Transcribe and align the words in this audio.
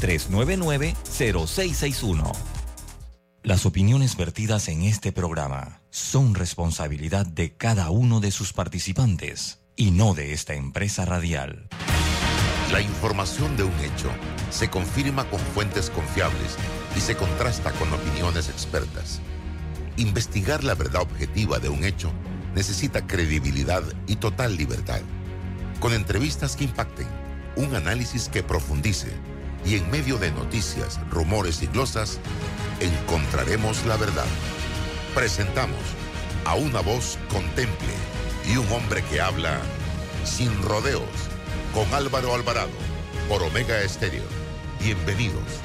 399-0661. 0.00 2.32
Las 3.42 3.66
opiniones 3.66 4.16
vertidas 4.16 4.68
en 4.68 4.82
este 4.82 5.12
programa 5.12 5.80
son 5.90 6.34
responsabilidad 6.34 7.24
de 7.24 7.56
cada 7.56 7.90
uno 7.90 8.20
de 8.20 8.30
sus 8.30 8.52
participantes 8.52 9.60
y 9.76 9.92
no 9.92 10.12
de 10.14 10.32
esta 10.32 10.54
empresa 10.54 11.04
radial. 11.04 11.68
La 12.72 12.80
información 12.82 13.56
de 13.56 13.62
un 13.62 13.72
hecho 13.80 14.10
se 14.50 14.68
confirma 14.68 15.24
con 15.30 15.40
fuentes 15.40 15.88
confiables 15.88 16.56
y 16.96 17.00
se 17.00 17.16
contrasta 17.16 17.72
con 17.72 17.90
opiniones 17.92 18.50
expertas. 18.50 19.22
Investigar 19.96 20.64
la 20.64 20.74
verdad 20.74 21.02
objetiva 21.02 21.58
de 21.58 21.70
un 21.70 21.84
hecho 21.84 22.12
necesita 22.54 23.06
credibilidad 23.06 23.82
y 24.06 24.16
total 24.16 24.56
libertad. 24.56 25.00
Con 25.80 25.94
entrevistas 25.94 26.56
que 26.56 26.64
impacten, 26.64 27.06
un 27.56 27.74
análisis 27.74 28.28
que 28.28 28.42
profundice 28.42 29.12
y 29.64 29.76
en 29.76 29.90
medio 29.90 30.18
de 30.18 30.30
noticias, 30.30 31.00
rumores 31.10 31.62
y 31.62 31.66
glosas, 31.66 32.20
encontraremos 32.80 33.84
la 33.86 33.96
verdad. 33.96 34.26
Presentamos 35.14 35.78
a 36.44 36.54
una 36.54 36.80
voz 36.80 37.18
contemple 37.28 37.92
y 38.50 38.56
un 38.56 38.70
hombre 38.72 39.02
que 39.10 39.20
habla 39.20 39.60
sin 40.24 40.50
rodeos 40.62 41.02
con 41.74 41.92
Álvaro 41.94 42.34
Alvarado 42.34 42.70
por 43.28 43.42
Omega 43.42 43.80
Estéreo. 43.82 44.22
Bienvenidos. 44.80 45.60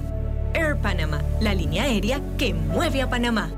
Air 0.55 0.77
Panama, 0.77 1.23
la 1.41 1.55
línea 1.55 1.84
aérea 1.84 2.21
que 2.39 2.55
mueve 2.55 3.03
a 3.03 3.11
Panamá. 3.11 3.50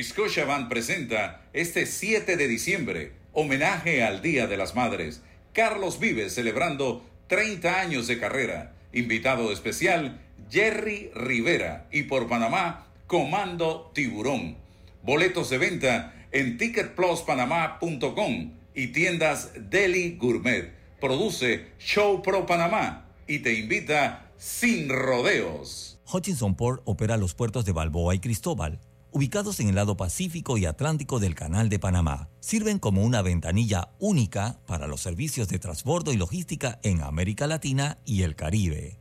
Scotiabank 0.00 0.68
presenta 0.68 1.42
este 1.52 1.84
7 1.84 2.36
de 2.36 2.48
diciembre, 2.48 3.12
homenaje 3.32 4.02
al 4.02 4.22
Día 4.22 4.46
de 4.46 4.56
las 4.56 4.74
Madres. 4.74 5.22
Carlos 5.52 6.00
Vives 6.00 6.34
celebrando 6.34 7.04
30 7.26 7.80
años 7.80 8.06
de 8.06 8.18
carrera. 8.18 8.74
Invitado 8.94 9.52
especial, 9.52 10.20
Jerry 10.50 11.10
Rivera. 11.14 11.88
Y 11.92 12.04
por 12.04 12.26
Panamá, 12.26 12.86
Comando 13.06 13.90
Tiburón. 13.92 14.56
Boletos 15.02 15.50
de 15.50 15.58
venta 15.58 16.14
en 16.30 16.56
ticketpluspanamá.com 16.56 18.52
y 18.74 18.86
tiendas 18.88 19.50
Deli 19.68 20.16
Gourmet. 20.16 20.72
Produce 21.00 21.66
Show 21.78 22.22
Pro 22.22 22.46
Panamá 22.46 23.08
y 23.26 23.40
te 23.40 23.52
invita 23.52 24.30
sin 24.38 24.88
rodeos. 24.88 26.00
Hutchinson 26.10 26.54
Port 26.54 26.80
opera 26.86 27.18
los 27.18 27.34
puertos 27.34 27.66
de 27.66 27.72
Balboa 27.72 28.14
y 28.14 28.20
Cristóbal 28.20 28.80
ubicados 29.12 29.60
en 29.60 29.68
el 29.68 29.74
lado 29.74 29.96
Pacífico 29.96 30.58
y 30.58 30.66
Atlántico 30.66 31.20
del 31.20 31.34
Canal 31.34 31.68
de 31.68 31.78
Panamá. 31.78 32.28
Sirven 32.40 32.78
como 32.78 33.04
una 33.04 33.22
ventanilla 33.22 33.90
única 33.98 34.60
para 34.66 34.86
los 34.86 35.00
servicios 35.00 35.48
de 35.48 35.58
transbordo 35.58 36.12
y 36.12 36.16
logística 36.16 36.80
en 36.82 37.02
América 37.02 37.46
Latina 37.46 37.98
y 38.04 38.22
el 38.22 38.34
Caribe. 38.34 39.00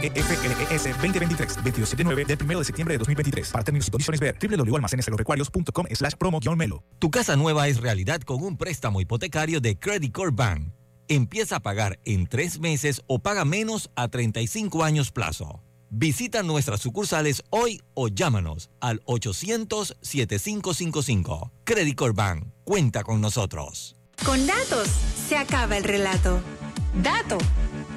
MEFLES 0.00 0.84
2023, 0.84 1.56
279 1.56 2.24
del 2.24 2.38
1 2.40 2.58
de 2.58 2.64
septiembre 2.64 2.94
de 2.94 2.98
2023. 2.98 3.50
Para 3.50 3.64
términos 3.64 3.88
y 3.88 3.90
condiciones 3.90 4.20
ver 4.20 4.36
www.almaceneselorecuarios.com 4.40 5.86
slash 5.92 6.14
promo-melo. 6.14 6.84
Tu 6.98 7.10
casa 7.10 7.36
nueva 7.36 7.68
es 7.68 7.80
realidad 7.80 8.20
con 8.22 8.42
un 8.42 8.56
préstamo 8.56 9.00
hipotecario 9.00 9.60
de 9.60 9.78
Credit 9.78 10.12
Core 10.12 10.32
Bank. 10.32 10.72
Empieza 11.08 11.56
a 11.56 11.60
pagar 11.60 11.98
en 12.04 12.26
tres 12.26 12.60
meses 12.60 13.02
o 13.06 13.20
paga 13.20 13.44
menos 13.44 13.90
a 13.96 14.08
35 14.08 14.84
años 14.84 15.10
plazo. 15.10 15.62
Visita 15.90 16.42
nuestras 16.42 16.80
sucursales 16.80 17.42
hoy 17.50 17.80
o 17.94 18.08
llámanos 18.08 18.68
al 18.80 19.02
800-7555. 19.04 21.50
Credit 21.64 21.96
Core 21.96 22.12
Bank. 22.12 22.44
Cuenta 22.64 23.02
con 23.04 23.22
nosotros. 23.22 23.96
Con 24.24 24.46
datos 24.46 24.88
se 25.28 25.36
acaba 25.38 25.78
el 25.78 25.84
relato. 25.84 26.40
Dato. 27.02 27.38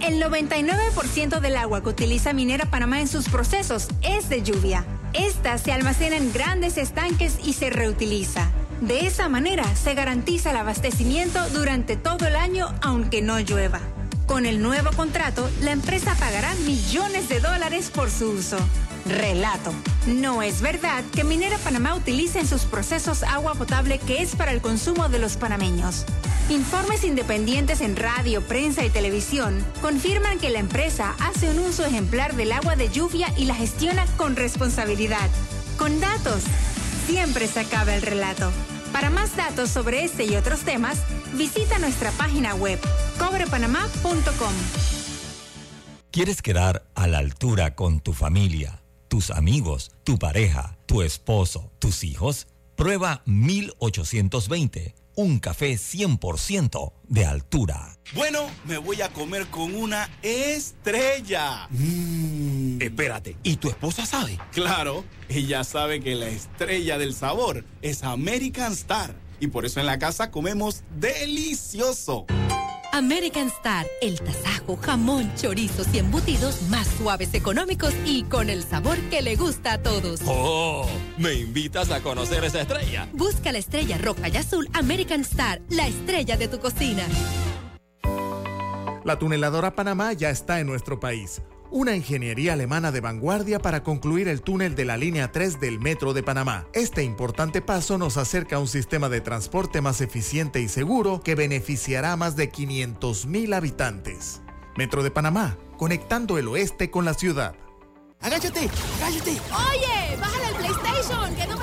El 0.04 0.20
99% 0.20 1.40
del 1.40 1.56
agua 1.56 1.84
que 1.84 1.90
utiliza 1.90 2.34
Minera 2.34 2.66
Panamá 2.66 3.02
en 3.02 3.08
sus 3.08 3.30
procesos 3.30 3.88
es 4.02 4.30
de 4.30 4.42
lluvia. 4.42 4.84
Esta 5.14 5.60
se 5.60 5.72
almacena 5.72 6.18
en 6.18 6.34
grandes 6.34 6.78
estanques 6.78 7.38
y 7.44 7.54
se 7.54 7.70
reutiliza. 7.70 8.50
De 8.82 9.06
esa 9.06 9.30
manera 9.30 9.64
se 9.76 9.94
garantiza 9.94 10.50
el 10.50 10.58
abastecimiento 10.58 11.40
durante 11.50 11.98
todo 11.98 12.26
el 12.26 12.36
año 12.36 12.74
aunque 12.82 13.22
no 13.22 13.40
llueva. 13.40 13.80
Con 14.26 14.48
el 14.48 14.62
nuevo 14.62 14.90
contrato, 14.96 15.48
la 15.62 15.72
empresa 15.72 16.16
pagará 16.16 16.52
millones 16.66 17.30
de 17.30 17.40
dólares 17.40 17.92
por 17.94 18.10
su 18.10 18.32
uso. 18.32 18.58
Relato. 19.06 19.74
No 20.08 20.42
es 20.42 20.62
verdad 20.62 21.04
que 21.14 21.24
Minera 21.24 21.58
Panamá 21.58 21.96
utilice 21.96 22.40
en 22.40 22.48
sus 22.48 22.64
procesos 22.64 23.24
agua 23.24 23.56
potable 23.56 24.00
que 24.00 24.22
es 24.22 24.36
para 24.36 24.52
el 24.52 24.62
consumo 24.62 25.10
de 25.10 25.20
los 25.20 25.38
panameños. 25.38 26.06
Informes 26.50 27.04
independientes 27.04 27.82
en 27.82 27.96
radio, 27.96 28.42
prensa 28.42 28.84
y 28.84 28.90
televisión 28.90 29.64
confirman 29.82 30.38
que 30.40 30.50
la 30.50 30.60
empresa 30.60 31.16
hace 31.20 31.50
un 31.50 31.60
uso 31.60 31.86
ejemplar 31.86 32.36
del 32.36 32.52
agua 32.52 32.76
de 32.76 32.90
lluvia 32.90 33.34
y 33.38 33.46
la 33.46 33.56
gestiona 33.56 34.06
con 34.18 34.36
responsabilidad. 34.36 35.30
Con 35.78 36.00
datos, 36.00 36.44
siempre 37.08 37.48
se 37.48 37.62
acaba 37.62 37.96
el 37.96 38.02
relato. 38.02 38.52
Para 38.92 39.10
más 39.10 39.36
datos 39.38 39.70
sobre 39.70 40.04
este 40.04 40.26
y 40.26 40.36
otros 40.36 40.62
temas, 40.62 41.00
visita 41.34 41.80
nuestra 41.80 42.12
página 42.12 42.54
web 42.56 42.80
cobrepanamá.com. 43.18 44.54
¿Quieres 46.12 46.42
quedar 46.42 46.84
a 46.94 47.08
la 47.08 47.20
altura 47.20 47.74
con 47.74 48.02
tu 48.02 48.12
familia, 48.12 48.81
tus 49.12 49.30
amigos, 49.30 49.92
tu 50.06 50.18
pareja, 50.18 50.78
tu 50.86 51.02
esposo, 51.02 51.70
tus 51.80 52.06
hijos? 52.06 52.48
Prueba 52.78 53.24
1820 53.26 54.96
un 55.16 55.40
café 55.40 55.74
100% 55.74 56.94
de 57.10 57.26
altura. 57.26 57.98
Bueno, 58.16 58.50
me 58.64 58.78
voy 58.78 59.02
a 59.02 59.10
comer 59.10 59.48
con 59.48 59.76
una 59.76 60.10
estrella. 60.22 61.68
Mmm. 61.72 62.82
Espérate, 62.82 63.36
¿y 63.44 63.58
tu 63.58 63.68
esposa 63.68 64.06
sabe? 64.06 64.40
Claro, 64.54 65.04
ella 65.28 65.66
sabe 65.66 66.00
que 66.00 66.16
la 66.16 66.30
estrella 66.30 66.98
del 66.98 67.14
sabor 67.14 67.66
es 67.82 68.04
American 68.04 68.72
Star. 68.72 69.14
Y 69.42 69.48
por 69.48 69.66
eso 69.66 69.82
en 69.82 69.88
la 69.88 70.00
casa 70.00 70.32
comemos 70.32 70.84
delicioso. 70.98 72.26
American 72.94 73.48
Star, 73.48 73.86
el 74.02 74.20
tasajo, 74.20 74.78
jamón, 74.78 75.32
chorizos 75.36 75.88
y 75.94 76.00
embutidos 76.00 76.62
más 76.64 76.88
suaves, 76.88 77.34
económicos 77.34 77.94
y 78.06 78.24
con 78.24 78.50
el 78.50 78.64
sabor 78.64 78.98
que 79.10 79.22
le 79.22 79.36
gusta 79.36 79.74
a 79.74 79.78
todos. 79.82 80.22
¡Oh! 80.26 80.86
¿Me 81.18 81.34
invitas 81.34 81.90
a 81.92 82.02
conocer 82.02 82.44
esa 82.44 82.62
estrella? 82.62 83.08
Busca 83.14 83.52
la 83.52 83.60
estrella 83.60 83.98
roja 83.98 84.30
y 84.30 84.38
azul 84.38 84.70
American 84.74 85.22
Star, 85.22 85.62
la 85.70 85.88
estrella 85.88 86.38
de 86.38 86.48
tu 86.48 86.60
cocina. 86.60 87.04
La 89.04 89.18
tuneladora 89.18 89.76
Panamá 89.76 90.14
ya 90.14 90.30
está 90.30 90.60
en 90.60 90.68
nuestro 90.68 91.00
país 91.00 91.42
una 91.72 91.96
ingeniería 91.96 92.54
alemana 92.54 92.92
de 92.92 93.00
vanguardia 93.00 93.60
para 93.60 93.82
concluir 93.82 94.28
el 94.28 94.42
túnel 94.42 94.76
de 94.76 94.86
la 94.86 94.98
línea 94.98 95.32
3 95.32 95.60
del 95.60 95.80
Metro 95.80 96.14
de 96.14 96.22
Panamá. 96.22 96.68
Este 96.74 97.04
importante 97.04 97.62
paso 97.62 97.98
nos 97.98 98.18
acerca 98.18 98.58
a 98.58 98.60
un 98.60 98.68
sistema 98.68 99.08
de 99.08 99.22
transporte 99.22 99.82
más 99.82 100.02
eficiente 100.02 100.60
y 100.60 100.68
seguro 100.68 101.22
que 101.22 101.36
beneficiará 101.36 102.12
a 102.12 102.18
más 102.18 102.36
de 102.36 102.52
500.000 102.52 103.56
habitantes. 103.56 104.42
Metro 104.76 105.02
de 105.02 105.12
Panamá, 105.12 105.58
conectando 105.78 106.38
el 106.38 106.50
oeste 106.50 106.92
con 106.92 107.06
la 107.06 107.14
ciudad. 107.14 107.56
¡Agáchate! 108.20 108.70
¡Agáchate! 109.02 109.32
¡Oye! 109.32 110.18
¡Bájale 110.20 110.46
al 110.46 110.56
PlayStation! 110.56 111.36
¡Que 111.36 111.48
no 111.48 111.58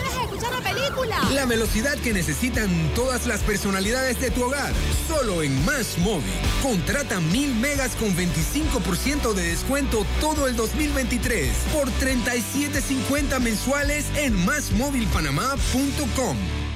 La 1.34 1.46
velocidad 1.46 1.96
que 1.98 2.12
necesitan 2.12 2.68
todas 2.94 3.26
las 3.26 3.42
personalidades 3.42 4.20
de 4.20 4.30
tu 4.30 4.44
hogar. 4.44 4.72
Solo 5.06 5.42
en 5.42 5.64
Más 5.64 5.98
Móvil. 5.98 6.32
Contrata 6.62 7.20
mil 7.20 7.54
megas 7.54 7.94
con 7.96 8.16
25% 8.16 9.34
de 9.34 9.42
descuento 9.42 10.06
todo 10.20 10.46
el 10.46 10.56
2023 10.56 11.50
por 11.72 11.88
37.50 11.88 13.40
mensuales 13.40 14.06
en 14.16 14.34
másmóvilpanamá.com. 14.44 16.67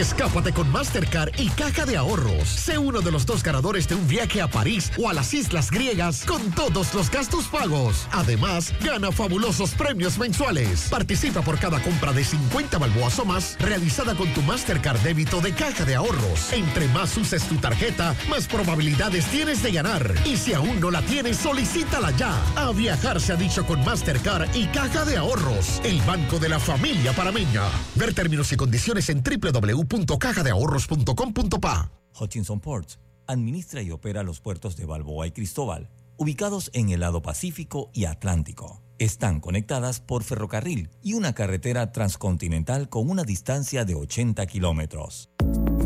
Escápate 0.00 0.54
con 0.54 0.72
Mastercard 0.72 1.38
y 1.38 1.50
Caja 1.50 1.84
de 1.84 1.98
Ahorros. 1.98 2.48
Sé 2.48 2.78
uno 2.78 3.02
de 3.02 3.10
los 3.10 3.26
dos 3.26 3.42
ganadores 3.42 3.86
de 3.86 3.96
un 3.96 4.08
viaje 4.08 4.40
a 4.40 4.48
París 4.48 4.90
o 4.96 5.10
a 5.10 5.12
las 5.12 5.34
Islas 5.34 5.70
Griegas 5.70 6.24
con 6.24 6.40
todos 6.52 6.94
los 6.94 7.10
gastos 7.10 7.44
pagos. 7.48 8.08
Además, 8.10 8.72
gana 8.82 9.12
fabulosos 9.12 9.72
premios 9.72 10.16
mensuales. 10.16 10.88
Participa 10.88 11.42
por 11.42 11.58
cada 11.58 11.82
compra 11.82 12.14
de 12.14 12.24
50 12.24 12.78
balboas 12.78 13.18
o 13.18 13.26
más 13.26 13.58
realizada 13.60 14.14
con 14.14 14.32
tu 14.32 14.40
Mastercard 14.40 15.00
débito 15.00 15.42
de 15.42 15.52
Caja 15.52 15.84
de 15.84 15.96
Ahorros. 15.96 16.50
Entre 16.54 16.88
más 16.88 17.14
uses 17.18 17.42
tu 17.42 17.56
tarjeta, 17.56 18.14
más 18.30 18.46
probabilidades 18.46 19.26
tienes 19.26 19.62
de 19.62 19.70
ganar. 19.70 20.14
Y 20.24 20.38
si 20.38 20.54
aún 20.54 20.80
no 20.80 20.90
la 20.90 21.02
tienes, 21.02 21.36
solicítala 21.36 22.10
ya. 22.12 22.34
A 22.56 22.72
viajar 22.72 23.20
se 23.20 23.34
ha 23.34 23.36
dicho 23.36 23.66
con 23.66 23.84
Mastercard 23.84 24.48
y 24.56 24.64
Caja 24.68 25.04
de 25.04 25.18
Ahorros, 25.18 25.82
el 25.84 26.00
banco 26.02 26.38
de 26.38 26.48
la 26.48 26.58
familia 26.58 27.12
parameña. 27.12 27.64
Ver 27.96 28.14
términos 28.14 28.50
y 28.50 28.56
condiciones 28.56 29.10
en 29.10 29.22
www 29.22 29.89
www.cajadeahorros.com.pa. 29.90 31.90
Hutchinson 32.18 32.60
Ports 32.60 32.98
administra 33.30 33.82
y 33.82 33.90
opera 33.90 34.22
los 34.22 34.40
puertos 34.40 34.76
de 34.76 34.86
Balboa 34.86 35.26
y 35.26 35.30
Cristóbal, 35.30 35.88
ubicados 36.16 36.70
en 36.74 36.90
el 36.90 37.00
lado 37.00 37.22
Pacífico 37.22 37.90
y 37.92 38.04
Atlántico. 38.04 38.82
Están 39.00 39.40
conectadas 39.40 39.98
por 39.98 40.24
ferrocarril 40.24 40.90
y 41.02 41.14
una 41.14 41.32
carretera 41.32 41.90
transcontinental 41.90 42.90
con 42.90 43.08
una 43.08 43.24
distancia 43.24 43.86
de 43.86 43.94
80 43.94 44.44
kilómetros. 44.46 45.30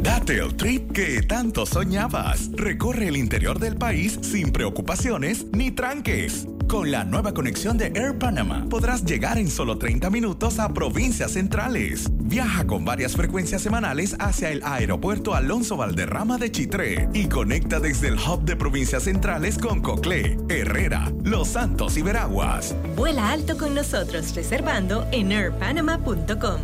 Date 0.03 0.39
el 0.39 0.57
trip 0.57 0.91
que 0.91 1.23
tanto 1.23 1.65
soñabas. 1.65 2.51
Recorre 2.53 3.07
el 3.07 3.17
interior 3.17 3.61
del 3.61 3.77
país 3.77 4.19
sin 4.21 4.51
preocupaciones 4.51 5.47
ni 5.53 5.71
tranques. 5.71 6.49
Con 6.69 6.91
la 6.91 7.05
nueva 7.05 7.33
conexión 7.35 7.79
de 7.79 7.87
Air 7.95 8.19
Panama 8.19 8.67
podrás 8.69 9.05
llegar 9.05 9.39
en 9.39 9.49
solo 9.49 9.79
30 9.79 10.11
minutos 10.11 10.59
a 10.59 10.73
provincias 10.73 11.33
centrales. 11.33 12.11
Viaja 12.11 12.67
con 12.67 12.85
varias 12.85 13.15
frecuencias 13.15 13.63
semanales 13.63 14.17
hacia 14.19 14.51
el 14.51 14.63
aeropuerto 14.65 15.35
Alonso 15.35 15.77
Valderrama 15.77 16.37
de 16.39 16.51
Chitré 16.51 17.09
y 17.13 17.29
conecta 17.29 17.81
desde 17.81 18.09
el 18.09 18.19
hub 18.19 18.45
de 18.45 18.57
provincias 18.57 19.05
centrales 19.05 19.59
con 19.59 19.83
Coclé, 19.83 20.39
Herrera, 20.49 21.13
Los 21.23 21.49
Santos 21.49 21.97
y 21.97 22.03
Veraguas. 22.03 22.75
Vuela 23.05 23.33
alto 23.33 23.59
con 23.59 23.75
nosotros 23.75 24.35
reservando 24.35 25.07
en 25.13 25.31
airpanama.com. 25.31 26.59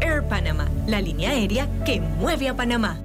Air 0.00 0.24
Panama, 0.28 0.68
la 0.88 1.00
línea 1.00 1.30
aérea 1.30 1.68
que 1.84 2.00
mueve 2.00 2.48
a 2.48 2.56
Panamá. 2.56 2.98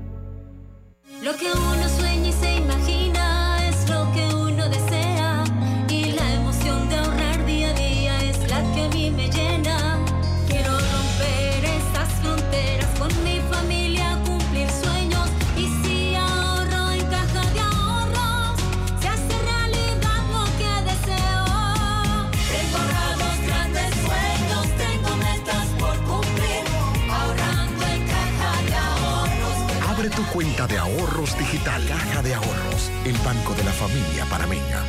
Abre 30.01 30.15
tu 30.15 30.25
cuenta 30.33 30.65
de 30.65 30.79
ahorros 30.79 31.37
digital. 31.37 31.85
Caja 31.87 32.23
de 32.23 32.33
Ahorros, 32.33 32.91
el 33.05 33.15
banco 33.19 33.53
de 33.53 33.63
la 33.63 33.71
familia 33.71 34.25
parameña. 34.25 34.83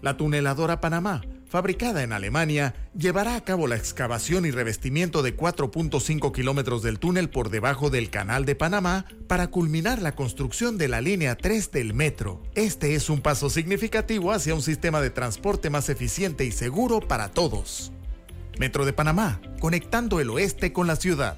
La 0.00 0.16
tuneladora 0.16 0.80
Panamá, 0.80 1.20
fabricada 1.46 2.02
en 2.02 2.14
Alemania, 2.14 2.74
llevará 2.96 3.36
a 3.36 3.44
cabo 3.44 3.66
la 3.66 3.76
excavación 3.76 4.46
y 4.46 4.52
revestimiento 4.52 5.22
de 5.22 5.36
4.5 5.36 6.32
kilómetros 6.32 6.82
del 6.82 6.98
túnel 6.98 7.28
por 7.28 7.50
debajo 7.50 7.90
del 7.90 8.08
Canal 8.08 8.46
de 8.46 8.54
Panamá 8.54 9.04
para 9.26 9.48
culminar 9.48 10.00
la 10.00 10.14
construcción 10.14 10.78
de 10.78 10.88
la 10.88 11.02
línea 11.02 11.36
3 11.36 11.70
del 11.70 11.92
metro. 11.92 12.42
Este 12.54 12.94
es 12.94 13.10
un 13.10 13.20
paso 13.20 13.50
significativo 13.50 14.32
hacia 14.32 14.54
un 14.54 14.62
sistema 14.62 15.02
de 15.02 15.10
transporte 15.10 15.68
más 15.68 15.90
eficiente 15.90 16.46
y 16.46 16.52
seguro 16.52 17.00
para 17.00 17.28
todos. 17.28 17.92
Metro 18.58 18.86
de 18.86 18.94
Panamá, 18.94 19.42
conectando 19.60 20.20
el 20.20 20.30
oeste 20.30 20.72
con 20.72 20.86
la 20.86 20.96
ciudad. 20.96 21.36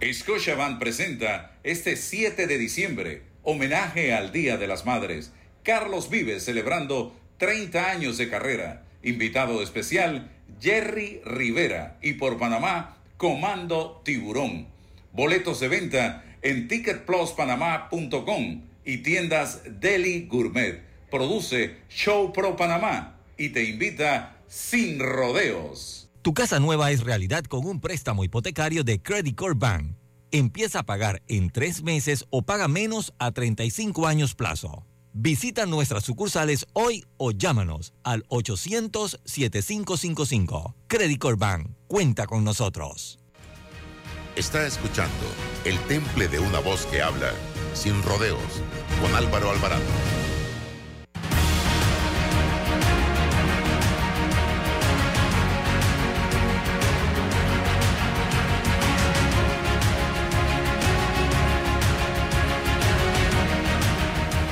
Scotiabank 0.00 0.78
presenta 0.78 1.55
este 1.66 1.96
7 1.96 2.46
de 2.46 2.58
diciembre 2.58 3.24
homenaje 3.42 4.14
al 4.14 4.30
Día 4.30 4.56
de 4.56 4.68
las 4.68 4.86
Madres. 4.86 5.32
Carlos 5.64 6.08
Vives 6.10 6.44
celebrando 6.44 7.12
30 7.38 7.90
años 7.90 8.18
de 8.18 8.30
carrera. 8.30 8.84
Invitado 9.02 9.60
especial 9.60 10.30
Jerry 10.60 11.20
Rivera 11.24 11.98
y 12.00 12.12
por 12.12 12.38
Panamá 12.38 12.98
Comando 13.16 14.00
Tiburón. 14.04 14.68
Boletos 15.12 15.58
de 15.58 15.66
venta 15.66 16.24
en 16.40 16.68
ticketpluspanamá.com 16.68 18.62
y 18.84 18.98
tiendas 18.98 19.62
Deli 19.80 20.28
Gourmet. 20.30 20.84
Produce 21.10 21.78
Show 21.88 22.32
Pro 22.32 22.54
Panamá 22.54 23.18
y 23.36 23.48
te 23.48 23.64
invita 23.64 24.36
sin 24.46 25.00
rodeos. 25.00 26.08
Tu 26.22 26.32
casa 26.32 26.60
nueva 26.60 26.92
es 26.92 27.02
realidad 27.02 27.42
con 27.42 27.66
un 27.66 27.80
préstamo 27.80 28.22
hipotecario 28.22 28.84
de 28.84 29.02
Credit 29.02 29.34
Core 29.34 29.54
Bank. 29.56 29.96
Empieza 30.36 30.80
a 30.80 30.82
pagar 30.82 31.22
en 31.28 31.48
tres 31.48 31.82
meses 31.82 32.26
o 32.28 32.42
paga 32.42 32.68
menos 32.68 33.14
a 33.18 33.32
35 33.32 34.06
años 34.06 34.34
plazo. 34.34 34.84
Visita 35.14 35.64
nuestras 35.64 36.04
sucursales 36.04 36.66
hoy 36.74 37.06
o 37.16 37.30
llámanos 37.30 37.94
al 38.02 38.22
800-7555. 38.28 40.74
Credit 40.88 41.18
Core. 41.18 41.38
Cuenta 41.86 42.26
con 42.26 42.44
nosotros. 42.44 43.18
Está 44.36 44.66
escuchando 44.66 45.24
El 45.64 45.78
Temple 45.86 46.28
de 46.28 46.38
una 46.38 46.58
voz 46.58 46.84
que 46.84 47.00
habla 47.00 47.32
sin 47.72 48.02
rodeos 48.02 48.60
con 49.00 49.14
Álvaro 49.14 49.50
Alvarado. 49.50 49.80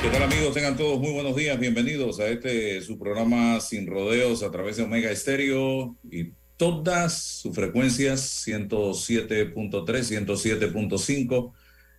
¿Qué 0.05 0.11
tal 0.11 0.21
amigos? 0.21 0.53
Tengan 0.53 0.77
todos 0.77 0.99
muy 0.99 1.13
buenos 1.13 1.35
días. 1.35 1.59
Bienvenidos 1.59 2.19
a 2.19 2.27
este 2.27 2.79
su 2.83 2.99
programa 2.99 3.59
Sin 3.59 3.87
Rodeos 3.87 4.43
a 4.43 4.51
través 4.51 4.77
de 4.77 4.83
Omega 4.83 5.09
Estéreo 5.09 5.97
y 6.11 6.33
todas 6.57 7.23
sus 7.23 7.55
frecuencias 7.55 8.45
107.3, 8.45 9.55
107.5 9.81 11.53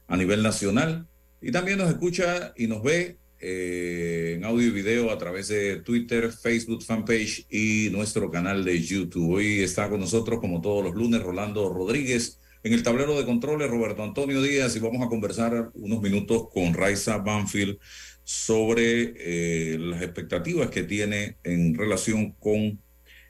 a 0.06 0.16
nivel 0.16 0.44
nacional. 0.44 1.08
Y 1.42 1.50
también 1.50 1.78
nos 1.78 1.88
escucha 1.88 2.52
y 2.56 2.68
nos 2.68 2.80
ve 2.84 3.18
eh, 3.40 4.34
en 4.36 4.44
audio 4.44 4.68
y 4.68 4.70
video 4.70 5.10
a 5.10 5.18
través 5.18 5.48
de 5.48 5.80
Twitter, 5.80 6.30
Facebook, 6.30 6.84
fanpage 6.84 7.44
y 7.50 7.88
nuestro 7.90 8.30
canal 8.30 8.64
de 8.64 8.80
YouTube. 8.80 9.32
Hoy 9.32 9.62
está 9.62 9.90
con 9.90 9.98
nosotros, 9.98 10.38
como 10.38 10.60
todos 10.60 10.84
los 10.84 10.94
lunes, 10.94 11.24
Rolando 11.24 11.68
Rodríguez 11.70 12.38
En 12.66 12.72
el 12.72 12.82
tablero 12.82 13.16
de 13.16 13.24
controles, 13.24 13.70
Roberto 13.70 14.02
Antonio 14.02 14.42
Díaz, 14.42 14.74
y 14.74 14.80
vamos 14.80 15.06
a 15.06 15.08
conversar 15.08 15.70
unos 15.74 16.02
minutos 16.02 16.48
con 16.52 16.74
Raiza 16.74 17.18
Banfield 17.18 17.78
sobre 18.24 19.14
eh, 19.18 19.78
las 19.78 20.02
expectativas 20.02 20.68
que 20.70 20.82
tiene 20.82 21.36
en 21.44 21.76
relación 21.76 22.32
con 22.32 22.80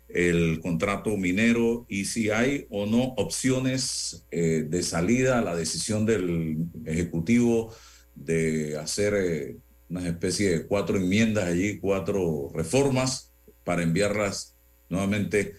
el 0.08 0.58
contrato 0.62 1.18
minero 1.18 1.84
y 1.86 2.06
si 2.06 2.30
hay 2.30 2.66
o 2.70 2.86
no 2.86 3.12
opciones 3.18 4.24
eh, 4.30 4.64
de 4.66 4.82
salida 4.82 5.38
a 5.38 5.42
la 5.42 5.54
decisión 5.54 6.06
del 6.06 6.56
Ejecutivo 6.86 7.74
de 8.14 8.78
hacer 8.78 9.12
eh, 9.18 9.56
una 9.90 10.08
especie 10.08 10.48
de 10.48 10.66
cuatro 10.66 10.96
enmiendas 10.96 11.44
allí, 11.44 11.78
cuatro 11.78 12.48
reformas 12.54 13.34
para 13.64 13.82
enviarlas 13.82 14.56
nuevamente 14.88 15.56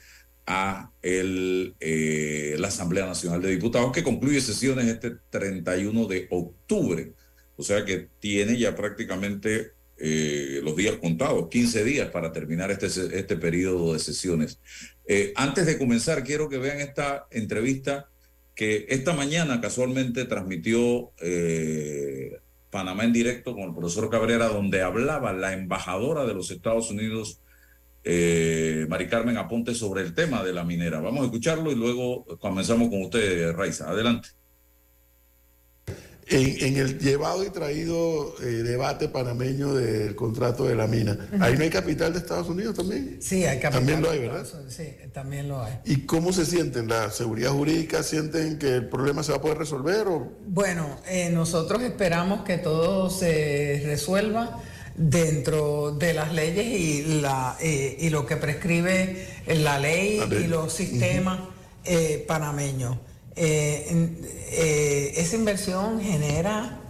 a 0.47 0.91
el, 1.01 1.75
eh, 1.79 2.55
la 2.57 2.69
Asamblea 2.69 3.05
Nacional 3.05 3.41
de 3.41 3.51
Diputados, 3.51 3.91
que 3.91 4.03
concluye 4.03 4.41
sesiones 4.41 4.87
este 4.87 5.11
31 5.29 6.07
de 6.07 6.27
octubre. 6.31 7.13
O 7.57 7.63
sea 7.63 7.85
que 7.85 8.09
tiene 8.19 8.57
ya 8.57 8.75
prácticamente 8.75 9.73
eh, 9.99 10.61
los 10.63 10.75
días 10.75 10.95
contados, 10.97 11.49
15 11.49 11.83
días 11.83 12.09
para 12.09 12.31
terminar 12.31 12.71
este, 12.71 12.85
este 12.85 13.35
periodo 13.35 13.93
de 13.93 13.99
sesiones. 13.99 14.59
Eh, 15.07 15.33
antes 15.35 15.65
de 15.65 15.77
comenzar, 15.77 16.23
quiero 16.23 16.49
que 16.49 16.59
vean 16.59 16.79
esta 16.79 17.27
entrevista 17.31 18.07
que 18.53 18.85
esta 18.89 19.13
mañana 19.13 19.59
casualmente 19.59 20.25
transmitió 20.25 21.11
eh, 21.21 22.39
Panamá 22.69 23.05
en 23.05 23.13
directo 23.13 23.53
con 23.53 23.63
el 23.63 23.75
profesor 23.75 24.09
Cabrera, 24.09 24.47
donde 24.47 24.81
hablaba 24.81 25.33
la 25.33 25.53
embajadora 25.53 26.25
de 26.25 26.33
los 26.33 26.51
Estados 26.51 26.91
Unidos, 26.91 27.39
eh, 28.09 28.85
Mari 28.87 29.07
Carmen 29.07 29.35
Aponte, 29.35 29.75
sobre 29.75 30.01
el 30.01 30.13
tema 30.13 30.41
de 30.41 30.53
la 30.53 30.63
minera. 30.63 31.01
Vamos 31.01 31.23
a 31.23 31.25
escucharlo 31.25 31.73
y 31.73 31.75
luego 31.75 32.25
comenzamos 32.39 32.87
con 32.87 33.01
usted, 33.01 33.51
Raiza. 33.51 33.89
Adelante. 33.89 34.29
En, 36.29 36.65
en, 36.65 36.77
el 36.77 36.99
llevado 36.99 37.45
y 37.45 37.49
traído 37.49 38.35
eh, 38.41 38.45
debate 38.45 39.07
panameño 39.07 39.73
del 39.73 40.13
contrato 40.15 40.65
de 40.65 40.75
la 40.75 40.85
mina, 40.85 41.17
¿ahí 41.39 41.55
no 41.57 41.63
hay 41.63 41.69
capital 41.69 42.11
de 42.11 42.19
Estados 42.19 42.49
Unidos 42.49 42.75
también? 42.75 43.17
Sí, 43.21 43.45
hay 43.45 43.59
capital. 43.59 43.79
También 43.79 44.01
lo 44.01 44.09
hay, 44.09 44.19
¿verdad? 44.19 44.45
Sí, 44.67 44.89
también 45.13 45.47
lo 45.47 45.61
hay. 45.61 45.79
¿Y 45.85 46.05
cómo 46.05 46.33
se 46.33 46.45
sienten? 46.45 46.89
¿La 46.89 47.11
seguridad 47.11 47.51
jurídica 47.51 48.03
sienten 48.03 48.57
que 48.57 48.75
el 48.75 48.89
problema 48.89 49.23
se 49.23 49.31
va 49.31 49.37
a 49.37 49.41
poder 49.41 49.57
resolver? 49.57 50.07
O? 50.07 50.33
Bueno, 50.47 50.99
eh, 51.07 51.29
nosotros 51.29 51.81
esperamos 51.81 52.43
que 52.43 52.57
todo 52.57 53.09
se 53.09 53.83
resuelva 53.85 54.61
dentro 54.97 55.91
de 55.91 56.13
las 56.13 56.33
leyes 56.33 56.65
y, 56.65 57.21
la, 57.21 57.55
eh, 57.61 57.97
y 57.99 58.09
lo 58.09 58.25
que 58.25 58.35
prescribe 58.35 59.27
la 59.47 59.79
ley, 59.79 60.21
y 60.43 60.47
los 60.47 60.73
sistemas 60.73 61.39
uh 61.39 61.89
-huh. 61.89 62.25
panameños. 62.25 62.97
Eh, 63.35 63.85
eh, 64.51 65.13
esa 65.15 65.35
inversión 65.35 66.01
genera 66.01 66.81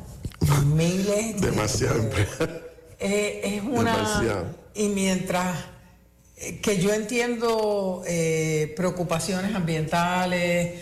miles 0.66 1.42
de 1.42 1.52
demasiado 1.52 2.10
eh, 3.00 3.42
es 3.44 3.64
una 3.64 3.96
demasiado. 3.98 4.46
y 4.76 4.88
mientras 4.90 5.58
eh, 6.38 6.60
que 6.62 6.78
yo 6.80 6.94
entiendo 6.94 8.04
eh, 8.08 8.74
preocupaciones 8.76 9.56
ambientales 9.56 10.74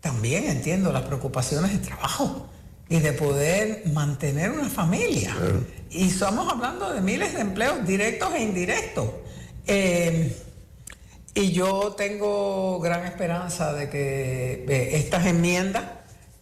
también 0.00 0.44
entiendo 0.44 0.92
las 0.92 1.02
preocupaciones 1.02 1.72
de 1.72 1.78
trabajo 1.78 2.48
y 2.88 3.00
de 3.00 3.12
poder 3.12 3.82
mantener 3.92 4.50
una 4.50 4.68
familia 4.68 5.34
claro. 5.34 5.64
y 5.90 6.08
estamos 6.08 6.52
hablando 6.52 6.92
de 6.92 7.00
miles 7.00 7.34
de 7.34 7.40
empleos 7.40 7.86
directos 7.86 8.34
e 8.34 8.42
indirectos 8.42 9.10
y 11.36 11.50
yo 11.50 11.94
tengo 11.96 12.78
gran 12.80 13.04
esperanza 13.06 13.72
de 13.72 13.90
que 13.90 14.64
eh, 14.68 14.90
estas 14.96 15.26
enmiendas 15.26 15.84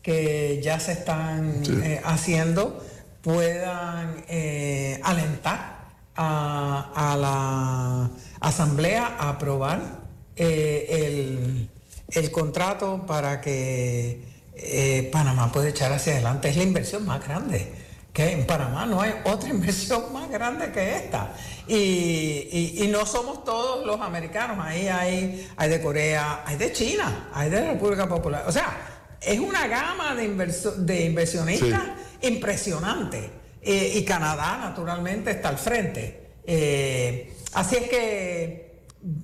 que 0.03 0.61
ya 0.63 0.79
se 0.81 0.93
están 0.93 1.65
sí. 1.65 1.81
eh, 1.83 2.01
haciendo 2.05 2.85
puedan 3.23 4.25
eh, 4.29 5.01
alentar 5.03 5.87
a, 6.17 6.93
a, 6.95 7.17
la 7.17 8.11
Asamblea 8.41 9.17
a 9.19 9.31
aprobar 9.31 10.01
eh, 10.37 10.87
el, 10.91 11.71
el, 12.09 12.31
contrato 12.33 13.07
para 13.07 13.41
que 13.41 14.21
eh, 14.65 15.09
Panamá 15.13 15.51
pueda 15.51 15.69
echar 15.69 15.93
hacia 15.93 16.15
adelante. 16.15 16.49
Es 16.49 16.57
la 16.57 16.63
inversión 16.63 17.07
más 17.07 17.27
grande 17.27 17.73
que 18.13 18.31
en 18.31 18.47
Panamá 18.47 18.85
no 18.85 19.01
hay 19.01 19.15
otra 19.25 19.49
inversión 19.51 20.13
más 20.13 20.31
grande 20.31 20.71
que 20.71 20.97
esta. 20.97 21.35
Y, 21.67 21.75
y, 21.75 22.75
y, 22.83 22.89
no 22.89 23.07
somos 23.07 23.45
todos 23.45 23.87
los 23.87 24.01
americanos, 24.01 24.59
ahí 24.61 24.89
hay, 24.89 25.49
hay 25.57 25.71
de 25.71 25.81
Corea, 25.81 26.43
hay 26.45 26.57
de 26.57 26.73
China, 26.73 27.31
hay 27.33 27.49
de 27.49 27.61
la 27.61 27.73
República 27.73 28.09
Popular. 28.09 28.45
O 28.47 28.53
sea, 28.53 29.17
es 29.21 29.39
una 29.39 29.67
gama 29.69 30.15
de, 30.15 30.25
inverso, 30.25 30.73
de 30.73 31.07
inversionistas 31.07 31.83
sí. 32.21 32.29
impresionante. 32.29 33.31
Eh, 33.63 33.93
y 33.95 34.05
Canadá, 34.05 34.59
naturalmente, 34.61 35.31
está 35.31 35.51
al 35.51 35.59
frente. 35.59 36.31
Eh, 36.45 37.33
así 37.55 37.77
es 37.77 37.89
que 37.89 38.83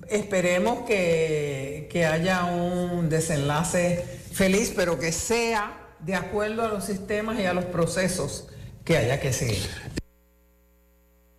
esperemos 0.09 0.85
que, 0.87 1.89
que 1.91 2.05
haya 2.05 2.45
un 2.45 3.09
desenlace 3.09 4.18
feliz, 4.31 4.73
pero 4.75 4.99
que 4.99 5.11
sea 5.11 5.95
de 5.99 6.15
acuerdo 6.15 6.63
a 6.63 6.67
los 6.67 6.85
sistemas 6.85 7.39
y 7.39 7.45
a 7.45 7.53
los 7.53 7.65
procesos 7.65 8.47
que 8.85 8.97
haya 8.97 9.19
que 9.19 9.33
seguir. 9.33 9.69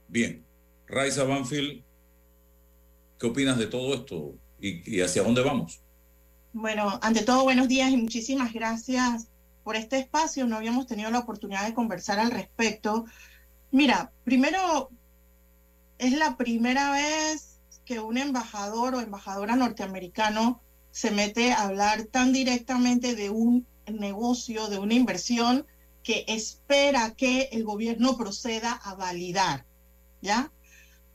Bien, 0.09 0.45
Raiza 0.87 1.25
Banfield, 1.25 1.83
¿qué 3.19 3.27
opinas 3.27 3.59
de 3.59 3.67
todo 3.67 3.95
esto 3.95 4.35
y, 4.61 4.97
y, 4.97 5.01
hacia 5.01 5.23
dónde 5.23 5.43
vamos? 5.43 5.81
Bueno, 6.53 6.99
ante 7.03 7.23
todo, 7.23 7.45
buenos 7.45 7.69
días 7.69 7.91
y 7.91 7.97
muchísimas 7.97 8.53
gracias 8.53 9.29
por 9.63 9.77
este 9.77 9.99
espacio. 9.99 10.47
No 10.47 10.57
habíamos 10.57 10.87
tenido 10.87 11.11
la 11.11 11.21
oportunidad 11.21 11.67
de 11.67 11.75
conversar 11.75 12.19
al 12.19 12.33
respecto. 12.33 13.05
Mira, 13.71 14.13
primero, 14.25 14.91
es 15.99 16.13
la 16.13 16.37
primera 16.37 16.93
vez 16.93 17.61
que 17.85 18.01
un 18.01 18.19
embajador 18.19 18.95
o 18.95 19.01
embajadora 19.01 19.55
norteamericano 19.55 20.61
se 20.91 21.11
mete 21.11 21.53
a 21.53 21.63
hablar 21.63 22.05
tan 22.05 22.33
directamente 22.33 23.15
de 23.15 23.31
un 23.31 23.67
negocio, 23.87 24.69
de 24.69 24.79
una 24.79 24.95
inversión 24.95 25.67
que 26.03 26.25
espera 26.29 27.15
que 27.15 27.49
el 27.53 27.65
gobierno 27.65 28.17
proceda 28.17 28.73
a 28.73 28.95
validar, 28.95 29.65
¿ya? 30.23 30.51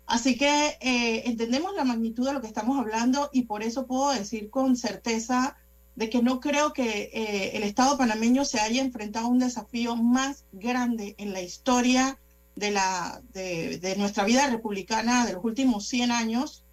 Así 0.05 0.37
que 0.37 0.77
eh, 0.81 1.23
entendemos 1.25 1.73
la 1.75 1.83
magnitud 1.83 2.27
de 2.27 2.33
lo 2.33 2.41
que 2.41 2.47
estamos 2.47 2.77
hablando 2.79 3.29
y 3.33 3.43
por 3.43 3.63
eso 3.63 3.87
puedo 3.87 4.11
decir 4.11 4.49
con 4.51 4.75
certeza 4.75 5.57
de 5.95 6.09
que 6.09 6.21
no 6.21 6.39
creo 6.39 6.73
que 6.73 7.09
eh, 7.13 7.57
el 7.57 7.63
Estado 7.63 7.97
panameño 7.97 8.45
se 8.45 8.59
haya 8.59 8.81
enfrentado 8.81 9.27
a 9.27 9.29
un 9.29 9.39
desafío 9.39 9.95
más 9.95 10.45
grande 10.51 11.15
en 11.17 11.33
la 11.33 11.41
historia 11.41 12.19
de, 12.55 12.71
la, 12.71 13.21
de, 13.33 13.79
de 13.79 13.95
nuestra 13.95 14.25
vida 14.25 14.47
republicana 14.47 15.25
de 15.25 15.33
los 15.33 15.43
últimos 15.43 15.87
100 15.87 16.11
años 16.11 16.63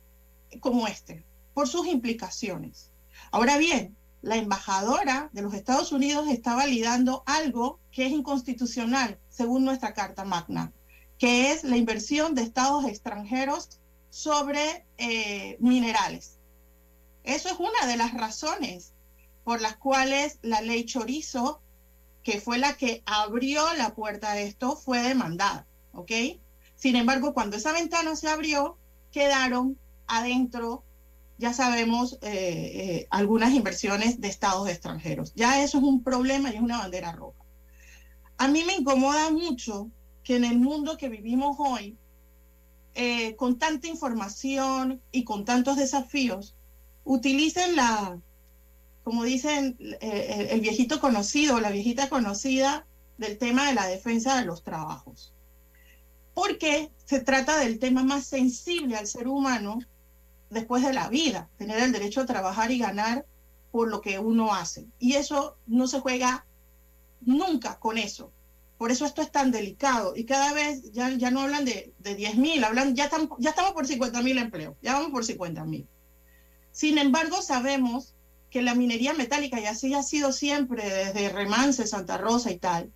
como 0.61 0.87
este, 0.87 1.25
por 1.55 1.69
sus 1.69 1.87
implicaciones. 1.87 2.92
Ahora 3.33 3.57
bien, 3.57 3.97
la 4.21 4.37
embajadora 4.37 5.31
de 5.33 5.41
los 5.41 5.55
Estados 5.55 5.91
Unidos 5.91 6.29
está 6.29 6.55
validando 6.55 7.23
algo 7.25 7.81
que 7.91 8.05
es 8.05 8.12
inconstitucional, 8.12 9.19
según 9.31 9.65
nuestra 9.65 9.95
Carta 9.95 10.25
Magna, 10.25 10.71
que 11.19 11.51
es 11.51 11.65
la 11.65 11.79
inversión 11.79 12.35
de 12.35 12.43
estados 12.43 12.85
extranjeros 12.85 13.81
sobre 14.11 14.87
eh, 14.99 15.57
minerales. 15.61 16.39
Eso 17.25 17.49
es 17.49 17.59
una 17.59 17.87
de 17.87 17.97
las 17.97 18.12
razones 18.12 18.93
por 19.45 19.62
las 19.62 19.79
cuales 19.79 20.39
la 20.43 20.61
ley 20.61 20.85
Chorizo, 20.85 21.62
que 22.23 22.39
fue 22.39 22.59
la 22.59 22.77
que 22.77 23.03
abrió 23.07 23.65
la 23.79 23.95
puerta 23.95 24.35
de 24.35 24.45
esto, 24.45 24.77
fue 24.77 25.01
demandada, 25.01 25.67
¿ok? 25.93 26.12
Sin 26.77 26.97
embargo, 26.97 27.33
cuando 27.33 27.57
esa 27.57 27.73
ventana 27.73 28.15
se 28.15 28.29
abrió, 28.29 28.77
quedaron 29.11 29.79
adentro, 30.07 30.85
ya 31.39 31.53
sabemos, 31.53 32.19
eh, 32.23 32.31
eh, 32.31 33.07
algunas 33.11 33.53
inversiones 33.53 34.21
de 34.21 34.29
estados 34.29 34.69
extranjeros. 34.69 35.33
Ya 35.35 35.62
eso 35.62 35.79
es 35.79 35.85
un 35.85 36.03
problema 36.03 36.51
y 36.51 36.57
es 36.57 36.62
una 36.62 36.79
bandera 36.79 37.12
roja. 37.12 37.43
A 38.37 38.49
mí 38.49 38.62
me 38.65 38.75
incomoda 38.75 39.31
mucho 39.31 39.91
que 40.23 40.37
en 40.37 40.45
el 40.45 40.59
mundo 40.59 40.97
que 40.97 41.09
vivimos 41.09 41.57
hoy, 41.59 41.97
eh, 42.95 43.35
con 43.37 43.59
tanta 43.59 43.89
información 43.89 45.01
y 45.11 45.25
con 45.25 45.45
tantos 45.45 45.77
desafíos, 45.77 46.55
utilicen 47.05 47.75
la, 47.75 48.21
como 49.03 49.25
dicen, 49.25 49.77
el 50.01 50.61
viejito 50.61 51.01
conocido, 51.01 51.59
la 51.59 51.71
viejita 51.71 52.09
conocida 52.09 52.87
del 53.19 53.39
tema 53.39 53.67
de 53.67 53.75
la 53.75 53.87
defensa 53.87 54.39
de 54.39 54.45
los 54.45 54.62
trabajos. 54.62 55.35
Porque 56.35 56.93
se 57.05 57.21
trata 57.21 57.59
del 57.59 57.79
tema 57.79 58.05
más 58.05 58.27
sensible 58.27 58.97
al 58.97 59.07
ser 59.07 59.27
humano 59.27 59.81
después 60.53 60.85
de 60.85 60.93
la 60.93 61.09
vida, 61.09 61.49
tener 61.57 61.83
el 61.83 61.93
derecho 61.93 62.21
a 62.21 62.27
trabajar 62.27 62.71
y 62.71 62.79
ganar 62.79 63.27
por 63.71 63.89
lo 63.89 64.01
que 64.01 64.19
uno 64.19 64.55
hace. 64.55 64.87
Y 64.99 65.15
eso 65.15 65.57
no 65.67 65.89
se 65.89 66.01
juega 66.01 66.47
nunca 67.23 67.79
con 67.79 67.99
eso. 67.99 68.33
Por 68.77 68.91
eso 68.91 69.07
esto 69.07 69.23
es 69.23 69.31
tan 69.31 69.51
delicado. 69.51 70.15
Y 70.15 70.25
cada 70.25 70.53
vez 70.53 70.93
ya, 70.93 71.11
ya 71.11 71.31
no 71.31 71.41
hablan 71.41 71.65
de, 71.65 71.93
de 71.99 72.15
10 72.15 72.37
mil, 72.37 72.65
hablan, 72.65 72.95
ya, 72.95 73.11
ya 73.39 73.51
estamos 73.51 73.73
por 73.73 73.87
50 73.87 74.23
mil 74.23 74.39
empleos, 74.39 74.77
ya 74.83 74.95
vamos 74.95 75.11
por 75.11 75.25
50 75.25 75.65
mil. 75.65 75.89
Sin 76.71 76.99
embargo, 76.99 77.43
sabemos 77.43 78.15
que 78.51 78.63
la 78.63 78.75
minería 78.75 79.15
metálica, 79.15 79.61
y 79.61 79.65
así 79.65 79.95
ha 79.95 80.03
sido 80.03 80.33
siempre 80.33 80.83
desde 80.83 81.31
Remance, 81.31 81.87
Santa 81.87 82.19
Rosa 82.19 82.51
y 82.51 82.59
tal, 82.59 82.93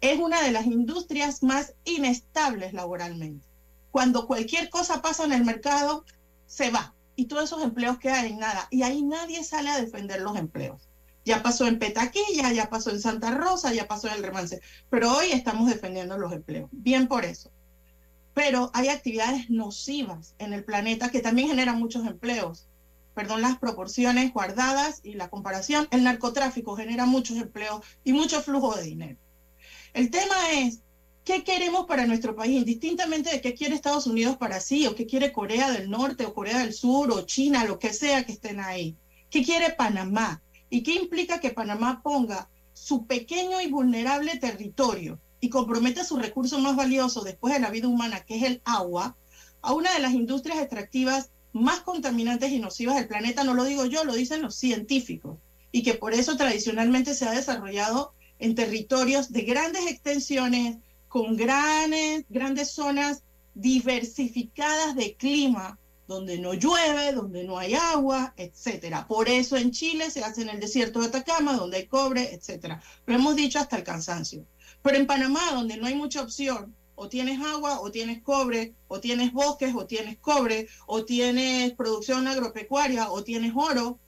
es 0.00 0.18
una 0.18 0.42
de 0.42 0.50
las 0.50 0.66
industrias 0.66 1.42
más 1.42 1.74
inestables 1.84 2.72
laboralmente. 2.72 3.46
Cuando 3.90 4.26
cualquier 4.26 4.70
cosa 4.70 5.02
pasa 5.02 5.24
en 5.24 5.32
el 5.32 5.44
mercado, 5.44 6.04
se 6.48 6.70
va. 6.70 6.94
Y 7.14 7.26
todos 7.26 7.44
esos 7.44 7.62
empleos 7.62 7.98
quedan 7.98 8.26
en 8.26 8.38
nada. 8.38 8.66
Y 8.70 8.82
ahí 8.82 9.02
nadie 9.02 9.44
sale 9.44 9.70
a 9.70 9.80
defender 9.80 10.20
los 10.20 10.36
empleos. 10.36 10.88
Ya 11.24 11.42
pasó 11.42 11.66
en 11.66 11.78
Petaquilla, 11.78 12.52
ya 12.52 12.70
pasó 12.70 12.90
en 12.90 13.00
Santa 13.00 13.32
Rosa, 13.32 13.72
ya 13.72 13.86
pasó 13.86 14.08
en 14.08 14.14
el 14.14 14.22
Remance. 14.22 14.60
Pero 14.88 15.14
hoy 15.14 15.32
estamos 15.32 15.68
defendiendo 15.68 16.16
los 16.16 16.32
empleos. 16.32 16.68
Bien 16.72 17.06
por 17.06 17.24
eso. 17.24 17.50
Pero 18.34 18.70
hay 18.72 18.88
actividades 18.88 19.50
nocivas 19.50 20.34
en 20.38 20.52
el 20.52 20.64
planeta 20.64 21.10
que 21.10 21.20
también 21.20 21.48
generan 21.48 21.78
muchos 21.78 22.06
empleos. 22.06 22.66
Perdón 23.14 23.42
las 23.42 23.58
proporciones 23.58 24.32
guardadas 24.32 25.00
y 25.02 25.14
la 25.14 25.28
comparación. 25.28 25.88
El 25.90 26.04
narcotráfico 26.04 26.76
genera 26.76 27.04
muchos 27.04 27.36
empleos 27.36 27.84
y 28.04 28.12
mucho 28.12 28.40
flujo 28.40 28.76
de 28.76 28.84
dinero. 28.84 29.18
El 29.92 30.10
tema 30.10 30.36
es, 30.52 30.80
¿qué 31.28 31.44
queremos 31.44 31.84
para 31.84 32.06
nuestro 32.06 32.34
país? 32.34 32.56
Indistintamente 32.56 33.28
de 33.28 33.42
qué 33.42 33.52
quiere 33.52 33.74
Estados 33.74 34.06
Unidos 34.06 34.38
para 34.38 34.60
sí, 34.60 34.86
o 34.86 34.94
qué 34.94 35.04
quiere 35.04 35.30
Corea 35.30 35.70
del 35.70 35.90
Norte, 35.90 36.24
o 36.24 36.32
Corea 36.32 36.60
del 36.60 36.72
Sur, 36.72 37.12
o 37.12 37.20
China, 37.26 37.66
lo 37.66 37.78
que 37.78 37.92
sea 37.92 38.24
que 38.24 38.32
estén 38.32 38.60
ahí. 38.60 38.96
¿Qué 39.28 39.44
quiere 39.44 39.74
Panamá? 39.74 40.40
¿Y 40.70 40.82
qué 40.82 40.94
implica 40.94 41.38
que 41.38 41.50
Panamá 41.50 42.00
ponga 42.02 42.48
su 42.72 43.04
pequeño 43.04 43.60
y 43.60 43.70
vulnerable 43.70 44.38
territorio 44.38 45.20
y 45.38 45.50
comprometa 45.50 46.02
su 46.02 46.16
recurso 46.16 46.60
más 46.60 46.76
valioso 46.76 47.20
después 47.20 47.52
de 47.52 47.60
la 47.60 47.68
vida 47.68 47.88
humana, 47.88 48.24
que 48.24 48.36
es 48.36 48.44
el 48.44 48.62
agua, 48.64 49.14
a 49.60 49.74
una 49.74 49.92
de 49.92 50.00
las 50.00 50.14
industrias 50.14 50.58
extractivas 50.58 51.28
más 51.52 51.80
contaminantes 51.80 52.52
y 52.52 52.58
nocivas 52.58 52.96
del 52.96 53.06
planeta? 53.06 53.44
No 53.44 53.52
lo 53.52 53.64
digo 53.64 53.84
yo, 53.84 54.02
lo 54.04 54.14
dicen 54.14 54.40
los 54.40 54.54
científicos. 54.54 55.36
Y 55.72 55.82
que 55.82 55.92
por 55.92 56.14
eso 56.14 56.38
tradicionalmente 56.38 57.12
se 57.12 57.26
ha 57.26 57.32
desarrollado 57.32 58.14
en 58.38 58.54
territorios 58.54 59.30
de 59.30 59.42
grandes 59.42 59.86
extensiones, 59.90 60.78
con 61.08 61.36
grandes, 61.36 62.24
grandes 62.28 62.70
zonas 62.70 63.22
diversificadas 63.54 64.94
de 64.94 65.14
clima, 65.14 65.78
donde 66.06 66.38
no 66.38 66.54
llueve, 66.54 67.12
donde 67.12 67.44
no 67.44 67.58
hay 67.58 67.74
agua, 67.74 68.32
etcétera. 68.36 69.06
Por 69.06 69.28
eso 69.28 69.56
en 69.56 69.72
Chile 69.72 70.10
se 70.10 70.24
hace 70.24 70.42
en 70.42 70.48
el 70.48 70.60
desierto 70.60 71.00
de 71.00 71.06
Atacama, 71.06 71.54
donde 71.54 71.78
hay 71.78 71.86
cobre, 71.86 72.34
etcétera. 72.34 72.82
Lo 73.04 73.14
hemos 73.14 73.36
dicho 73.36 73.58
hasta 73.58 73.76
el 73.76 73.84
cansancio. 73.84 74.46
Pero 74.82 74.96
en 74.96 75.06
Panamá, 75.06 75.52
donde 75.52 75.76
no 75.76 75.86
hay 75.86 75.94
mucha 75.94 76.22
opción, 76.22 76.74
o 76.94 77.08
tienes 77.08 77.40
agua, 77.40 77.80
o 77.80 77.90
tienes 77.90 78.22
cobre, 78.22 78.74
o 78.88 79.00
tienes 79.00 79.32
bosques, 79.32 79.74
o 79.74 79.86
tienes 79.86 80.18
cobre, 80.18 80.66
o 80.86 81.04
tienes 81.04 81.72
producción 81.74 82.26
agropecuaria, 82.26 83.10
o 83.10 83.22
tienes 83.22 83.52
oro, 83.54 83.98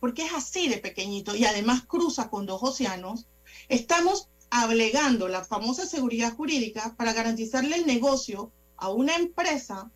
porque 0.00 0.24
es 0.24 0.32
así 0.32 0.68
de 0.68 0.78
pequeñito 0.78 1.36
y 1.36 1.44
además 1.44 1.82
cruza 1.86 2.30
con 2.30 2.46
dos 2.46 2.62
océanos, 2.62 3.26
estamos 3.68 4.29
ablegando 4.50 5.28
la 5.28 5.44
famosa 5.44 5.86
seguridad 5.86 6.34
jurídica 6.34 6.94
para 6.96 7.12
garantizarle 7.12 7.76
el 7.76 7.86
negocio 7.86 8.52
a 8.76 8.88
una 8.90 9.14
empresa 9.14 9.90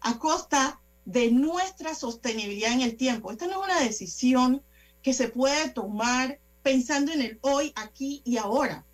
a 0.00 0.18
costa 0.18 0.80
de 1.06 1.30
nuestra 1.30 1.94
sostenibilidad 1.94 2.72
en 2.72 2.82
el 2.82 2.96
tiempo. 2.96 3.30
Esta 3.30 3.46
no 3.46 3.52
es 3.52 3.70
una 3.70 3.80
decisión 3.80 4.62
que 5.02 5.14
se 5.14 5.28
puede 5.28 5.70
tomar 5.70 6.38
pensando 6.62 7.12
en 7.12 7.22
el 7.22 7.38
hoy, 7.42 7.72
aquí 7.76 8.22
y 8.24 8.36
ahora. 8.36 8.84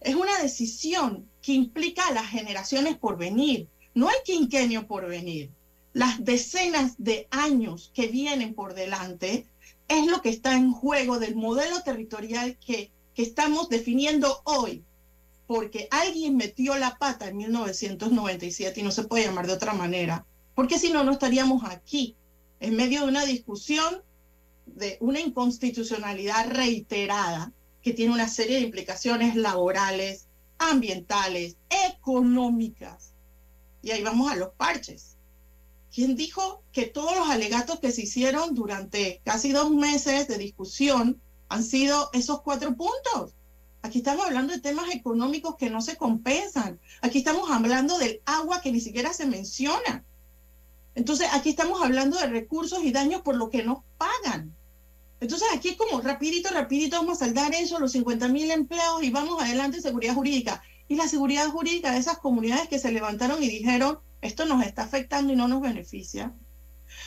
Es 0.00 0.14
una 0.14 0.40
decisión 0.40 1.28
que 1.42 1.52
implica 1.52 2.06
a 2.06 2.12
las 2.12 2.26
generaciones 2.26 2.96
por 2.96 3.18
venir. 3.18 3.68
No 3.94 4.08
hay 4.08 4.16
quinquenio 4.24 4.86
por 4.86 5.06
venir. 5.06 5.50
Las 5.92 6.24
decenas 6.24 6.94
de 6.96 7.28
años 7.30 7.90
que 7.94 8.06
vienen 8.06 8.54
por 8.54 8.74
delante 8.74 9.46
es 9.88 10.06
lo 10.06 10.22
que 10.22 10.30
está 10.30 10.54
en 10.54 10.72
juego 10.72 11.18
del 11.18 11.34
modelo 11.36 11.82
territorial 11.82 12.56
que 12.64 12.90
estamos 13.22 13.68
definiendo 13.68 14.42
hoy, 14.44 14.84
porque 15.46 15.88
alguien 15.90 16.36
metió 16.36 16.76
la 16.76 16.96
pata 16.96 17.28
en 17.28 17.36
1997 17.38 18.80
y 18.80 18.82
no 18.82 18.90
se 18.90 19.04
puede 19.04 19.24
llamar 19.24 19.46
de 19.46 19.54
otra 19.54 19.74
manera, 19.74 20.26
porque 20.54 20.78
si 20.78 20.92
no, 20.92 21.04
no 21.04 21.12
estaríamos 21.12 21.64
aquí, 21.64 22.16
en 22.60 22.76
medio 22.76 23.00
de 23.00 23.08
una 23.08 23.24
discusión 23.24 24.02
de 24.66 24.98
una 25.00 25.20
inconstitucionalidad 25.20 26.50
reiterada 26.50 27.52
que 27.82 27.92
tiene 27.92 28.12
una 28.12 28.28
serie 28.28 28.56
de 28.56 28.62
implicaciones 28.62 29.34
laborales, 29.34 30.26
ambientales, 30.58 31.56
económicas. 31.88 33.14
Y 33.82 33.90
ahí 33.90 34.02
vamos 34.02 34.30
a 34.30 34.36
los 34.36 34.50
parches. 34.50 35.16
¿Quién 35.92 36.14
dijo 36.14 36.62
que 36.72 36.86
todos 36.86 37.16
los 37.16 37.28
alegatos 37.28 37.80
que 37.80 37.90
se 37.90 38.02
hicieron 38.02 38.54
durante 38.54 39.20
casi 39.24 39.50
dos 39.50 39.70
meses 39.70 40.28
de 40.28 40.38
discusión 40.38 41.20
han 41.50 41.64
sido 41.64 42.10
esos 42.12 42.40
cuatro 42.42 42.74
puntos. 42.74 43.34
Aquí 43.82 43.98
estamos 43.98 44.24
hablando 44.24 44.52
de 44.52 44.60
temas 44.60 44.88
económicos 44.94 45.56
que 45.56 45.68
no 45.68 45.80
se 45.80 45.96
compensan. 45.96 46.78
Aquí 47.02 47.18
estamos 47.18 47.50
hablando 47.50 47.98
del 47.98 48.22
agua 48.24 48.60
que 48.60 48.70
ni 48.72 48.80
siquiera 48.80 49.12
se 49.12 49.26
menciona. 49.26 50.04
Entonces, 50.94 51.28
aquí 51.32 51.50
estamos 51.50 51.82
hablando 51.82 52.18
de 52.18 52.26
recursos 52.28 52.84
y 52.84 52.92
daños 52.92 53.22
por 53.22 53.36
lo 53.36 53.50
que 53.50 53.64
nos 53.64 53.78
pagan. 53.98 54.54
Entonces, 55.18 55.48
aquí 55.52 55.70
es 55.70 55.76
como 55.76 56.00
rapidito, 56.00 56.50
rapidito 56.50 56.96
vamos 56.96 57.20
a 57.20 57.24
saldar 57.26 57.52
eso, 57.54 57.80
los 57.80 57.92
50 57.92 58.28
mil 58.28 58.50
empleos 58.50 59.02
y 59.02 59.10
vamos 59.10 59.42
adelante, 59.42 59.80
seguridad 59.80 60.14
jurídica. 60.14 60.62
Y 60.86 60.94
la 60.94 61.08
seguridad 61.08 61.48
jurídica 61.48 61.90
de 61.90 61.98
esas 61.98 62.18
comunidades 62.18 62.68
que 62.68 62.78
se 62.78 62.92
levantaron 62.92 63.42
y 63.42 63.48
dijeron, 63.48 63.98
esto 64.20 64.44
nos 64.44 64.64
está 64.64 64.84
afectando 64.84 65.32
y 65.32 65.36
no 65.36 65.48
nos 65.48 65.62
beneficia. 65.62 66.32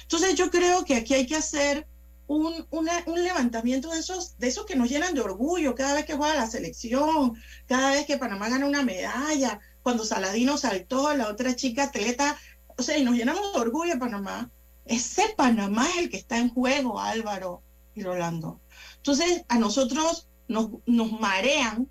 Entonces, 0.01 0.35
yo 0.35 0.51
creo 0.51 0.83
que 0.83 0.95
aquí 0.95 1.13
hay 1.13 1.27
que 1.27 1.37
hacer 1.37 1.87
un, 2.27 2.65
un, 2.69 3.23
levantamiento 3.23 3.91
de 3.91 3.99
esos, 3.99 4.37
de 4.37 4.47
esos 4.47 4.65
que 4.65 4.75
nos 4.75 4.89
llenan 4.89 5.13
de 5.13 5.21
orgullo 5.21 5.75
cada 5.75 5.93
vez 5.93 6.05
que 6.05 6.15
juega 6.15 6.35
la 6.35 6.47
selección, 6.47 7.35
cada 7.67 7.91
vez 7.91 8.05
que 8.05 8.17
Panamá 8.17 8.49
gana 8.49 8.65
una 8.65 8.83
medalla, 8.83 9.59
cuando 9.81 10.05
Saladino 10.05 10.57
saltó, 10.57 11.13
la 11.13 11.27
otra 11.27 11.55
chica 11.55 11.83
atleta, 11.83 12.37
o 12.77 12.81
sea, 12.81 12.97
y 12.97 13.03
nos 13.03 13.15
llenamos 13.15 13.53
de 13.53 13.59
orgullo 13.59 13.99
Panamá. 13.99 14.49
Ese 14.85 15.33
Panamá 15.37 15.87
es 15.89 15.97
el 15.97 16.09
que 16.09 16.17
está 16.17 16.37
en 16.37 16.49
juego, 16.49 16.99
Álvaro 16.99 17.61
y 17.95 18.03
Rolando. 18.03 18.59
Entonces, 18.97 19.43
a 19.47 19.59
nosotros 19.59 20.27
nos, 20.47 20.69
nos 20.85 21.11
marean, 21.19 21.89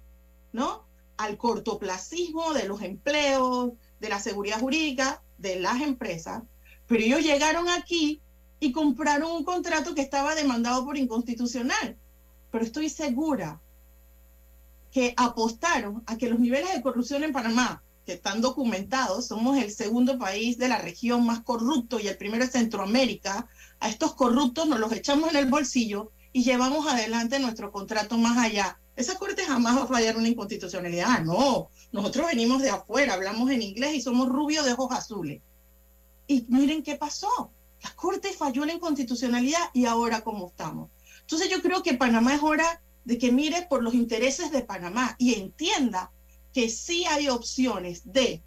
¿no? 0.53 0.87
Al 1.17 1.37
cortoplacismo 1.37 2.53
de 2.55 2.67
los 2.67 2.83
empleos, 2.83 3.73
de 4.01 4.09
la 4.09 4.19
seguridad 4.19 4.61
jurídica, 4.61 5.23
de 5.39 5.61
las 5.61 5.81
empresas, 5.81 6.43
pero 6.87 7.05
ellos 7.05 7.23
llegaron 7.23 7.69
aquí 7.69 8.21
y 8.63 8.71
compraron 8.71 9.33
un 9.33 9.43
contrato 9.43 9.93
que 9.93 10.03
estaba 10.03 10.37
demandado 10.37 10.85
por 10.85 10.97
inconstitucional. 10.97 11.97
Pero 12.53 12.65
estoy 12.65 12.89
segura 12.91 13.61
que 14.93 15.15
apostaron 15.17 16.05
a 16.07 16.17
que 16.17 16.31
los 16.31 16.39
niveles 16.39 16.73
de 16.73 16.81
corrupción 16.81 17.25
en 17.25 17.33
Panamá, 17.33 17.83
que 18.07 18.13
están 18.13 18.41
documentados, 18.41 19.27
somos 19.27 19.59
el 19.59 19.73
segundo 19.73 20.17
país 20.17 20.59
de 20.59 20.69
la 20.69 20.79
región 20.79 21.27
más 21.27 21.41
corrupto 21.41 21.99
y 21.99 22.07
el 22.07 22.17
primero 22.17 22.45
es 22.45 22.53
Centroamérica, 22.53 23.49
a 23.81 23.89
estos 23.89 24.15
corruptos 24.15 24.69
nos 24.69 24.79
los 24.79 24.93
echamos 24.93 25.31
en 25.31 25.39
el 25.39 25.51
bolsillo 25.51 26.13
y 26.33 26.45
llevamos 26.45 26.87
adelante 26.87 27.41
nuestro 27.41 27.73
contrato 27.73 28.17
más 28.17 28.39
allá. 28.39 28.79
Esa 28.95 29.19
corte 29.19 29.45
jamás 29.45 29.77
va 29.77 29.83
a 29.83 29.89
fallar 29.89 30.17
una 30.17 30.29
inconstitucionalidad, 30.29 31.25
no. 31.25 31.69
Nosotros 31.91 32.29
venimos 32.29 32.63
de 32.63 32.71
afuera, 32.71 33.15
hablamos 33.15 33.51
en 33.51 33.61
inglés 33.61 33.95
y 33.97 34.01
somos 34.01 34.29
rubios 34.29 34.65
de 34.65 34.75
ojos 34.75 34.93
azules. 34.93 35.43
Y 36.29 36.47
miren 36.49 36.85
qué 36.85 36.95
pasó 36.95 37.51
la 37.83 37.95
Corte 37.95 38.33
falló 38.33 38.65
la 38.65 38.75
inconstitucionalidad 38.75 39.71
y 39.73 39.87
ahora 39.87 40.23
cómo 40.23 40.49
estamos. 40.49 40.91
Entonces 41.21 41.51
yo 41.51 41.63
creo 41.63 41.83
que 41.83 41.95
Panamá 41.95 42.35
es 42.35 42.43
hora 42.43 42.83
de 43.05 43.19
que 43.19 43.33
mire 43.33 43.67
por 43.69 43.83
los 43.83 43.95
intereses 43.95 44.51
de 44.53 44.63
Panamá 44.63 45.17
y 45.19 45.35
entienda 45.35 46.13
que 46.53 46.69
sí 46.69 47.05
hay 47.07 47.29
opciones 47.29 48.13
de 48.13 48.43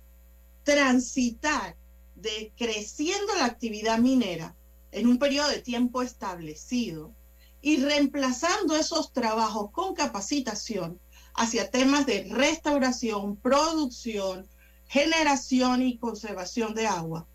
transitar 0.64 1.76
de 2.16 2.54
creciendo 2.58 3.36
la 3.36 3.46
actividad 3.46 4.00
minera 4.00 4.56
en 4.92 5.08
un 5.08 5.20
periodo 5.20 5.50
de 5.50 5.60
tiempo 5.60 6.02
establecido 6.02 7.14
y 7.62 7.78
reemplazando 7.78 8.76
esos 8.76 9.12
trabajos 9.12 9.72
con 9.72 9.94
capacitación 9.96 11.00
hacia 11.34 11.70
temas 11.70 12.06
de 12.06 12.28
restauración, 12.32 13.36
producción, 13.36 14.48
generación 14.88 15.82
y 15.82 15.98
conservación 15.98 16.74
de 16.74 16.88
agua 16.88 17.28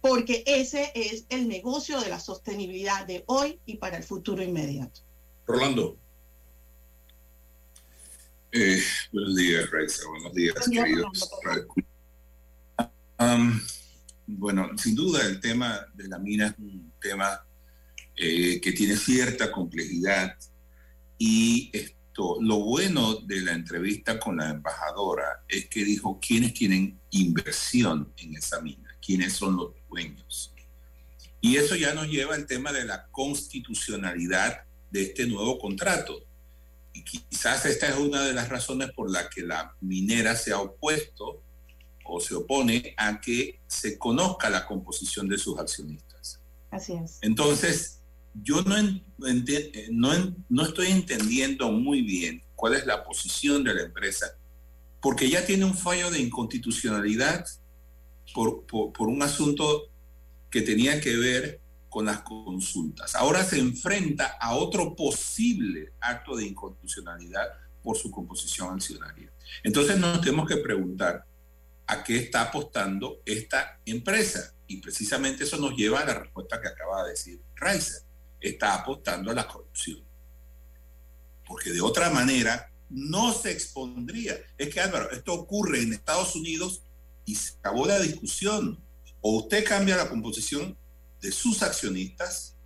porque 0.00 0.42
ese 0.46 0.92
es 0.94 1.24
el 1.28 1.48
negocio 1.48 2.00
de 2.00 2.08
la 2.08 2.20
sostenibilidad 2.20 3.06
de 3.06 3.24
hoy 3.26 3.60
y 3.66 3.76
para 3.76 3.96
el 3.96 4.04
futuro 4.04 4.42
inmediato. 4.42 5.00
Rolando. 5.46 5.96
Eh, 8.52 8.80
buenos 9.12 9.36
días, 9.36 9.70
Raiza. 9.70 10.08
Buenos 10.08 10.34
días, 10.34 10.54
queridos. 10.70 11.30
Um, 13.18 13.60
bueno, 14.26 14.70
sin 14.78 14.94
duda 14.94 15.26
el 15.26 15.40
tema 15.40 15.86
de 15.94 16.08
la 16.08 16.18
mina 16.18 16.46
es 16.46 16.54
un 16.58 16.92
tema 17.00 17.44
eh, 18.14 18.60
que 18.60 18.72
tiene 18.72 18.96
cierta 18.96 19.50
complejidad 19.50 20.36
y 21.18 21.70
esto, 21.72 22.36
lo 22.40 22.60
bueno 22.60 23.16
de 23.16 23.40
la 23.40 23.52
entrevista 23.52 24.20
con 24.20 24.36
la 24.36 24.50
embajadora 24.50 25.44
es 25.48 25.68
que 25.68 25.84
dijo 25.84 26.20
quiénes 26.20 26.54
tienen 26.54 27.00
inversión 27.10 28.12
en 28.18 28.36
esa 28.36 28.60
mina 28.60 28.88
quiénes 29.08 29.32
son 29.32 29.56
los 29.56 29.70
dueños. 29.88 30.54
Y 31.40 31.56
eso 31.56 31.76
ya 31.76 31.94
nos 31.94 32.08
lleva 32.08 32.34
al 32.34 32.46
tema 32.46 32.72
de 32.72 32.84
la 32.84 33.06
constitucionalidad 33.10 34.64
de 34.90 35.02
este 35.02 35.26
nuevo 35.26 35.58
contrato. 35.58 36.24
Y 36.92 37.04
quizás 37.04 37.64
esta 37.66 37.88
es 37.88 37.96
una 37.96 38.22
de 38.22 38.32
las 38.32 38.48
razones 38.48 38.90
por 38.92 39.10
la 39.10 39.28
que 39.28 39.42
la 39.42 39.74
minera 39.80 40.34
se 40.34 40.52
ha 40.52 40.60
opuesto 40.60 41.42
o 42.04 42.20
se 42.20 42.34
opone 42.34 42.94
a 42.96 43.20
que 43.20 43.60
se 43.66 43.98
conozca 43.98 44.50
la 44.50 44.66
composición 44.66 45.28
de 45.28 45.38
sus 45.38 45.58
accionistas. 45.58 46.40
Así 46.70 46.94
es. 46.94 47.18
Entonces, 47.20 48.00
yo 48.42 48.62
no, 48.62 48.76
no, 49.90 50.36
no 50.48 50.62
estoy 50.64 50.88
entendiendo 50.88 51.70
muy 51.70 52.02
bien 52.02 52.42
cuál 52.54 52.74
es 52.74 52.86
la 52.86 53.04
posición 53.04 53.62
de 53.62 53.74
la 53.74 53.82
empresa, 53.82 54.26
porque 55.00 55.28
ya 55.28 55.44
tiene 55.44 55.64
un 55.64 55.76
fallo 55.76 56.10
de 56.10 56.20
inconstitucionalidad 56.20 57.46
por, 58.92 59.08
un 59.08 59.22
asunto 59.22 59.90
que 60.50 60.62
tenía 60.62 61.00
que 61.00 61.16
ver 61.16 61.60
con 61.88 62.06
las 62.06 62.20
consultas. 62.20 63.14
Ahora 63.16 63.42
se 63.42 63.58
enfrenta 63.58 64.36
a 64.40 64.54
otro 64.54 64.94
posible 64.94 65.92
acto 66.00 66.36
de 66.36 66.46
inconstitucionalidad 66.46 67.48
por 67.82 67.96
su 67.96 68.10
composición 68.10 68.74
accionaria. 68.74 69.32
Entonces 69.64 69.98
nos 69.98 70.20
tenemos 70.20 70.46
que 70.46 70.58
preguntar 70.58 71.24
a 71.86 72.04
qué 72.04 72.18
está 72.18 72.42
apostando 72.42 73.22
esta 73.24 73.80
empresa. 73.84 74.54
Y 74.66 74.76
precisamente 74.76 75.44
eso 75.44 75.56
nos 75.56 75.74
lleva 75.74 76.00
a 76.00 76.04
la 76.04 76.14
respuesta 76.14 76.60
que 76.60 76.68
acaba 76.68 77.04
de 77.04 77.10
decir 77.10 77.40
Reiser. 77.56 78.02
Está 78.40 78.74
apostando 78.74 79.30
a 79.32 79.34
la 79.34 79.48
corrupción. 79.48 80.00
Porque 81.44 81.72
de 81.72 81.80
otra 81.80 82.10
manera 82.10 82.70
no 82.90 83.32
se 83.32 83.50
expondría. 83.50 84.36
Es 84.58 84.72
que 84.72 84.80
Álvaro, 84.80 85.10
esto 85.10 85.32
ocurre 85.32 85.80
en 85.80 85.94
Estados 85.94 86.36
Unidos 86.36 86.82
y 87.28 87.34
se 87.34 87.58
acabó 87.58 87.86
la 87.86 88.00
discusión. 88.00 88.82
O 89.20 89.36
usted 89.36 89.64
cambia 89.64 89.96
la 89.96 90.08
composición 90.08 90.76
de 91.20 91.30
sus 91.30 91.62
accionistas, 91.62 92.56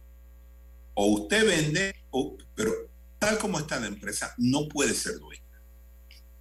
o 0.94 1.06
usted 1.06 1.44
vende, 1.44 1.94
o, 2.10 2.36
pero 2.54 2.72
tal 3.18 3.38
como 3.38 3.58
está 3.58 3.80
la 3.80 3.88
empresa, 3.88 4.34
no 4.38 4.68
puede 4.68 4.94
ser 4.94 5.18
dueña. 5.18 5.42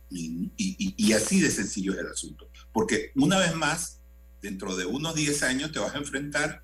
Y, 0.10 0.52
y, 0.58 1.14
así 1.14 1.40
de 1.40 1.50
sencillo 1.50 1.94
es 1.94 2.00
el 2.00 2.08
asunto. 2.08 2.50
Porque 2.74 3.12
una 3.16 3.40
vez 3.40 3.56
más, 3.56 4.02
dentro 4.42 4.76
de 4.76 4.86
unos 4.86 5.16
10 5.16 5.44
años 5.44 5.72
te 5.72 5.80
vas 5.80 5.96
a 5.96 6.00
enfrentar 6.00 6.64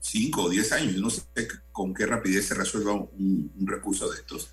5 0.00 0.42
o 0.42 0.48
10 0.50 0.72
años, 0.72 0.94
yo 0.94 1.00
no 1.00 1.10
sé 1.10 1.22
con 1.70 1.94
qué 1.94 2.04
rapidez 2.04 2.46
se 2.48 2.54
resuelva 2.54 2.94
un, 2.94 3.52
recurso 3.64 4.10
de 4.10 4.18
estos, 4.18 4.50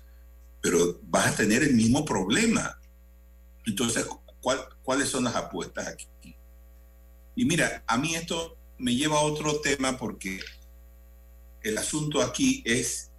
pero 0.62 1.00
vas 1.02 1.26
a 1.26 1.36
tener 1.36 1.64
el 1.64 1.74
mismo 1.74 2.04
problema. 2.04 2.80
Entonces, 3.66 4.06
¿cuál, 4.40 4.60
¿cuáles 4.82 5.08
son 5.08 5.24
las 5.24 5.34
apuestas 5.34 5.88
aquí? 5.88 6.06
Y 7.38 7.44
mira, 7.44 7.84
a 7.86 7.96
mí 7.96 8.16
esto 8.16 8.56
me 8.78 8.96
lleva 8.96 9.18
a 9.18 9.22
otro 9.22 9.60
tema 9.60 9.96
porque 9.96 10.40
el 11.62 11.78
asunto 11.78 12.20
aquí 12.20 12.64
es 12.66 13.12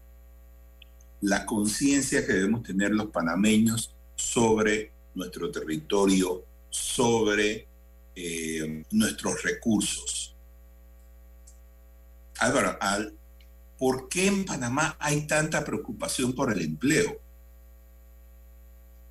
la 1.21 1.45
conciencia 1.45 2.27
que 2.27 2.33
debemos 2.33 2.63
tener 2.63 2.91
los 2.91 3.11
panameños 3.11 3.95
sobre 4.17 4.91
nuestro 5.15 5.49
territorio, 5.51 6.43
sobre 6.69 7.65
eh, 8.13 8.83
nuestros 8.91 9.41
recursos. 9.41 10.35
Álvaro, 12.39 12.77
¿por 13.77 14.09
qué 14.09 14.27
en 14.27 14.43
Panamá 14.43 14.97
hay 14.99 15.27
tanta 15.27 15.63
preocupación 15.63 16.33
por 16.33 16.51
el 16.51 16.61
empleo? 16.61 17.21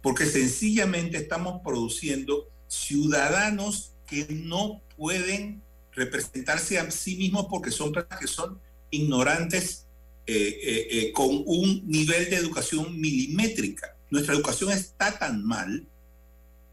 Porque 0.02 0.26
sencillamente 0.26 1.16
estamos 1.16 1.62
produciendo 1.64 2.50
ciudadanos 2.66 3.94
que 4.08 4.26
no 4.30 4.82
pueden 4.96 5.62
representarse 5.92 6.78
a 6.78 6.90
sí 6.90 7.16
mismos 7.16 7.46
porque 7.48 7.70
son 7.70 7.92
personas 7.92 8.20
que 8.20 8.26
son 8.26 8.60
ignorantes 8.90 9.86
eh, 10.26 10.60
eh, 10.62 10.88
eh, 10.90 11.12
con 11.12 11.42
un 11.46 11.86
nivel 11.86 12.30
de 12.30 12.36
educación 12.36 12.98
milimétrica. 13.00 13.96
Nuestra 14.10 14.34
educación 14.34 14.70
está 14.72 15.18
tan 15.18 15.44
mal 15.44 15.86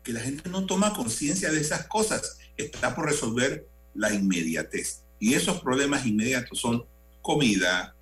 que 0.04 0.14
la 0.14 0.22
gente 0.22 0.50
no 0.50 0.66
toma 0.66 0.94
conciencia 0.94 1.52
de 1.52 1.60
esas 1.60 1.88
cosas. 1.88 2.38
Está 2.58 2.96
por 2.96 3.06
resolver 3.06 3.68
la 3.94 4.14
inmediatez. 4.14 5.02
Y 5.20 5.34
esos 5.34 5.62
problemas 5.62 6.06
inmediatos 6.06 6.60
son 6.60 6.86
comida, 7.22 7.96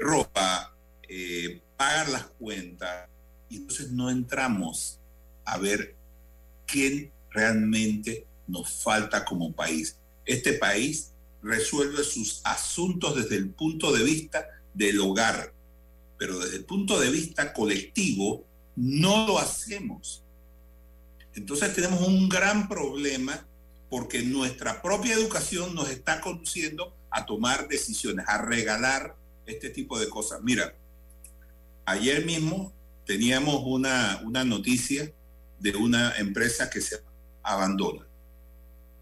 ropa, 0.00 0.74
pagar 1.76 2.08
las 2.08 2.24
cuentas. 2.38 3.08
Y 3.48 3.58
entonces 3.58 3.90
no 3.90 4.10
entramos 4.10 4.98
a 5.44 5.58
ver 5.58 5.94
quién 6.66 7.12
realmente 7.30 8.26
nos 8.46 8.70
falta 8.82 9.24
como 9.24 9.52
país. 9.52 9.96
Este 10.24 10.54
país 10.54 11.12
resuelve 11.42 12.04
sus 12.04 12.40
asuntos 12.44 13.16
desde 13.16 13.36
el 13.36 13.50
punto 13.50 13.92
de 13.92 14.04
vista 14.04 14.46
del 14.74 15.00
hogar, 15.00 15.52
pero 16.18 16.38
desde 16.38 16.58
el 16.58 16.64
punto 16.64 17.00
de 17.00 17.10
vista 17.10 17.52
colectivo 17.52 18.44
no 18.76 19.26
lo 19.26 19.38
hacemos. 19.38 20.22
Entonces 21.34 21.74
tenemos 21.74 22.06
un 22.06 22.28
gran 22.28 22.68
problema 22.68 23.46
porque 23.88 24.22
nuestra 24.22 24.82
propia 24.82 25.14
educación 25.14 25.74
nos 25.74 25.90
está 25.90 26.20
conduciendo 26.20 26.94
a 27.10 27.26
tomar 27.26 27.68
decisiones, 27.68 28.26
a 28.28 28.38
regalar 28.38 29.16
este 29.46 29.70
tipo 29.70 29.98
de 29.98 30.08
cosas. 30.08 30.40
Mira, 30.42 30.74
ayer 31.84 32.24
mismo 32.24 32.72
teníamos 33.04 33.62
una, 33.64 34.20
una 34.24 34.44
noticia 34.44 35.12
de 35.58 35.76
una 35.76 36.16
empresa 36.16 36.70
que 36.70 36.80
se 36.80 36.96
abandona 37.42 38.10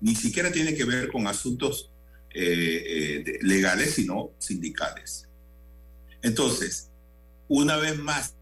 ni 0.00 0.14
siquiera 0.14 0.52
tiene 0.52 0.74
que 0.74 0.84
ver 0.84 1.08
con 1.08 1.26
asuntos 1.26 1.90
eh, 2.30 3.22
eh, 3.24 3.38
legales, 3.42 3.94
sino 3.94 4.30
sindicales. 4.38 5.28
Entonces, 6.22 6.90
una 7.48 7.76
vez 7.76 7.98
más, 7.98 8.34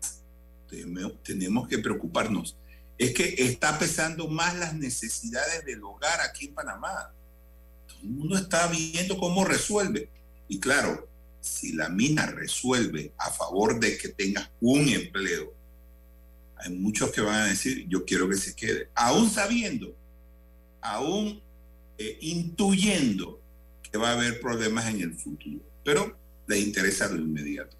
tenemos 1.22 1.68
que 1.68 1.78
preocuparnos. 1.78 2.56
Es 2.98 3.14
que 3.14 3.34
está 3.38 3.78
pesando 3.78 4.28
más 4.28 4.56
las 4.56 4.74
necesidades 4.74 5.64
del 5.64 5.82
hogar 5.84 6.20
aquí 6.20 6.46
en 6.46 6.54
Panamá. 6.54 7.12
Todo 7.86 7.98
el 8.02 8.08
mundo 8.08 8.36
está 8.36 8.66
viendo 8.68 9.18
cómo 9.18 9.44
resuelve. 9.44 10.10
Y 10.48 10.58
claro, 10.58 11.08
si 11.40 11.72
la 11.72 11.88
mina 11.88 12.26
resuelve 12.26 13.12
a 13.18 13.30
favor 13.30 13.78
de 13.78 13.96
que 13.96 14.08
tengas 14.08 14.50
un 14.60 14.88
empleo, 14.88 15.54
hay 16.58 16.72
muchos 16.72 17.10
que 17.10 17.20
van 17.20 17.42
a 17.42 17.46
decir, 17.46 17.86
yo 17.88 18.04
quiero 18.04 18.28
que 18.28 18.36
se 18.36 18.54
quede, 18.54 18.88
aún 18.94 19.30
sabiendo, 19.30 19.94
aún 20.80 21.42
eh, 21.98 22.18
intuyendo 22.22 23.40
que 23.82 23.98
va 23.98 24.10
a 24.10 24.12
haber 24.12 24.40
problemas 24.40 24.86
en 24.86 25.00
el 25.00 25.14
futuro, 25.14 25.60
pero 25.84 26.18
le 26.46 26.58
interesa 26.58 27.08
lo 27.08 27.20
inmediato. 27.20 27.76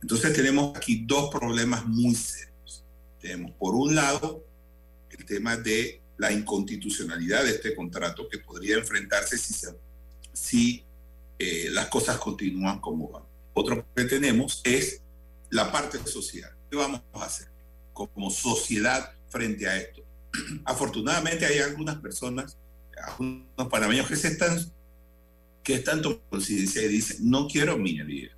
Entonces 0.00 0.32
tenemos 0.34 0.76
aquí 0.76 1.04
dos 1.06 1.30
problemas 1.30 1.86
muy 1.86 2.14
serios. 2.14 2.84
Tenemos 3.20 3.52
por 3.52 3.74
un 3.74 3.94
lado 3.94 4.44
el 5.10 5.24
tema 5.24 5.56
de 5.56 6.00
la 6.18 6.30
inconstitucionalidad 6.30 7.44
de 7.44 7.50
este 7.50 7.74
contrato 7.74 8.28
que 8.28 8.38
podría 8.38 8.76
enfrentarse 8.76 9.38
si, 9.38 9.54
si 10.32 10.84
eh, 11.38 11.68
las 11.70 11.88
cosas 11.88 12.18
continúan 12.18 12.80
como 12.80 13.10
van. 13.10 13.22
Otro 13.54 13.86
que 13.94 14.04
tenemos 14.04 14.60
es 14.64 15.00
la 15.50 15.72
parte 15.72 15.98
social. 16.06 16.52
¿Qué 16.70 16.76
vamos 16.76 17.00
a 17.14 17.24
hacer 17.24 17.53
como 17.94 18.30
sociedad 18.30 19.12
frente 19.28 19.66
a 19.66 19.78
esto? 19.78 20.02
Afortunadamente 20.64 21.46
hay 21.46 21.60
algunas 21.60 21.96
personas 21.96 22.58
unos 23.18 23.68
panameños 23.70 24.08
que 24.08 24.16
se 24.16 24.28
están 24.28 24.58
que 25.62 25.74
están 25.74 26.02
tomando 26.02 26.22
conciencia 26.28 26.82
y 26.82 26.88
dicen, 26.88 27.30
no 27.30 27.48
quiero 27.48 27.78
minería. 27.78 28.30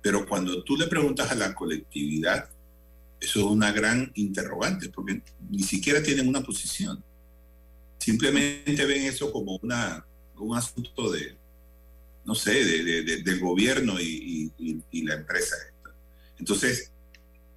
Pero 0.00 0.24
cuando 0.24 0.62
tú 0.62 0.76
le 0.76 0.86
preguntas 0.86 1.32
a 1.32 1.34
la 1.34 1.52
colectividad, 1.52 2.48
eso 3.20 3.40
es 3.40 3.46
una 3.46 3.72
gran 3.72 4.12
interrogante, 4.14 4.88
porque 4.88 5.20
ni 5.50 5.64
siquiera 5.64 6.00
tienen 6.00 6.28
una 6.28 6.40
posición. 6.40 7.02
Simplemente 7.98 8.86
ven 8.86 9.02
eso 9.02 9.32
como 9.32 9.58
una, 9.62 10.06
un 10.36 10.56
asunto 10.56 11.10
de, 11.10 11.36
no 12.24 12.36
sé, 12.36 12.64
de, 12.64 13.22
del 13.24 13.40
gobierno 13.40 14.00
y, 14.00 14.52
y 14.58 15.02
la 15.02 15.14
empresa. 15.14 15.56
Entonces, 16.38 16.91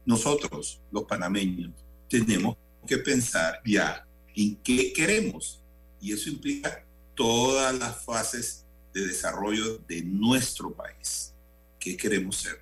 nosotros, 0.05 0.81
los 0.91 1.03
panameños, 1.03 1.71
tenemos 2.09 2.57
que 2.87 2.97
pensar 2.97 3.59
ya 3.65 4.05
en 4.35 4.55
qué 4.57 4.93
queremos 4.93 5.61
y 5.99 6.13
eso 6.13 6.29
implica 6.29 6.85
todas 7.15 7.77
las 7.77 8.03
fases 8.03 8.65
de 8.93 9.07
desarrollo 9.07 9.79
de 9.87 10.03
nuestro 10.03 10.73
país. 10.73 11.33
¿Qué 11.79 11.97
queremos 11.97 12.37
ser? 12.37 12.61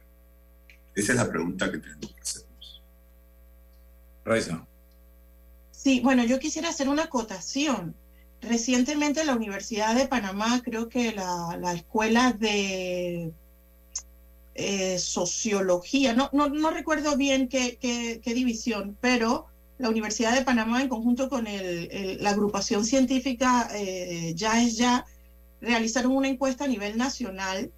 Esa 0.95 1.11
es 1.13 1.17
la 1.17 1.29
pregunta 1.29 1.71
que 1.71 1.79
tenemos 1.79 2.11
que 2.13 2.21
hacernos. 2.21 2.81
Raiza. 4.23 4.65
Sí, 5.71 5.99
bueno, 5.99 6.23
yo 6.23 6.39
quisiera 6.39 6.69
hacer 6.69 6.87
una 6.87 7.03
acotación. 7.03 7.95
Recientemente 8.41 9.25
la 9.25 9.35
Universidad 9.35 9.95
de 9.95 10.07
Panamá, 10.07 10.61
creo 10.63 10.89
que 10.89 11.13
la, 11.13 11.57
la 11.59 11.73
escuela 11.73 12.31
de 12.33 13.33
eh, 14.55 14.99
sociología, 14.99 16.13
no, 16.13 16.69
recuerdo 16.69 17.17
bien 17.17 17.47
qué, 17.47 18.21
división, 18.23 18.97
pero 19.01 19.47
la 19.77 19.89
Universidad 19.89 20.33
de 20.35 20.45
Panamá, 20.45 20.81
en 20.81 20.89
conjunto 20.89 21.29
con 21.29 21.45
la 21.45 22.29
agrupación 22.29 22.85
científica 22.85 23.69
eh, 23.73 24.33
Ya 24.35 24.63
es 24.63 24.77
Ya, 24.77 25.05
realizaron 25.61 26.15
una 26.15 26.27
encuesta 26.27 26.65
a 26.65 26.67
nivel 26.67 26.97
nacional 26.97 27.71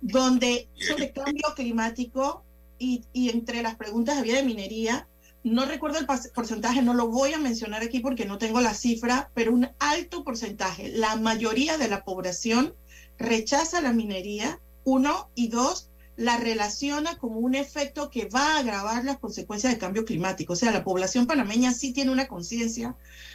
donde 0.00 0.68
sobre 0.74 1.12
cambio 1.12 1.54
climático 1.54 2.44
y, 2.78 3.04
y 3.12 3.30
entre 3.30 3.62
las 3.62 3.76
preguntas 3.76 4.18
había 4.18 4.36
de 4.36 4.42
minería. 4.42 5.06
No 5.42 5.64
recuerdo 5.64 5.98
el 5.98 6.06
porcentaje, 6.34 6.82
no 6.82 6.92
lo 6.92 7.08
voy 7.08 7.32
a 7.32 7.38
mencionar 7.38 7.82
aquí 7.82 8.00
porque 8.00 8.26
no 8.26 8.36
tengo 8.36 8.60
la 8.60 8.74
cifra, 8.74 9.30
pero 9.34 9.52
un 9.52 9.68
alto 9.78 10.22
porcentaje, 10.22 10.90
la 10.90 11.16
mayoría 11.16 11.78
de 11.78 11.88
la 11.88 12.04
población 12.04 12.74
rechaza 13.18 13.80
la 13.80 13.92
minería, 13.92 14.60
uno, 14.84 15.30
y 15.34 15.48
dos, 15.48 15.89
la 16.20 16.36
relaciona 16.36 17.16
como 17.16 17.38
un 17.40 17.54
efecto 17.54 18.10
que 18.10 18.26
va 18.26 18.56
a 18.56 18.58
agravar 18.58 19.04
las 19.06 19.18
consecuencias 19.18 19.72
del 19.72 19.80
cambio 19.80 20.04
climático. 20.04 20.52
O 20.52 20.56
sea, 20.56 20.70
la 20.70 20.84
población 20.84 21.26
panameña 21.26 21.72
sí 21.72 21.94
tiene 21.94 22.10
una 22.12 22.28
conciencia 22.28 22.94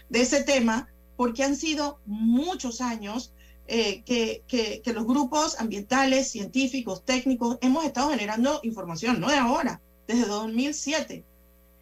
de 0.10 0.22
ese 0.22 0.44
tema 0.44 0.88
porque 1.18 1.44
han 1.44 1.56
sido 1.56 2.00
muchos 2.06 2.82
años 2.82 3.34
eh, 3.68 4.04
que, 4.06 4.44
que- 4.48 4.82
que 4.84 4.94
los 4.94 5.06
grupos 5.08 5.60
ambientales, 5.60 6.30
científicos, 6.30 7.04
técnicos, 7.04 7.58
hemos 7.62 7.84
estado 7.86 8.12
generando 8.12 8.60
información, 8.62 9.20
no 9.20 9.30
de 9.30 9.38
ahora, 9.38 9.82
desde 10.08 10.28
2007. 10.28 11.24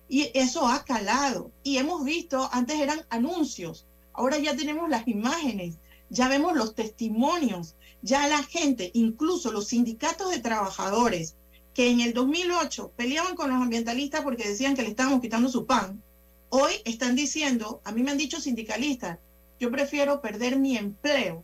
Y 0.08 0.32
eso 0.34 0.66
ha 0.70 0.86
calado. 0.86 1.52
Y 1.64 1.78
hemos 1.80 2.06
visto, 2.06 2.48
antes 2.54 2.80
eran 2.80 3.02
anuncios, 3.10 3.86
ahora 4.14 4.38
ya 4.38 4.56
tenemos 4.56 4.90
las 4.90 5.06
imágenes, 5.10 5.76
ya 6.10 6.30
vemos 6.30 6.56
los 6.56 6.76
testimonios, 6.76 7.76
ya 8.04 8.28
la 8.28 8.44
gente, 8.44 8.92
incluso 8.94 9.52
los 9.52 9.70
sindicatos 9.70 10.30
de 10.30 10.40
trabajadores, 10.40 11.36
que 11.74 11.90
en 11.90 12.02
el 12.02 12.14
2008 12.14 12.92
peleaban 12.96 13.36
con 13.36 13.50
los 13.50 13.62
ambientalistas 13.62 14.22
porque 14.22 14.48
decían 14.48 14.76
que 14.76 14.84
le 14.84 14.90
estábamos 14.90 15.22
quitando 15.22 15.50
su 15.50 15.66
pan, 15.66 16.04
hoy 16.50 16.74
están 16.86 17.16
diciendo, 17.16 17.82
a 17.86 17.92
mí 17.94 18.04
me 18.04 18.12
han 18.12 18.18
dicho 18.18 18.42
sindicalistas, 18.42 19.18
yo 19.60 19.72
prefiero 19.72 20.22
perder 20.22 20.60
mi 20.60 20.78
empleo 20.78 21.44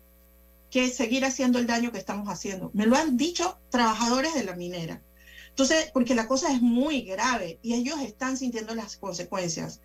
que 0.69 0.89
seguir 0.89 1.25
haciendo 1.25 1.57
el 1.57 1.65
daño 1.65 1.91
que 1.91 1.97
estamos 1.97 2.27
haciendo. 2.27 2.69
Me 2.73 2.85
lo 2.85 2.95
han 2.95 3.17
dicho 3.17 3.57
trabajadores 3.69 4.35
de 4.35 4.43
la 4.43 4.55
minera. 4.55 5.01
Entonces, 5.47 5.89
porque 5.93 6.13
la 6.13 6.27
cosa 6.27 6.53
es 6.53 6.61
muy 6.61 7.01
grave 7.01 7.57
y 7.63 7.73
ellos 7.73 7.99
están 8.01 8.37
sintiendo 8.37 8.75
las 8.75 8.97
consecuencias. 8.97 9.81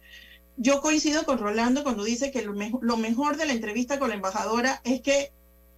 Yo 0.57 0.81
coincido 0.81 1.25
con 1.25 1.39
Rolando 1.39 1.85
cuando 1.85 2.05
dice 2.05 2.31
que 2.31 2.43
lo, 2.43 2.53
lo 2.53 2.97
mejor 2.97 3.37
de 3.37 3.47
la 3.47 3.53
entrevista 3.53 3.99
con 3.99 4.11
la 4.11 4.17
embajadora 4.17 4.81
es 4.85 5.01
que 5.01 5.33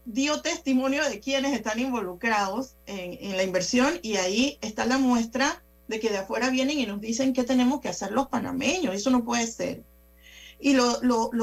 dio 0.07 0.41
testimonio 0.41 1.05
de 1.09 1.21
quienes 1.21 1.53
están 1.53 1.79
involucrados 1.79 2.77
en, 2.87 3.37
la 3.37 3.43
inversión 3.43 3.99
y 4.03 4.17
ahí 4.17 4.59
está 4.63 4.87
la 4.87 4.99
muestra 4.99 5.63
de 5.89 6.01
que 6.01 6.11
de 6.11 6.19
afuera 6.19 6.49
vienen 6.49 6.79
y 6.79 6.87
nos 6.87 7.01
dicen 7.01 7.33
qué 7.33 7.45
tenemos 7.45 7.81
que 7.81 7.89
hacer 7.89 8.13
los 8.13 8.29
panameños. 8.29 8.95
Eso 8.95 9.11
no 9.11 9.25
puede 9.25 9.47
ser. 9.47 9.83
Y 10.59 10.73
lo 10.73 11.01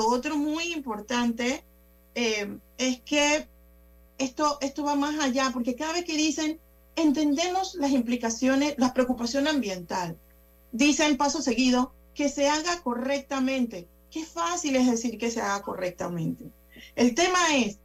otro 0.07 0.37
muy 0.37 0.73
importante 0.73 1.63
eh, 2.15 2.57
es 2.77 3.01
que 3.01 3.47
esto, 4.17 4.57
esto 4.61 4.83
va 4.83 4.95
más 4.95 5.19
allá, 5.19 5.49
porque 5.53 5.75
cada 5.75 5.93
vez 5.93 6.05
que 6.05 6.15
dicen, 6.15 6.59
entendemos 6.95 7.75
las 7.75 7.91
implicaciones, 7.91 8.75
la 8.77 8.93
preocupación 8.93 9.47
ambiental, 9.47 10.17
dicen 10.71 11.17
paso 11.17 11.41
seguido, 11.41 11.93
que 12.13 12.29
se 12.29 12.47
haga 12.47 12.81
correctamente. 12.81 13.87
Qué 14.11 14.25
fácil 14.25 14.75
es 14.75 14.89
decir 14.89 15.17
que 15.17 15.31
se 15.31 15.41
haga 15.41 15.61
correctamente. 15.63 16.45
El 16.95 17.15
tema 17.15 17.39
es, 17.55 17.79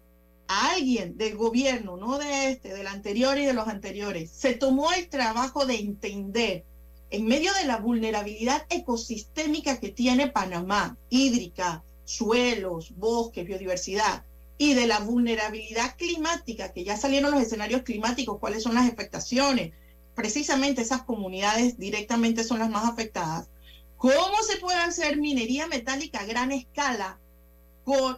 alguien 0.49 1.17
del 1.17 1.37
gobierno, 1.37 1.97
no 1.97 2.19
de 2.19 2.51
este, 2.51 2.75
del 2.75 2.87
anterior 2.87 3.39
y 3.39 3.45
de 3.45 3.53
los 3.53 3.69
anteriores, 3.69 4.31
se 4.31 4.55
tomó 4.55 4.93
el 4.93 5.09
trabajo 5.09 5.67
de 5.67 5.77
entender 5.77 6.65
en 7.11 7.27
medio 7.27 7.53
de 7.55 7.67
la 7.67 7.79
vulnerabilidad 7.79 8.67
ecosistémica 8.71 9.79
que 9.79 9.91
tiene 9.91 10.29
Panamá, 10.29 10.97
hídrica, 11.11 11.85
suelos, 12.05 12.95
bosques, 12.97 13.47
biodiversidad, 13.47 14.25
y 14.59 14.75
de 14.75 14.87
la 14.87 14.99
vulnerabilidad 15.01 15.97
climática, 15.97 16.73
que 16.73 16.85
ya 16.85 16.97
salieron 16.97 17.31
los 17.31 17.41
escenarios 17.41 17.83
climáticos, 17.83 18.39
cuáles 18.41 18.65
son 18.65 18.75
las 18.75 18.91
afectaciones, 18.91 19.73
precisamente 20.15 20.83
esas 20.83 21.03
comunidades 21.03 21.79
directamente 21.79 22.43
son 22.43 22.59
las 22.59 22.69
más 22.69 22.85
afectadas. 22.85 23.49
¿Cómo 23.97 24.43
se 24.47 24.59
puede 24.59 24.79
hacer 24.79 25.17
minería 25.17 25.69
metálica 25.69 26.21
a 26.21 26.27
gran 26.27 26.51
escala? 26.51 27.19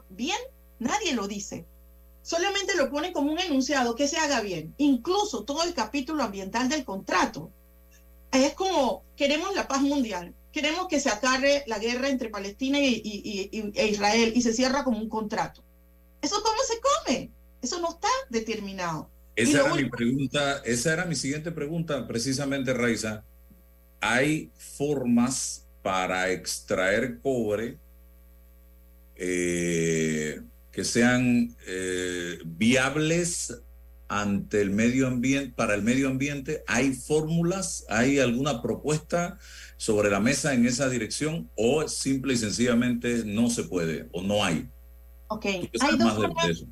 Bien, 0.08 0.38
nadie 0.78 1.14
lo 1.14 1.28
dice. 1.28 1.66
Solamente 2.22 2.76
lo 2.76 2.90
pone 2.90 3.12
como 3.12 3.32
un 3.32 3.38
enunciado 3.38 3.94
que 3.94 4.06
se 4.08 4.18
haga 4.18 4.40
bien. 4.40 4.74
Incluso 4.78 5.44
todo 5.44 5.62
el 5.62 5.74
capítulo 5.74 6.22
ambiental 6.22 6.68
del 6.68 6.84
contrato. 6.84 7.50
Es 8.32 8.54
como, 8.54 9.04
queremos 9.16 9.54
la 9.54 9.66
paz 9.66 9.80
mundial, 9.82 10.34
queremos 10.52 10.86
que 10.86 11.00
se 11.00 11.08
acarre 11.10 11.64
la 11.66 11.78
guerra 11.78 12.08
entre 12.08 12.28
Palestina 12.28 12.78
y, 12.78 13.00
y- 13.04 13.48
y- 13.50 13.72
e 13.74 13.86
Israel 13.88 14.32
y 14.34 14.42
se 14.42 14.52
cierra 14.52 14.84
como 14.84 14.98
un 14.98 15.08
contrato. 15.08 15.64
¿Eso 16.22 16.42
cómo 16.42 16.58
se 16.66 16.80
come? 16.80 17.30
Eso 17.62 17.80
no 17.80 17.90
está 17.90 18.08
determinado. 18.28 19.10
Esa 19.34 19.60
era 19.62 19.74
mi 19.74 19.88
pregunta, 19.88 20.58
esa 20.64 20.92
era 20.92 21.06
mi 21.06 21.14
siguiente 21.16 21.50
pregunta, 21.50 22.06
precisamente, 22.06 22.74
Raiza. 22.74 23.24
¿Hay 24.00 24.50
formas 24.56 25.66
para 25.82 26.30
extraer 26.30 27.20
cobre 27.20 27.78
eh, 29.16 30.40
que 30.72 30.84
sean 30.84 31.56
eh, 31.66 32.38
viables 32.44 33.62
ante 34.08 34.60
el 34.60 34.70
medio 34.70 35.06
ambiente, 35.06 35.52
para 35.54 35.74
el 35.74 35.82
medio 35.82 36.08
ambiente? 36.08 36.64
¿Hay 36.66 36.94
fórmulas? 36.94 37.84
¿Hay 37.88 38.18
alguna 38.18 38.60
propuesta 38.60 39.38
sobre 39.76 40.10
la 40.10 40.20
mesa 40.20 40.52
en 40.52 40.66
esa 40.66 40.88
dirección? 40.88 41.50
¿O 41.56 41.86
simple 41.88 42.34
y 42.34 42.36
sencillamente 42.36 43.22
no 43.24 43.50
se 43.50 43.64
puede 43.64 44.08
o 44.12 44.22
no 44.22 44.44
hay? 44.44 44.68
Ok, 45.28 45.42
¿Qué 45.42 45.70
hay 45.80 45.96
dos, 45.96 46.14
formas, 46.14 46.64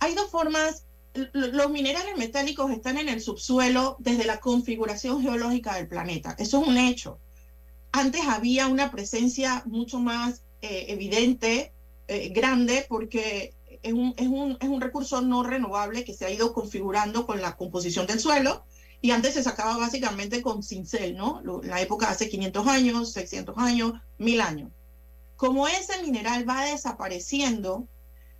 hay 0.00 0.14
dos 0.14 0.30
formas. 0.30 0.86
Los 1.34 1.70
minerales 1.70 2.16
metálicos 2.16 2.70
están 2.70 2.96
en 2.96 3.10
el 3.10 3.20
subsuelo 3.20 3.96
desde 3.98 4.24
la 4.24 4.40
configuración 4.40 5.20
geológica 5.20 5.76
del 5.76 5.88
planeta. 5.88 6.34
Eso 6.38 6.62
es 6.62 6.68
un 6.68 6.78
hecho. 6.78 7.18
Antes 7.92 8.22
había 8.26 8.68
una 8.68 8.90
presencia 8.90 9.62
mucho 9.66 10.00
más 10.00 10.42
eh, 10.62 10.86
evidente, 10.88 11.74
eh, 12.12 12.28
grande, 12.28 12.84
porque 12.88 13.54
es 13.82 13.92
un, 13.92 14.14
es, 14.16 14.28
un, 14.28 14.56
es 14.60 14.68
un 14.68 14.80
recurso 14.80 15.20
no 15.22 15.42
renovable 15.42 16.04
que 16.04 16.14
se 16.14 16.24
ha 16.26 16.30
ido 16.30 16.52
configurando 16.52 17.26
con 17.26 17.40
la 17.40 17.56
composición 17.56 18.06
del 18.06 18.20
suelo. 18.20 18.64
Y 19.00 19.10
antes 19.10 19.34
se 19.34 19.42
sacaba 19.42 19.76
básicamente 19.76 20.42
con 20.42 20.62
cincel, 20.62 21.16
¿no? 21.16 21.42
La 21.64 21.80
época 21.80 22.08
hace 22.08 22.28
500 22.28 22.66
años, 22.68 23.12
600 23.12 23.58
años, 23.58 23.94
1000 24.18 24.40
años. 24.40 24.70
Como 25.34 25.66
ese 25.66 26.00
mineral 26.02 26.48
va 26.48 26.64
desapareciendo, 26.66 27.88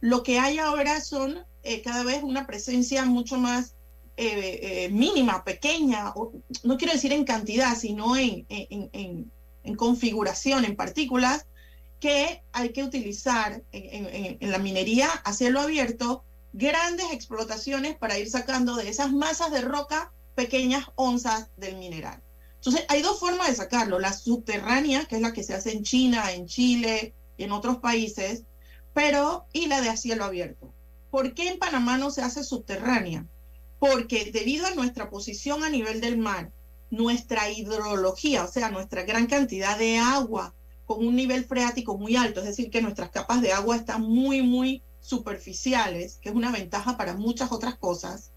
lo 0.00 0.22
que 0.22 0.38
hay 0.38 0.58
ahora 0.58 1.00
son 1.00 1.38
eh, 1.64 1.82
cada 1.82 2.04
vez 2.04 2.22
una 2.22 2.46
presencia 2.46 3.04
mucho 3.04 3.38
más 3.38 3.74
eh, 4.16 4.88
mínima, 4.92 5.42
pequeña, 5.42 6.10
o- 6.14 6.32
no 6.62 6.76
quiero 6.76 6.92
decir 6.92 7.12
en 7.12 7.24
cantidad, 7.24 7.76
sino 7.76 8.14
en- 8.16 8.46
en- 8.48 9.32
en 9.64 9.74
configuración, 9.76 10.64
en 10.64 10.76
partículas, 10.76 11.46
que 12.02 12.42
hay 12.50 12.70
que 12.70 12.82
utilizar 12.82 13.62
en, 13.70 14.50
la 14.50 14.58
minería 14.58 15.08
a 15.08 15.32
cielo 15.32 15.60
abierto 15.60 16.24
grandes 16.52 17.12
explotaciones 17.12 17.96
para 17.96 18.18
ir 18.18 18.28
sacando 18.28 18.74
de 18.74 18.88
esas 18.88 19.12
masas 19.12 19.52
de 19.52 19.60
roca 19.60 20.12
pequeñas 20.34 20.84
onzas 20.96 21.50
del 21.56 21.76
mineral. 21.76 22.20
Entonces, 22.56 22.84
hay 22.88 23.02
dos 23.02 23.20
formas 23.20 23.46
de 23.46 23.54
sacarlo. 23.54 24.00
La 24.00 24.12
subterránea, 24.12 25.04
que 25.04 25.14
es 25.14 25.22
la 25.22 25.32
que 25.32 25.44
se 25.44 25.54
hace 25.54 25.70
en 25.70 25.84
China, 25.84 26.32
en 26.32 26.46
Chile 26.46 27.14
y 27.36 27.44
en 27.44 27.52
otros 27.52 27.76
países, 27.76 28.42
pero 28.92 29.46
y 29.52 29.66
la 29.66 29.80
de 29.80 29.90
a 29.90 29.96
cielo 29.96 30.24
abierto. 30.24 30.74
¿Por 31.12 31.34
qué 31.34 31.50
en 31.50 31.60
Panamá 31.60 31.98
no 31.98 32.10
se 32.10 32.22
hace 32.22 32.42
subterránea? 32.42 33.28
Porque 33.78 34.32
debido 34.32 34.66
a 34.66 34.74
nuestra 34.74 35.08
posición 35.08 35.62
a 35.62 35.70
nivel 35.70 36.00
del 36.00 36.18
mar, 36.18 36.50
nuestra 36.90 37.48
hidrología, 37.48 38.42
o 38.42 38.48
sea, 38.48 38.70
nuestra 38.70 39.04
gran 39.04 39.28
cantidad 39.28 39.78
de 39.78 39.98
agua 39.98 40.52
con 40.92 41.06
un 41.06 41.16
nivel 41.16 41.46
freático 41.46 41.96
muy 41.96 42.16
alto, 42.16 42.40
es 42.40 42.46
decir, 42.46 42.70
que 42.70 42.82
nuestras 42.82 43.10
capas 43.10 43.40
de 43.40 43.52
agua 43.52 43.76
están 43.76 44.02
muy, 44.02 44.42
muy 44.42 44.82
superficiales, 45.00 46.18
que 46.20 46.28
es 46.28 46.34
una 46.34 46.52
ventaja 46.52 46.98
para 46.98 47.14
muchas 47.14 47.50
otras 47.50 47.76
cosas, 47.76 48.30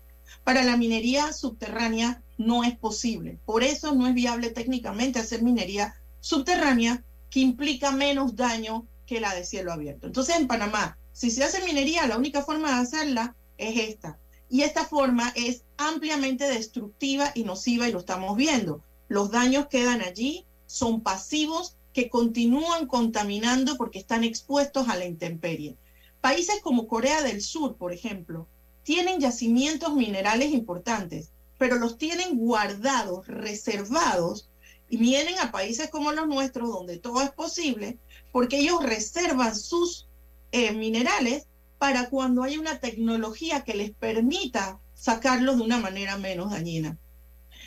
para 0.45 0.63
la 0.63 0.77
minería 0.77 1.33
subterránea 1.33 2.23
no 2.37 2.63
es 2.63 2.77
posible. 2.77 3.39
Por 3.45 3.63
eso 3.63 3.93
no 3.93 4.07
es 4.07 4.13
viable 4.13 4.51
técnicamente 4.51 5.19
hacer 5.19 5.43
minería 5.43 5.95
subterránea 6.21 7.03
que 7.29 7.41
implica 7.41 7.91
menos 7.91 8.37
daño 8.37 8.87
que 9.05 9.19
la 9.19 9.35
de 9.35 9.43
cielo 9.43 9.73
abierto. 9.73 10.07
Entonces 10.07 10.37
en 10.37 10.47
Panamá, 10.47 10.97
si 11.11 11.31
se 11.31 11.43
hace 11.43 11.61
minería, 11.65 12.07
la 12.07 12.17
única 12.17 12.41
forma 12.41 12.69
de 12.69 12.81
hacerla 12.83 13.35
es 13.57 13.89
esta. 13.89 14.17
Y 14.49 14.61
esta 14.61 14.85
forma 14.85 15.33
es 15.35 15.63
ampliamente 15.75 16.45
destructiva 16.45 17.31
y 17.35 17.43
nociva 17.43 17.89
y 17.89 17.91
lo 17.91 17.99
estamos 17.99 18.37
viendo. 18.37 18.81
Los 19.09 19.31
daños 19.31 19.67
quedan 19.67 20.01
allí, 20.01 20.45
son 20.67 21.01
pasivos 21.01 21.75
que 21.95 22.09
continúan 22.09 22.87
contaminando 22.87 23.77
porque 23.77 23.99
están 23.99 24.25
expuestos 24.25 24.89
a 24.89 24.97
la 24.97 25.05
intemperie. 25.05 25.77
Países 26.19 26.59
como 26.61 26.87
Corea 26.87 27.23
del 27.23 27.41
Sur, 27.41 27.77
por 27.77 27.93
ejemplo, 27.93 28.49
tienen 28.83 29.21
yacimientos 29.21 29.95
minerales 29.95 30.51
importantes, 30.51 31.31
pero 31.57 31.77
los 31.77 31.97
tienen 31.97 32.37
guardados, 32.37 33.25
reservados, 33.27 34.49
y 34.89 34.97
vienen 34.97 35.39
a 35.39 35.53
países 35.53 35.89
como 35.89 36.11
los 36.11 36.27
nuestros, 36.27 36.67
donde 36.67 36.97
todo 36.97 37.21
es 37.21 37.31
posible, 37.31 37.97
porque 38.33 38.59
ellos 38.59 38.83
reservan 38.83 39.55
sus 39.55 40.09
eh, 40.51 40.73
minerales 40.73 41.47
para 41.77 42.09
cuando 42.09 42.43
hay 42.43 42.57
una 42.57 42.81
tecnología 42.81 43.63
que 43.63 43.73
les 43.73 43.91
permita 43.91 44.81
sacarlos 44.95 45.55
de 45.57 45.63
una 45.63 45.77
manera 45.77 46.17
menos 46.17 46.51
dañina. 46.51 46.99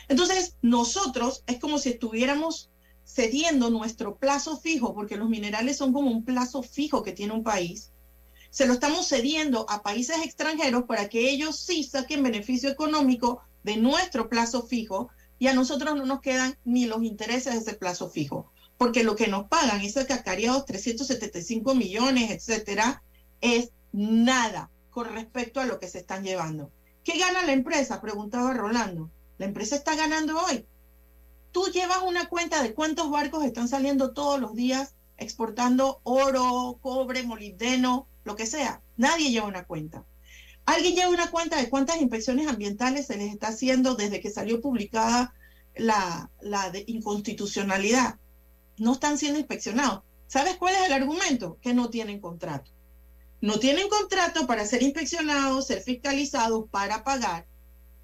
Entonces, 0.07 0.55
nosotros 0.61 1.43
es 1.47 1.59
como 1.59 1.79
si 1.79 1.89
estuviéramos 1.89 2.68
cediendo 3.11 3.69
nuestro 3.71 4.17
plazo 4.17 4.57
fijo, 4.57 4.93
porque 4.93 5.17
los 5.17 5.29
minerales 5.29 5.77
son 5.77 5.93
como 5.93 6.11
un 6.11 6.23
plazo 6.23 6.61
fijo 6.61 7.01
que 7.01 7.11
tiene 7.11 7.33
un 7.33 7.43
país, 7.43 7.91
se 8.51 8.67
lo 8.67 8.73
estamos 8.73 9.07
cediendo 9.07 9.65
a 9.69 9.81
países 9.81 10.17
extranjeros 10.23 10.83
para 10.83 11.09
que 11.09 11.29
ellos 11.29 11.59
sí 11.59 11.83
saquen 11.83 12.23
beneficio 12.23 12.69
económico 12.69 13.41
de 13.63 13.77
nuestro 13.77 14.29
plazo 14.29 14.65
fijo 14.65 15.09
y 15.37 15.47
a 15.47 15.53
nosotros 15.53 15.95
no 15.95 16.05
nos 16.05 16.21
quedan 16.21 16.57
ni 16.65 16.85
los 16.85 17.03
intereses 17.03 17.53
de 17.53 17.59
ese 17.59 17.73
plazo 17.73 18.09
fijo, 18.09 18.51
porque 18.77 19.03
lo 19.03 19.15
que 19.15 19.27
nos 19.27 19.47
pagan, 19.47 19.81
esos 19.81 20.05
cacareados 20.05 20.65
375 20.65 21.75
millones, 21.75 22.31
etcétera, 22.31 23.03
es 23.41 23.71
nada 23.91 24.69
con 24.89 25.13
respecto 25.13 25.59
a 25.59 25.65
lo 25.65 25.79
que 25.79 25.87
se 25.87 25.99
están 25.99 26.23
llevando. 26.23 26.71
¿Qué 27.03 27.17
gana 27.17 27.43
la 27.43 27.53
empresa? 27.53 28.01
Preguntaba 28.01 28.53
Rolando. 28.53 29.09
La 29.37 29.45
empresa 29.45 29.75
está 29.75 29.95
ganando 29.95 30.37
hoy. 30.37 30.65
Tú 31.51 31.65
llevas 31.73 31.99
una 32.05 32.27
cuenta 32.27 32.61
de 32.61 32.73
cuántos 32.73 33.09
barcos 33.09 33.43
están 33.43 33.67
saliendo 33.67 34.13
todos 34.13 34.39
los 34.39 34.53
días 34.53 34.93
exportando 35.19 35.99
oro, 36.03 36.77
cobre, 36.81 37.23
molibdeno, 37.23 38.07
lo 38.23 38.35
que 38.35 38.45
sea. 38.45 38.81
Nadie 38.97 39.31
lleva 39.31 39.47
una 39.47 39.65
cuenta. 39.65 40.05
¿Alguien 40.65 40.95
lleva 40.95 41.09
una 41.09 41.31
cuenta 41.31 41.57
de 41.57 41.69
cuántas 41.69 42.01
inspecciones 42.01 42.47
ambientales 42.47 43.07
se 43.07 43.17
les 43.17 43.33
está 43.33 43.47
haciendo 43.47 43.95
desde 43.95 44.21
que 44.21 44.29
salió 44.29 44.61
publicada 44.61 45.33
la, 45.75 46.29
inconstitucionalidad? 46.85 48.19
No 48.77 48.93
están 48.93 49.17
siendo 49.17 49.39
inspeccionados. 49.39 50.03
¿Sabes 50.27 50.57
cuál 50.57 50.75
es 50.75 50.83
el 50.85 50.93
argumento? 50.93 51.57
Que 51.61 51.73
no 51.73 51.89
tienen 51.89 52.21
contrato. 52.21 52.71
No 53.41 53.57
tienen 53.57 53.89
contrato 53.89 54.45
para 54.45 54.65
ser 54.65 54.83
inspeccionados, 54.83 55.67
ser 55.67 55.81
fiscalizados, 55.81 56.69
para 56.69 57.03
pagar, 57.03 57.47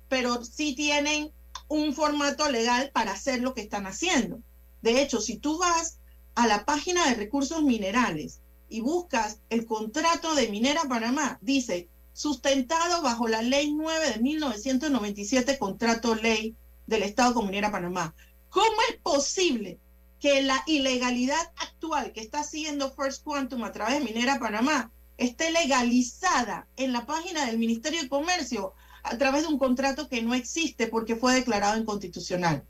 pero 0.10 0.44
sí 0.44 0.76
tienen 0.76 1.32
un 1.68 1.94
formato 1.94 2.50
legal 2.50 2.92
para 2.94 3.14
hacer 3.14 3.42
lo 3.42 3.54
que 3.54 3.62
están 3.62 3.88
haciendo. 3.88 4.40
De 4.82 5.02
hecho, 5.02 5.20
si 5.20 5.38
tú 5.38 5.58
vas 5.58 6.00
a 6.36 6.48
la 6.48 6.66
página 6.66 7.08
de 7.08 7.16
recursos 7.16 7.64
minerales 7.64 8.42
y 8.70 8.82
buscas 8.82 9.40
el 9.50 9.66
contrato 9.66 10.36
de 10.36 10.50
Minera 10.50 10.84
Panamá, 10.84 11.40
dice 11.42 11.88
sustentado 12.14 13.02
bajo 13.02 13.28
la 13.28 13.42
ley 13.42 13.74
9 13.74 14.12
de 14.12 14.20
1997, 14.22 15.58
contrato 15.58 16.16
ley 16.16 16.56
del 16.88 17.04
Estado 17.04 17.34
con 17.34 17.46
Minera 17.46 17.72
Panamá. 17.72 18.16
¿Cómo 18.50 18.76
es 18.90 18.98
posible 18.98 19.80
que 20.20 20.42
la 20.42 20.64
ilegalidad 20.66 21.52
actual 21.58 22.14
que 22.14 22.22
está 22.22 22.40
haciendo 22.40 22.92
First 22.94 23.24
Quantum 23.24 23.64
a 23.64 23.72
través 23.72 23.96
de 23.96 24.06
Minera 24.06 24.40
Panamá 24.40 24.92
esté 25.18 25.52
legalizada 25.52 26.68
en 26.78 26.94
la 26.94 27.06
página 27.06 27.46
del 27.46 27.58
Ministerio 27.58 28.02
de 28.02 28.10
Comercio 28.10 28.74
a 29.06 29.18
través 29.18 29.44
de 29.44 29.50
un 29.50 29.60
contrato 29.60 30.10
que 30.10 30.22
no 30.22 30.34
existe 30.34 30.88
porque 30.88 31.16
fue 31.16 31.36
declarado 31.36 31.80
inconstitucional? 31.80 32.64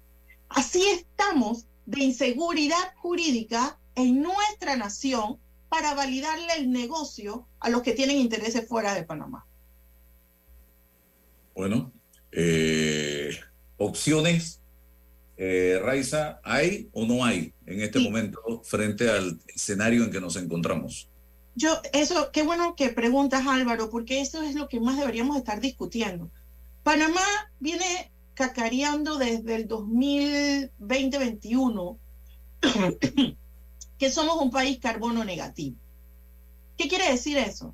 Así 0.49 0.83
estamos 0.87 1.65
de 1.85 2.03
inseguridad 2.03 2.93
jurídica 2.97 3.79
en 3.95 4.21
nuestra 4.21 4.75
nación 4.75 5.39
para 5.69 5.93
validarle 5.93 6.53
el 6.57 6.71
negocio 6.71 7.47
a 7.59 7.69
los 7.69 7.81
que 7.81 7.93
tienen 7.93 8.17
intereses 8.17 8.67
fuera 8.67 8.93
de 8.93 9.03
Panamá. 9.03 9.45
Bueno, 11.55 11.91
eh, 12.31 13.29
opciones, 13.77 14.61
eh, 15.37 15.79
Raiza, 15.81 16.41
¿hay 16.43 16.89
o 16.91 17.05
no 17.05 17.23
hay 17.23 17.53
en 17.65 17.81
este 17.81 17.99
momento 17.99 18.61
frente 18.63 19.09
al 19.09 19.39
escenario 19.47 20.03
en 20.03 20.11
que 20.11 20.19
nos 20.19 20.35
encontramos? 20.35 21.09
Yo, 21.55 21.81
eso, 21.93 22.31
qué 22.33 22.43
bueno 22.43 22.75
que 22.75 22.89
preguntas 22.89 23.47
Álvaro, 23.47 23.89
porque 23.89 24.19
eso 24.19 24.43
es 24.43 24.55
lo 24.55 24.67
que 24.67 24.81
más 24.81 24.97
deberíamos 24.97 25.37
estar 25.37 25.61
discutiendo. 25.61 26.29
Panamá 26.83 27.23
viene 27.59 28.11
cacareando 28.33 29.17
desde 29.17 29.55
el 29.55 29.69
2020-21 29.69 31.97
que 33.97 34.11
somos 34.11 34.41
un 34.41 34.51
país 34.51 34.79
carbono 34.79 35.23
negativo. 35.23 35.77
¿Qué 36.77 36.89
quiere 36.89 37.09
decir 37.09 37.37
eso? 37.37 37.73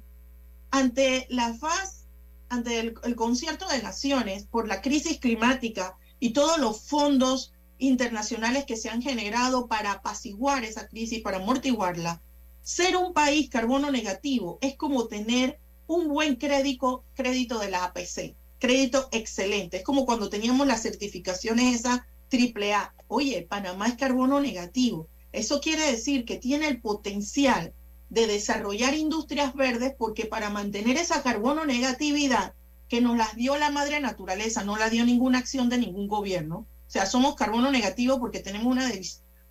Ante 0.69 1.25
la 1.29 1.55
faz, 1.55 2.05
ante 2.49 2.79
el, 2.79 2.93
el, 3.03 3.15
concierto 3.15 3.67
de 3.67 3.81
naciones 3.81 4.45
por 4.45 4.67
la 4.67 4.83
crisis 4.83 5.19
climática 5.19 5.97
y 6.19 6.33
todos 6.33 6.59
los 6.59 6.81
fondos 6.81 7.51
internacionales 7.79 8.65
que 8.65 8.77
se 8.77 8.89
han 8.89 9.01
generado 9.01 9.65
para 9.67 9.93
apaciguar 9.93 10.63
esa 10.63 10.87
crisis, 10.87 11.21
para 11.21 11.37
amortiguarla, 11.37 12.21
ser 12.63 12.95
un 12.95 13.13
país 13.13 13.49
carbono 13.49 13.91
negativo 13.91 14.59
es 14.61 14.75
como 14.75 15.07
tener 15.07 15.59
un 15.87 16.07
buen 16.07 16.35
crédito, 16.35 17.03
de 17.15 17.69
la 17.69 17.85
APC, 17.85 18.35
crédito 18.59 19.09
excelente. 19.11 19.77
Es 19.77 19.83
como 19.83 20.05
cuando 20.05 20.29
teníamos 20.29 20.67
las 20.67 20.83
certificaciones 20.83 21.75
esas 21.75 22.01
AAA. 22.31 22.93
Oye, 23.07 23.45
Panamá 23.49 23.87
es 23.87 23.95
carbono 23.95 24.39
negativo. 24.39 25.09
Eso 25.33 25.59
quiere 25.59 25.91
decir 25.91 26.23
que 26.23 26.37
tiene 26.37 26.67
el 26.67 26.81
potencial 26.81 27.73
de 28.09 28.27
desarrollar 28.27 28.93
industrias 28.93 29.53
verdes 29.53 29.93
porque 29.97 30.25
para 30.25 30.49
mantener 30.49 30.97
esa 30.97 31.23
carbono 31.23 31.65
negatividad 31.65 32.53
que 32.87 33.01
nos 33.01 33.17
las 33.17 33.35
dio 33.35 33.57
la 33.57 33.69
madre 33.69 33.99
naturaleza, 34.01 34.63
no 34.63 34.77
la 34.77 34.89
dio 34.89 35.05
ninguna 35.05 35.39
acción 35.39 35.69
de 35.69 35.77
ningún 35.77 36.07
gobierno. 36.07 36.67
O 36.87 36.89
sea, 36.91 37.05
somos 37.05 37.35
carbono 37.35 37.71
negativo 37.71 38.19
porque 38.19 38.39
tenemos 38.39 38.67
una, 38.67 38.89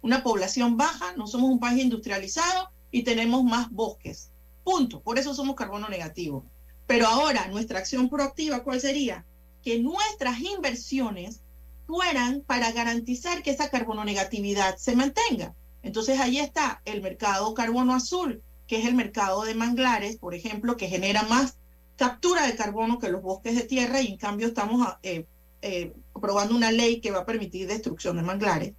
una 0.02 0.22
población 0.22 0.76
baja, 0.76 1.14
no 1.16 1.26
somos 1.26 1.50
un 1.50 1.58
país 1.58 1.82
industrializado 1.82 2.69
y 2.90 3.02
tenemos 3.02 3.44
más 3.44 3.70
bosques. 3.70 4.30
Punto. 4.64 5.00
Por 5.00 5.18
eso 5.18 5.34
somos 5.34 5.56
carbono 5.56 5.88
negativo. 5.88 6.44
Pero 6.86 7.06
ahora, 7.06 7.46
nuestra 7.48 7.78
acción 7.78 8.08
proactiva, 8.08 8.64
¿cuál 8.64 8.80
sería? 8.80 9.24
Que 9.62 9.78
nuestras 9.78 10.40
inversiones 10.40 11.42
fueran 11.86 12.42
para 12.46 12.72
garantizar 12.72 13.42
que 13.42 13.50
esa 13.50 13.70
carbono 13.70 14.04
negatividad 14.04 14.76
se 14.76 14.96
mantenga. 14.96 15.54
Entonces 15.82 16.20
ahí 16.20 16.38
está 16.38 16.82
el 16.84 17.02
mercado 17.02 17.52
carbono 17.54 17.94
azul, 17.94 18.42
que 18.66 18.78
es 18.78 18.86
el 18.86 18.94
mercado 18.94 19.42
de 19.42 19.54
manglares, 19.54 20.16
por 20.16 20.34
ejemplo, 20.34 20.76
que 20.76 20.88
genera 20.88 21.22
más 21.24 21.56
captura 21.96 22.46
de 22.46 22.56
carbono 22.56 22.98
que 22.98 23.10
los 23.10 23.22
bosques 23.22 23.56
de 23.56 23.64
tierra 23.64 24.00
y 24.00 24.06
en 24.08 24.16
cambio 24.16 24.46
estamos 24.46 24.86
eh, 25.02 25.26
eh, 25.62 25.92
aprobando 26.14 26.56
una 26.56 26.70
ley 26.70 27.00
que 27.00 27.10
va 27.10 27.20
a 27.20 27.26
permitir 27.26 27.66
destrucción 27.66 28.16
de 28.16 28.22
manglares. 28.22 28.74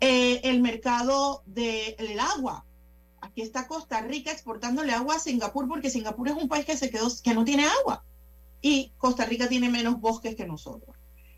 Eh, 0.00 0.40
el 0.44 0.60
mercado 0.60 1.42
del 1.46 2.20
agua. 2.20 2.64
Aquí 3.38 3.44
está 3.44 3.68
Costa 3.68 4.00
Rica 4.00 4.32
exportándole 4.32 4.92
agua 4.92 5.14
a 5.14 5.20
Singapur 5.20 5.68
porque 5.68 5.90
Singapur 5.90 6.26
es 6.26 6.34
un 6.34 6.48
país 6.48 6.66
que 6.66 6.76
se 6.76 6.90
quedó 6.90 7.06
que 7.22 7.34
no 7.34 7.44
tiene 7.44 7.66
agua 7.66 8.04
y 8.60 8.92
Costa 8.98 9.26
Rica 9.26 9.48
tiene 9.48 9.70
menos 9.70 10.00
bosques 10.00 10.34
que 10.34 10.44
nosotros. 10.44 10.96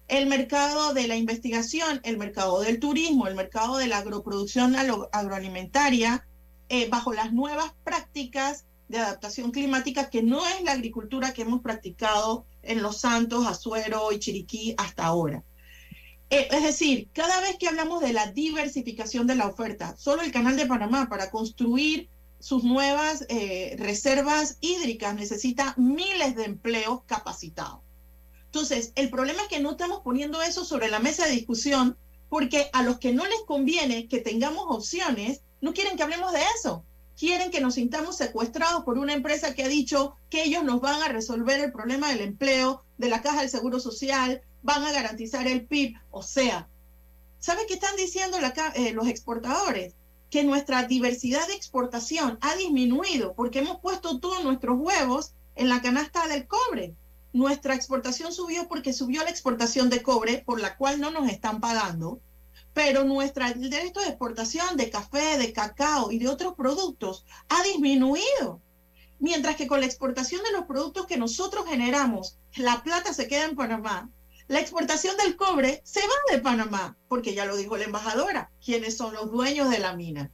El 0.08 0.26
mercado 0.26 0.94
de 0.94 1.06
la 1.06 1.16
investigación, 1.16 2.00
el 2.02 2.16
mercado 2.16 2.62
del 2.62 2.80
turismo, 2.80 3.26
el 3.26 3.34
mercado 3.34 3.76
de 3.76 3.86
la 3.86 3.98
agroproducción 3.98 4.76
agroalimentaria, 5.12 6.26
eh, 6.70 6.88
bajo 6.88 7.12
las 7.12 7.34
nuevas 7.34 7.74
prácticas 7.84 8.64
de 8.88 8.96
adaptación 8.96 9.50
climática, 9.50 10.08
que 10.08 10.22
no 10.22 10.46
es 10.46 10.62
la 10.62 10.72
agricultura 10.72 11.34
que 11.34 11.42
hemos 11.42 11.60
practicado 11.60 12.46
en 12.62 12.80
Los 12.80 12.96
Santos, 12.96 13.46
Azuero 13.46 14.10
y 14.10 14.20
Chiriquí 14.20 14.74
hasta 14.78 15.04
ahora. 15.04 15.44
Eh, 16.30 16.48
es 16.52 16.62
decir, 16.62 17.08
cada 17.12 17.40
vez 17.40 17.56
que 17.58 17.66
hablamos 17.66 18.00
de 18.00 18.12
la 18.12 18.30
diversificación 18.30 19.26
de 19.26 19.34
la 19.34 19.48
oferta, 19.48 19.96
solo 19.96 20.22
el 20.22 20.30
Canal 20.30 20.56
de 20.56 20.66
Panamá 20.66 21.08
para 21.08 21.30
construir 21.30 22.08
sus 22.38 22.62
nuevas 22.62 23.26
eh, 23.28 23.74
reservas 23.78 24.56
hídricas 24.60 25.14
necesita 25.14 25.74
miles 25.76 26.36
de 26.36 26.44
empleos 26.44 27.02
capacitados. 27.04 27.80
Entonces, 28.46 28.92
el 28.94 29.10
problema 29.10 29.42
es 29.42 29.48
que 29.48 29.60
no 29.60 29.72
estamos 29.72 30.00
poniendo 30.00 30.40
eso 30.40 30.64
sobre 30.64 30.88
la 30.88 31.00
mesa 31.00 31.26
de 31.26 31.32
discusión 31.32 31.96
porque 32.28 32.70
a 32.72 32.84
los 32.84 32.98
que 32.98 33.12
no 33.12 33.26
les 33.26 33.42
conviene 33.46 34.06
que 34.06 34.20
tengamos 34.20 34.64
opciones, 34.68 35.42
no 35.60 35.74
quieren 35.74 35.96
que 35.96 36.04
hablemos 36.04 36.32
de 36.32 36.40
eso. 36.56 36.84
Quieren 37.16 37.50
que 37.50 37.60
nos 37.60 37.74
sintamos 37.74 38.16
secuestrados 38.16 38.84
por 38.84 38.98
una 38.98 39.12
empresa 39.12 39.54
que 39.54 39.64
ha 39.64 39.68
dicho 39.68 40.14
que 40.30 40.44
ellos 40.44 40.64
nos 40.64 40.80
van 40.80 41.02
a 41.02 41.08
resolver 41.08 41.60
el 41.60 41.72
problema 41.72 42.08
del 42.08 42.20
empleo, 42.20 42.84
de 42.98 43.08
la 43.08 43.20
caja 43.20 43.40
del 43.40 43.50
seguro 43.50 43.80
social, 43.80 44.42
van 44.62 44.85
a 44.85 44.92
garantizar 44.92 45.46
el 45.46 45.66
PIB. 45.66 45.96
O 46.11 46.23
sea, 46.23 46.68
¿sabe 47.38 47.66
qué 47.66 47.75
están 47.75 47.96
diciendo 47.96 48.38
eh, 48.75 48.92
los 48.92 49.09
exportadores? 49.09 49.94
Que 50.31 50.44
nuestra 50.44 50.85
diversidad 50.85 51.46
de 51.49 51.55
exportación 51.55 52.38
ha 52.40 52.55
disminuido 52.57 53.35
porque 53.35 53.61
hemos 53.61 53.81
puesto 53.81 54.21
todos 54.21 54.44
nuestros 54.44 54.79
huevos 54.79 55.35
en 55.56 55.69
la 55.69 55.83
canasta 55.83 56.29
del 56.29 56.46
cobre. 56.46 56.94
Nuestra 57.33 57.75
exportación 57.75 58.33
subió 58.33 58.69
porque 58.69 58.92
subió 58.92 59.23
la 59.25 59.31
exportación 59.31 59.90
de 59.90 60.02
cobre, 60.02 60.42
por 60.44 60.61
la 60.61 60.77
cual 60.77 61.00
no 61.00 61.11
nos 61.11 61.29
están 61.29 61.61
pagando 61.61 62.21
pero 62.73 63.04
nuestra 63.04 63.52
derecho 63.52 64.00
de 64.00 64.08
exportación 64.08 64.77
de 64.77 64.90
café, 64.90 65.38
de 65.38 65.52
cacao 65.52 66.13
y 66.13 66.19
de 66.19 66.29
otros 66.29 66.54
productos 66.54 67.25
ha 67.48 67.63
disminuido. 67.65 68.61
Mientras 69.19 69.56
que 69.56 69.67
con 69.67 69.81
la 69.81 69.87
exportación 69.87 70.42
de 70.44 70.52
los 70.52 70.65
productos 70.65 71.06
que 71.06 71.19
nosotros 71.19 71.67
generamos, 71.69 72.38
la 72.56 72.83
plata 72.83 73.13
se 73.13 73.29
queda 73.29 73.44
en 73.44 73.56
Panamá, 73.56 74.08
la 74.51 74.59
exportación 74.59 75.17
del 75.17 75.37
cobre 75.37 75.81
se 75.85 76.01
va 76.01 76.35
de 76.35 76.42
Panamá, 76.42 76.98
porque 77.07 77.35
ya 77.35 77.44
lo 77.44 77.57
dijo 77.57 77.77
la 77.77 77.85
embajadora, 77.85 78.51
quienes 78.61 78.96
son 78.96 79.15
los 79.15 79.31
dueños 79.31 79.71
de 79.71 79.79
la 79.79 79.94
mina. 79.94 80.33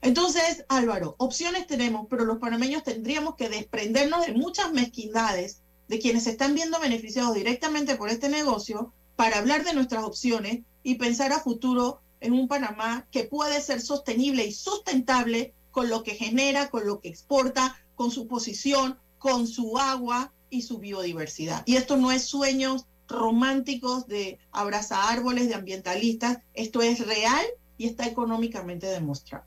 Entonces, 0.00 0.64
Álvaro, 0.68 1.14
opciones 1.18 1.68
tenemos, 1.68 2.08
pero 2.10 2.24
los 2.24 2.38
panameños 2.38 2.82
tendríamos 2.82 3.36
que 3.36 3.48
desprendernos 3.48 4.26
de 4.26 4.32
muchas 4.32 4.72
mezquindades 4.72 5.62
de 5.86 6.00
quienes 6.00 6.24
se 6.24 6.30
están 6.30 6.56
viendo 6.56 6.80
beneficiados 6.80 7.36
directamente 7.36 7.94
por 7.94 8.08
este 8.08 8.28
negocio 8.28 8.92
para 9.14 9.38
hablar 9.38 9.62
de 9.62 9.74
nuestras 9.74 10.02
opciones 10.02 10.62
y 10.82 10.96
pensar 10.96 11.32
a 11.32 11.38
futuro 11.38 12.02
en 12.18 12.32
un 12.32 12.48
Panamá 12.48 13.06
que 13.12 13.22
puede 13.22 13.60
ser 13.60 13.80
sostenible 13.80 14.44
y 14.44 14.50
sustentable 14.50 15.54
con 15.70 15.88
lo 15.88 16.02
que 16.02 16.16
genera, 16.16 16.68
con 16.68 16.84
lo 16.84 16.98
que 16.98 17.10
exporta, 17.10 17.76
con 17.94 18.10
su 18.10 18.26
posición, 18.26 18.98
con 19.18 19.46
su 19.46 19.78
agua 19.78 20.32
y 20.50 20.62
su 20.62 20.78
biodiversidad. 20.78 21.62
Y 21.64 21.76
esto 21.76 21.96
no 21.96 22.10
es 22.10 22.24
sueños 22.24 22.86
románticos 23.12 24.06
de 24.06 24.38
abrazar 24.50 25.16
árboles, 25.16 25.48
de 25.48 25.54
ambientalistas, 25.54 26.38
esto 26.54 26.82
es 26.82 27.06
real 27.06 27.44
y 27.76 27.86
está 27.86 28.06
económicamente 28.06 28.86
demostrado. 28.86 29.44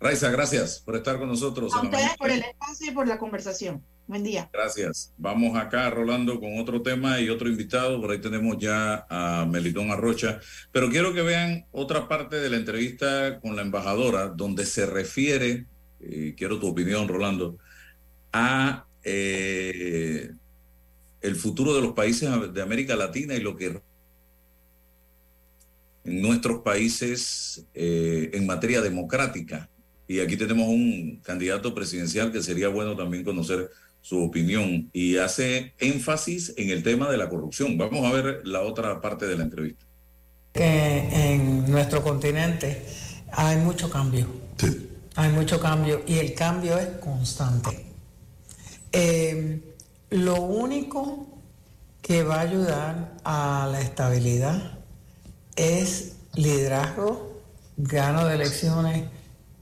Raiza, 0.00 0.30
gracias 0.30 0.80
por 0.80 0.96
estar 0.96 1.18
con 1.18 1.28
nosotros. 1.28 1.72
A 1.74 1.80
ustedes 1.80 2.16
por 2.18 2.30
el 2.30 2.40
espacio 2.40 2.90
y 2.90 2.94
por 2.94 3.08
la 3.08 3.18
conversación. 3.18 3.82
Buen 4.06 4.22
día. 4.22 4.50
Gracias. 4.52 5.14
Vamos 5.16 5.56
acá, 5.56 5.88
Rolando, 5.88 6.38
con 6.38 6.58
otro 6.58 6.82
tema 6.82 7.20
y 7.20 7.30
otro 7.30 7.48
invitado. 7.48 7.98
Por 8.02 8.10
ahí 8.10 8.20
tenemos 8.20 8.58
ya 8.58 9.06
a 9.08 9.46
Melitón 9.46 9.90
Arrocha. 9.90 10.40
Pero 10.72 10.90
quiero 10.90 11.14
que 11.14 11.22
vean 11.22 11.64
otra 11.72 12.06
parte 12.06 12.36
de 12.36 12.50
la 12.50 12.58
entrevista 12.58 13.40
con 13.40 13.56
la 13.56 13.62
embajadora, 13.62 14.28
donde 14.28 14.66
se 14.66 14.84
refiere, 14.84 15.66
y 16.00 16.34
quiero 16.34 16.60
tu 16.60 16.68
opinión, 16.68 17.08
Rolando, 17.08 17.56
a 18.30 18.84
eh, 19.02 20.32
el 21.24 21.36
futuro 21.36 21.74
de 21.74 21.80
los 21.80 21.92
países 21.92 22.28
de 22.52 22.62
América 22.62 22.94
Latina 22.96 23.34
y 23.34 23.40
lo 23.40 23.56
que 23.56 23.80
en 26.04 26.20
nuestros 26.20 26.60
países 26.60 27.64
eh, 27.72 28.30
en 28.34 28.46
materia 28.46 28.82
democrática. 28.82 29.70
Y 30.06 30.20
aquí 30.20 30.36
tenemos 30.36 30.68
un 30.68 31.20
candidato 31.24 31.74
presidencial 31.74 32.30
que 32.30 32.42
sería 32.42 32.68
bueno 32.68 32.94
también 32.94 33.24
conocer 33.24 33.70
su 34.02 34.22
opinión 34.22 34.90
y 34.92 35.16
hace 35.16 35.72
énfasis 35.78 36.52
en 36.58 36.68
el 36.68 36.82
tema 36.82 37.10
de 37.10 37.16
la 37.16 37.30
corrupción. 37.30 37.78
Vamos 37.78 38.04
a 38.04 38.12
ver 38.12 38.42
la 38.44 38.60
otra 38.60 39.00
parte 39.00 39.26
de 39.26 39.38
la 39.38 39.44
entrevista. 39.44 39.86
Que 40.52 41.32
en 41.32 41.70
nuestro 41.70 42.02
continente 42.02 42.82
hay 43.32 43.56
mucho 43.56 43.88
cambio. 43.88 44.26
Hay 45.16 45.32
mucho 45.32 45.58
cambio 45.58 46.02
y 46.06 46.18
el 46.18 46.34
cambio 46.34 46.78
es 46.78 46.88
constante. 47.00 47.86
Eh, 48.92 49.73
lo 50.14 50.40
único 50.42 51.26
que 52.00 52.22
va 52.22 52.36
a 52.36 52.40
ayudar 52.42 53.14
a 53.24 53.68
la 53.72 53.80
estabilidad 53.80 54.78
es 55.56 56.12
liderazgo, 56.34 57.42
gano 57.76 58.24
de 58.26 58.36
elecciones 58.36 59.08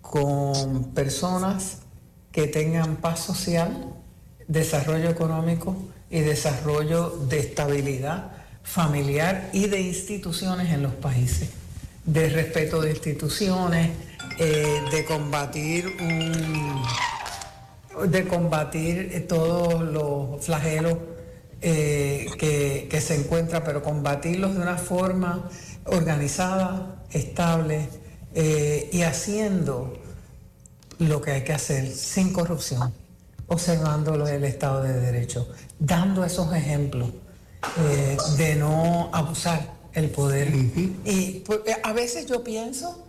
con 0.02 0.92
personas 0.92 1.78
que 2.32 2.48
tengan 2.48 2.96
paz 2.96 3.20
social, 3.20 3.94
desarrollo 4.46 5.08
económico 5.08 5.74
y 6.10 6.20
desarrollo 6.20 7.08
de 7.08 7.38
estabilidad 7.38 8.32
familiar 8.62 9.48
y 9.54 9.68
de 9.68 9.80
instituciones 9.80 10.70
en 10.70 10.82
los 10.82 10.92
países, 10.92 11.48
de 12.04 12.28
respeto 12.28 12.82
de 12.82 12.90
instituciones, 12.90 13.90
eh, 14.38 14.82
de 14.90 15.04
combatir 15.06 15.86
un, 15.98 16.82
de 18.08 18.26
combatir 18.26 19.26
todos 19.28 19.82
los 19.82 20.44
flagelos 20.44 20.98
eh, 21.60 22.26
que, 22.38 22.88
que 22.90 23.00
se 23.00 23.14
encuentran, 23.14 23.62
pero 23.64 23.82
combatirlos 23.82 24.54
de 24.54 24.60
una 24.60 24.78
forma 24.78 25.48
organizada, 25.86 27.04
estable 27.10 27.88
eh, 28.34 28.88
y 28.92 29.02
haciendo 29.02 29.98
lo 30.98 31.20
que 31.20 31.32
hay 31.32 31.44
que 31.44 31.52
hacer 31.52 31.90
sin 31.90 32.32
corrupción, 32.32 32.92
observando 33.46 34.26
el 34.26 34.44
Estado 34.44 34.82
de 34.82 35.00
Derecho, 35.00 35.48
dando 35.78 36.24
esos 36.24 36.54
ejemplos 36.54 37.10
eh, 37.78 38.16
de 38.36 38.56
no 38.56 39.10
abusar 39.12 39.74
el 39.92 40.10
poder. 40.10 40.52
Y 41.04 41.42
pues, 41.44 41.60
a 41.82 41.92
veces 41.92 42.26
yo 42.26 42.42
pienso 42.42 43.01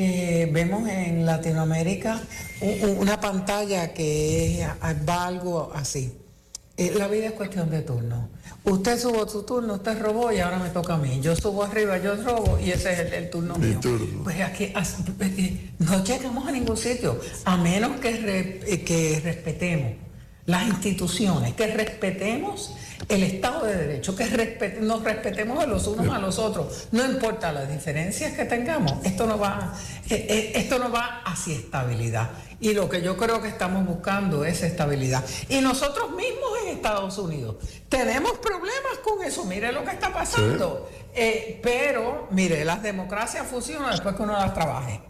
que 0.00 0.48
vemos 0.50 0.88
en 0.88 1.26
Latinoamérica 1.26 2.22
una 2.96 3.20
pantalla 3.20 3.92
que 3.92 4.66
va 5.06 5.26
algo 5.26 5.70
así. 5.74 6.14
Eh, 6.78 6.94
la 6.96 7.06
vida 7.06 7.26
es 7.26 7.32
cuestión 7.32 7.68
de 7.68 7.82
turno. 7.82 8.30
Usted 8.64 8.98
subo 8.98 9.28
su 9.28 9.42
turno, 9.42 9.74
usted 9.74 10.00
robó 10.00 10.32
y 10.32 10.38
ahora 10.38 10.58
me 10.58 10.70
toca 10.70 10.94
a 10.94 10.96
mí. 10.96 11.20
Yo 11.20 11.36
subo 11.36 11.64
arriba, 11.64 11.98
yo 11.98 12.16
robo 12.16 12.58
y 12.58 12.70
ese 12.70 12.94
es 12.94 13.12
el, 13.12 13.28
turno 13.28 13.56
mío. 13.56 13.78
Pues 14.24 14.40
aquí 14.40 14.64
eh, 14.64 14.74
eh, 15.20 15.70
no 15.78 16.02
llegamos 16.02 16.48
a 16.48 16.52
ningún 16.52 16.78
sitio, 16.78 17.20
a 17.44 17.58
menos 17.58 18.00
que, 18.00 18.82
que 18.86 19.20
respetemos 19.22 19.92
las 20.46 20.66
instituciones, 20.66 21.52
que 21.52 21.66
respetemos 21.66 22.72
el 23.08 23.22
Estado 23.22 23.66
de 23.66 23.76
Derecho, 23.76 24.14
que 24.14 24.24
nos 24.80 25.02
respetemos 25.02 25.62
a 25.62 25.66
los 25.66 25.86
unos 25.86 26.08
a 26.14 26.18
los 26.18 26.38
otros, 26.38 26.88
no 26.92 27.04
importa 27.04 27.52
las 27.52 27.68
diferencias 27.68 28.32
que 28.32 28.44
tengamos, 28.44 28.92
esto 29.04 29.26
no 29.26 29.38
va, 29.38 29.74
esto 30.08 30.78
no 30.78 30.90
va 30.90 31.22
hacia 31.24 31.56
estabilidad. 31.56 32.30
Y 32.60 32.74
lo 32.74 32.90
que 32.90 33.00
yo 33.00 33.16
creo 33.16 33.40
que 33.40 33.48
estamos 33.48 33.86
buscando 33.86 34.44
es 34.44 34.62
estabilidad. 34.62 35.24
Y 35.48 35.62
nosotros 35.62 36.10
mismos 36.10 36.50
en 36.62 36.76
Estados 36.76 37.16
Unidos 37.16 37.56
tenemos 37.88 38.32
problemas 38.38 38.98
con 39.02 39.24
eso. 39.24 39.46
Mire 39.46 39.72
lo 39.72 39.82
que 39.82 39.92
está 39.92 40.12
pasando. 40.12 40.90
Eh, 41.14 41.58
pero, 41.62 42.28
mire, 42.30 42.64
las 42.66 42.82
democracias 42.82 43.46
funcionan 43.46 43.92
después 43.92 44.14
que 44.14 44.22
uno 44.22 44.34
las 44.34 44.52
trabaje. 44.52 45.00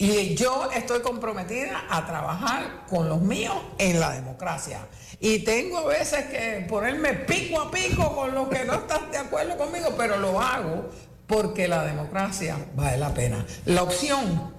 Y 0.00 0.36
yo 0.36 0.70
estoy 0.70 1.00
comprometida 1.00 1.84
a 1.90 2.06
trabajar 2.06 2.86
con 2.88 3.08
los 3.08 3.20
míos 3.20 3.56
en 3.78 3.98
la 3.98 4.12
democracia. 4.12 4.86
Y 5.18 5.40
tengo 5.40 5.78
a 5.78 5.86
veces 5.86 6.26
que 6.26 6.64
ponerme 6.68 7.14
pico 7.14 7.60
a 7.60 7.70
pico 7.70 8.14
con 8.14 8.32
los 8.32 8.48
que 8.48 8.64
no 8.64 8.74
están 8.74 9.10
de 9.10 9.18
acuerdo 9.18 9.56
conmigo, 9.56 9.88
pero 9.98 10.16
lo 10.16 10.40
hago 10.40 10.88
porque 11.26 11.66
la 11.66 11.84
democracia 11.84 12.56
vale 12.76 12.96
la 12.96 13.12
pena. 13.12 13.44
La 13.66 13.82
opción 13.82 14.52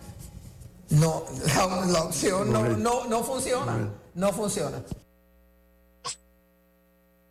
no, 0.89 1.25
la, 1.55 2.03
opción 2.03 2.51
no, 2.51 2.67
no, 2.75 3.07
no 3.07 3.23
funciona. 3.23 3.93
No 4.15 4.33
funciona. 4.33 4.83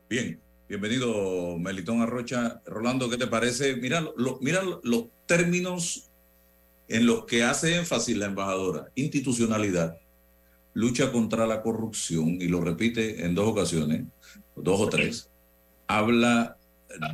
Bien, 0.09 0.41
bienvenido 0.67 1.59
Melitón 1.59 2.01
Arrocha. 2.01 2.63
Rolando, 2.65 3.11
¿qué 3.11 3.19
te 3.19 3.27
parece? 3.27 3.77
Mira, 3.77 4.03
mira 4.41 4.63
los 4.83 5.05
términos 5.27 6.08
en 6.89 7.07
los 7.07 7.25
que 7.25 7.45
hace 7.45 7.77
énfasis 7.77 8.17
la 8.17 8.27
embajadora. 8.27 8.89
Institucionalidad, 8.95 9.99
lucha 10.73 11.13
contra 11.13 11.47
la 11.47 11.63
corrupción, 11.63 12.41
y 12.41 12.49
lo 12.49 12.61
repite 12.61 13.25
en 13.25 13.35
dos 13.35 13.49
ocasiones, 13.49 14.05
dos 14.57 14.81
o 14.81 14.89
tres. 14.89 15.31
Habla 15.87 16.57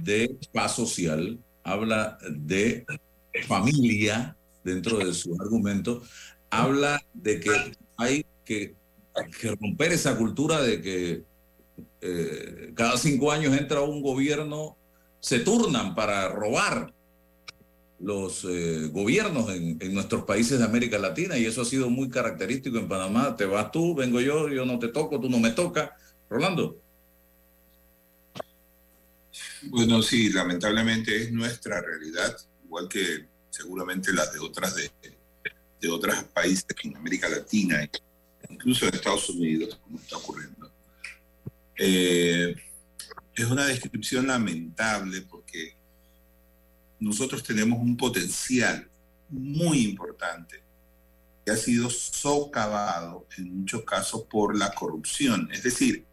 de 0.03 0.37
paz 0.53 0.77
social, 0.77 1.39
habla 1.63 2.19
de 2.31 2.85
familia 3.47 4.37
dentro 4.63 4.99
de 4.99 5.13
su 5.13 5.37
argumento, 5.41 6.03
habla 6.51 7.03
de 7.13 7.41
que 7.41 7.51
hay 7.97 8.25
que, 8.45 8.75
romper 9.61 9.93
esa 9.93 10.17
cultura 10.17 10.61
de 10.61 10.81
que 10.81 11.23
eh, 12.01 12.73
cada 12.75 12.97
cinco 12.97 13.33
años 13.33 13.57
entra 13.57 13.81
un 13.81 14.03
gobierno, 14.03 14.77
se 15.21 15.41
turnan 15.41 15.95
para 15.95 16.29
robar 16.29 16.93
los 18.05 18.45
eh, 18.45 18.89
gobiernos 18.93 19.51
en, 19.51 19.79
en, 19.81 19.95
nuestros 19.95 20.25
países 20.25 20.59
de 20.59 20.65
América 20.65 20.99
Latina 20.99 21.39
y 21.39 21.47
eso 21.47 21.63
ha 21.63 21.65
sido 21.65 21.89
muy 21.89 22.11
característico 22.11 22.79
en 22.79 22.87
Panamá. 22.87 23.35
Te 23.35 23.47
vas 23.47 23.73
tú, 23.73 23.95
vengo 23.95 24.21
yo, 24.21 24.49
yo 24.49 24.67
no 24.67 24.79
te 24.79 24.89
toco, 24.89 25.19
tú 25.19 25.31
no 25.31 25.39
me 25.39 25.51
tocas. 25.51 25.91
Rolando. 26.29 26.81
Bueno, 29.63 30.03
sí, 30.03 30.31
lamentablemente 30.31 31.23
es 31.23 31.33
nuestra 31.33 31.81
realidad, 31.81 32.37
igual 32.65 32.89
que 32.89 33.27
seguramente 33.51 34.13
las 34.13 34.33
de 34.33 34.41
otras 34.41 34.77
de, 34.77 34.91
de 35.81 35.89
otros 35.89 36.25
países 36.25 36.67
en 36.83 36.97
América 36.97 37.29
Latina, 37.29 37.89
incluso 38.51 38.87
en 38.87 38.95
Estados 38.95 39.29
Unidos, 39.31 39.81
como 39.83 39.99
está 39.99 40.19
ocurriendo. 40.19 40.71
Eh, 41.79 42.55
es 43.35 43.45
una 43.47 43.67
descripción 43.67 44.27
lamentable 44.27 45.23
porque 45.23 45.44
nosotros 47.05 47.43
tenemos 47.43 47.79
un 47.79 47.97
potencial 47.97 48.89
muy 49.29 49.83
importante 49.83 50.63
que 51.45 51.53
ha 51.53 51.57
sido 51.57 51.91
socavado 51.91 53.27
en 53.37 53.61
muchos 53.61 53.85
casos 53.85 54.23
por 54.23 54.57
la 54.57 54.73
corrupción. 54.75 55.51
Es 55.53 55.63
decir, 55.63 56.07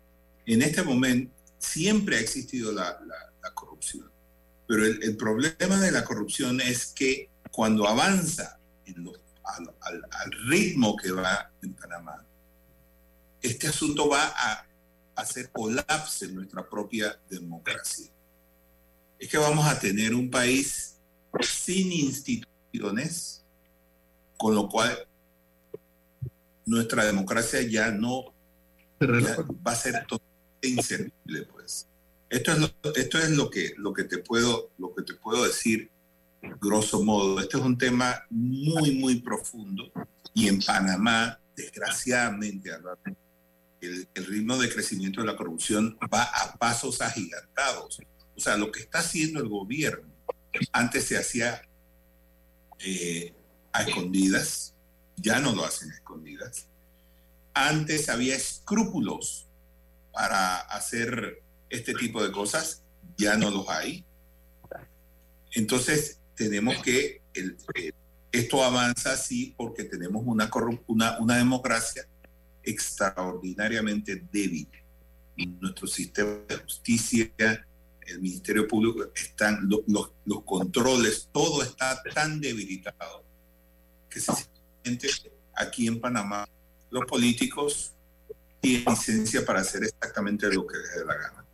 en 0.46 0.62
este 0.62 0.84
momento 0.84 1.34
siempre 1.58 2.18
ha 2.18 2.20
existido 2.20 2.74
la, 2.74 3.00
corrupción, 3.54 4.12
pero 4.68 4.86
el, 4.86 5.16
problema 5.18 5.80
de 5.80 5.92
la 5.92 6.04
corrupción 6.04 6.60
es 6.62 6.88
que 6.88 7.30
cuando 7.52 7.88
avanza 7.88 8.60
los 8.96 9.18
al, 9.44 10.32
ritmo 10.48 10.96
que 10.96 11.12
va 11.12 11.52
en 11.62 11.74
Panamá, 11.74 12.26
este 13.42 13.68
asunto 13.68 14.10
va 14.10 14.34
a 14.36 14.66
hacer 15.16 15.52
colapse 15.52 16.26
en 16.26 16.36
nuestra 16.36 16.68
propia 16.68 17.20
democracia. 17.30 18.12
Es 19.22 19.30
que 19.30 19.38
vamos 19.38 19.67
a 19.67 19.80
tener 19.80 20.15
un 20.15 20.32
país 20.32 20.97
sin 21.41 21.91
instituciones, 21.91 23.45
con 24.36 24.55
lo 24.55 24.67
cual 24.67 25.07
nuestra 26.65 27.05
democracia 27.05 27.61
ya 27.61 27.91
no 27.91 28.34
va 28.99 29.74
a 29.74 29.76
ser 29.76 30.07
inservible, 30.63 31.43
pues. 31.53 31.88
Esto 32.32 32.51
es 32.51 32.57
lo, 32.57 32.72
esto 32.95 33.19
es 33.19 33.30
lo 33.30 33.51
que, 33.51 33.76
lo 33.78 33.93
que 33.93 34.05
te 34.05 34.17
puedo, 34.17 34.72
lo 34.80 34.95
que 34.95 35.03
te 35.03 35.13
puedo 35.13 35.43
decir 35.43 35.91
grosso 36.59 37.03
modo. 37.03 37.39
Este 37.39 37.57
es 37.57 37.63
un 37.63 37.78
tema 37.78 38.26
muy, 38.32 38.95
muy 38.95 39.22
profundo 39.22 39.91
y 40.34 40.47
en 40.47 40.59
Panamá, 40.63 41.39
desgraciadamente, 41.55 42.72
el, 43.82 44.07
el 44.15 44.26
ritmo 44.26 44.57
de 44.57 44.74
crecimiento 44.74 45.22
de 45.22 45.28
la 45.28 45.38
corrupción 45.38 45.95
va 46.11 46.24
a 46.24 46.57
pasos 46.57 47.01
agigantados. 47.01 47.99
O 48.42 48.44
sea, 48.44 48.58
lo 48.58 48.72
que 48.72 48.80
está 48.80 48.98
haciendo 48.98 49.39
el 49.39 49.48
gobierno, 49.48 50.12
antes 50.72 51.06
se 51.06 51.16
hacía 51.16 51.62
eh, 52.80 53.36
a 53.72 53.84
escondidas, 53.84 54.74
ya 55.16 55.39
no 55.39 55.54
lo 55.54 55.64
hacen 55.64 55.92
a 55.92 55.94
escondidas. 55.94 56.66
Antes 57.54 58.10
había 58.10 58.36
escrúpulos 58.36 59.46
para 60.12 60.58
hacer 60.58 61.44
este 61.70 61.94
tipo 61.94 62.24
de 62.24 62.32
cosas, 62.32 62.82
ya 63.16 63.38
no 63.38 63.52
los 63.52 63.70
hay. 63.70 64.04
Entonces, 65.52 66.18
tenemos 66.34 66.82
que, 66.82 67.22
el, 67.36 67.56
esto 68.32 68.64
avanza 68.64 69.12
así 69.12 69.54
porque 69.56 69.84
tenemos 69.84 70.24
una, 70.26 70.50
una, 70.88 71.20
una 71.20 71.38
democracia 71.38 72.08
extraordinariamente 72.64 74.26
débil. 74.32 74.68
Nuestro 75.60 75.86
sistema 75.86 76.39
de 76.48 76.58
justicia, 76.58 77.68
el 78.12 78.22
Ministerio 78.22 78.68
Público, 78.68 79.12
están 79.16 79.68
los, 79.68 80.12
controles, 80.45 81.30
todo 81.32 81.64
está 81.64 82.01
tan 82.14 82.39
debilitado 82.39 83.24
que 84.09 84.20
sencillamente 84.20 85.09
aquí 85.55 85.88
en 85.88 85.99
Panamá 85.99 86.47
los 86.89 87.05
políticos 87.05 87.93
tienen 88.59 88.86
licencia 88.86 89.45
para 89.45 89.62
hacer 89.62 89.84
exactamente 89.84 90.53
lo 90.53 90.68
que 90.68 90.78
les 90.78 90.95
dé 90.95 91.05
la 91.05 91.16
gana. 91.16 91.45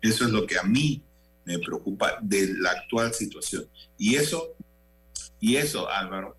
Eso 0.00 0.24
es 0.24 0.30
lo 0.30 0.46
que 0.46 0.58
a 0.58 0.62
mí 0.62 1.02
me 1.44 1.58
preocupa 1.58 2.18
de 2.20 2.54
la 2.58 2.70
actual 2.70 3.14
situación. 3.14 3.66
Y 3.96 4.16
eso, 4.16 4.54
y 5.38 5.56
eso, 5.56 5.88
Álvaro, 5.88 6.36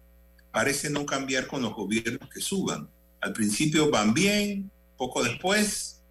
parece 0.52 0.90
no 0.90 1.06
cambiar 1.06 1.48
con 1.48 1.62
los 1.62 1.74
gobiernos 1.74 2.30
que 2.30 2.42
suban. 2.42 2.90
Al 3.22 3.34
principio 3.34 3.90
van 3.90 4.14
bien, 4.14 4.70
poco 4.98 5.24
después 5.24 6.02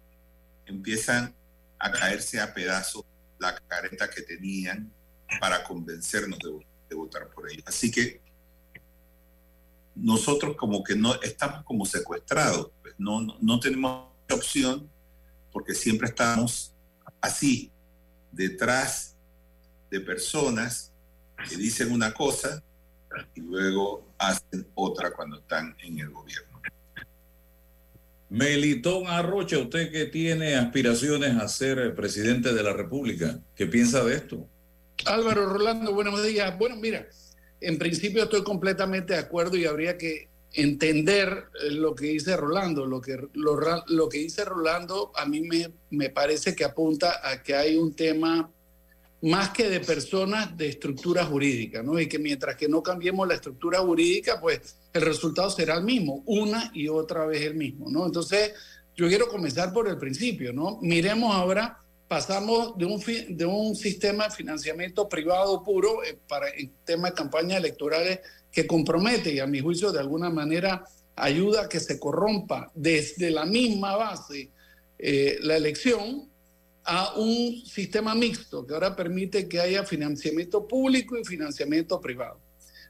empiezan 0.65 1.35
a 1.79 1.91
caerse 1.91 2.39
a 2.39 2.53
pedazos 2.53 3.03
la 3.41 3.57
careta 3.67 4.09
que 4.09 4.21
tenían 4.21 4.93
para 5.39 5.63
convencernos 5.63 6.39
de, 6.39 6.95
votar 6.95 7.29
por 7.29 7.49
ellos. 7.49 7.63
Así 7.65 7.89
que 7.89 8.21
nosotros 9.95 10.55
como 10.57 10.83
que 10.83 10.95
no 10.95 11.19
estamos 11.21 11.63
como 11.63 11.85
secuestrados, 11.85 12.71
pues 12.81 12.93
no, 12.97 13.21
no, 13.21 13.37
no 13.41 13.59
tenemos 13.59 14.07
opción 14.29 14.89
porque 15.51 15.73
siempre 15.73 16.09
estamos 16.09 16.73
así, 17.21 17.71
detrás 18.31 19.15
de 19.89 20.01
personas 20.01 20.91
que 21.49 21.55
dicen 21.55 21.91
una 21.91 22.13
cosa 22.13 22.61
y 23.33 23.41
luego 23.41 24.05
hacen 24.17 24.67
otra 24.75 25.11
cuando 25.11 25.37
están 25.37 25.75
en 25.79 25.99
el 25.99 26.09
gobierno. 26.09 26.50
Melitón 28.31 29.07
Arrocha, 29.07 29.57
usted 29.57 29.91
que 29.91 30.05
tiene 30.05 30.55
aspiraciones 30.55 31.35
a 31.35 31.49
ser 31.49 31.93
presidente 31.93 32.53
de 32.53 32.63
la 32.63 32.71
República, 32.71 33.41
¿qué 33.57 33.65
piensa 33.65 34.05
de 34.05 34.15
esto? 34.15 34.47
Álvaro 35.05 35.47
Rolando, 35.47 35.93
buenos 35.93 36.23
días. 36.23 36.57
Bueno, 36.57 36.77
mira, 36.77 37.05
en 37.59 37.77
principio 37.77 38.23
estoy 38.23 38.45
completamente 38.45 39.15
de 39.15 39.19
acuerdo 39.19 39.57
y 39.57 39.65
habría 39.65 39.97
que 39.97 40.29
entender 40.53 41.47
eh, 41.61 41.71
lo 41.71 41.93
que 41.93 42.05
dice 42.05 42.37
Rolando. 42.37 42.85
Lo 42.85 43.01
que, 43.01 43.17
dice 44.17 44.45
Rolando 44.45 45.11
a 45.13 45.25
mí 45.25 45.41
me, 45.89 46.09
parece 46.09 46.55
que 46.55 46.63
apunta 46.63 47.19
a 47.29 47.43
que 47.43 47.53
hay 47.53 47.75
un 47.75 47.93
tema 47.93 48.49
más 49.21 49.51
que 49.51 49.69
de 49.69 49.79
personas, 49.79 50.57
de 50.57 50.67
estructura 50.67 51.25
jurídica, 51.25 51.83
¿no? 51.83 51.99
Y 51.99 52.07
que 52.07 52.17
mientras 52.17 52.55
que 52.55 52.67
no 52.67 52.81
cambiemos 52.81 53.27
la 53.27 53.35
estructura 53.35 53.79
jurídica, 53.79 54.39
pues 54.41 54.77
el 54.93 55.01
resultado 55.01 55.49
será 55.49 55.75
el 55.75 55.83
mismo, 55.83 56.23
una 56.25 56.71
y 56.73 56.87
otra 56.87 57.25
vez 57.25 57.43
el 57.43 57.55
mismo, 57.55 57.89
¿no? 57.89 58.05
Entonces, 58.05 58.53
yo 58.95 59.07
quiero 59.07 59.27
comenzar 59.27 59.71
por 59.73 59.87
el 59.87 59.97
principio, 59.97 60.51
¿no? 60.53 60.79
Miremos 60.81 61.33
ahora 61.35 61.77
pasamos 62.11 62.77
de 62.77 62.83
un, 62.83 63.01
de 63.37 63.45
un 63.45 63.73
sistema 63.73 64.25
de 64.25 64.31
financiamiento 64.31 65.07
privado 65.07 65.63
puro 65.63 66.03
eh, 66.03 66.17
para 66.27 66.49
el 66.49 66.69
tema 66.83 67.09
de 67.09 67.15
campañas 67.15 67.59
electorales 67.59 68.19
que 68.51 68.67
compromete 68.67 69.31
y 69.31 69.39
a 69.39 69.47
mi 69.47 69.61
juicio 69.61 69.93
de 69.93 70.01
alguna 70.01 70.29
manera 70.29 70.83
ayuda 71.15 71.61
a 71.61 71.69
que 71.69 71.79
se 71.79 71.97
corrompa 71.97 72.69
desde 72.75 73.31
la 73.31 73.45
misma 73.45 73.95
base 73.95 74.49
eh, 74.99 75.37
la 75.41 75.55
elección 75.55 76.29
a 76.83 77.13
un 77.15 77.63
sistema 77.65 78.15
mixto 78.15 78.65
que 78.65 78.73
ahora 78.73 78.95
permite 78.95 79.47
que 79.47 79.59
haya 79.59 79.83
financiamiento 79.83 80.67
público 80.67 81.17
y 81.17 81.23
financiamiento 81.23 81.99
privado. 81.99 82.39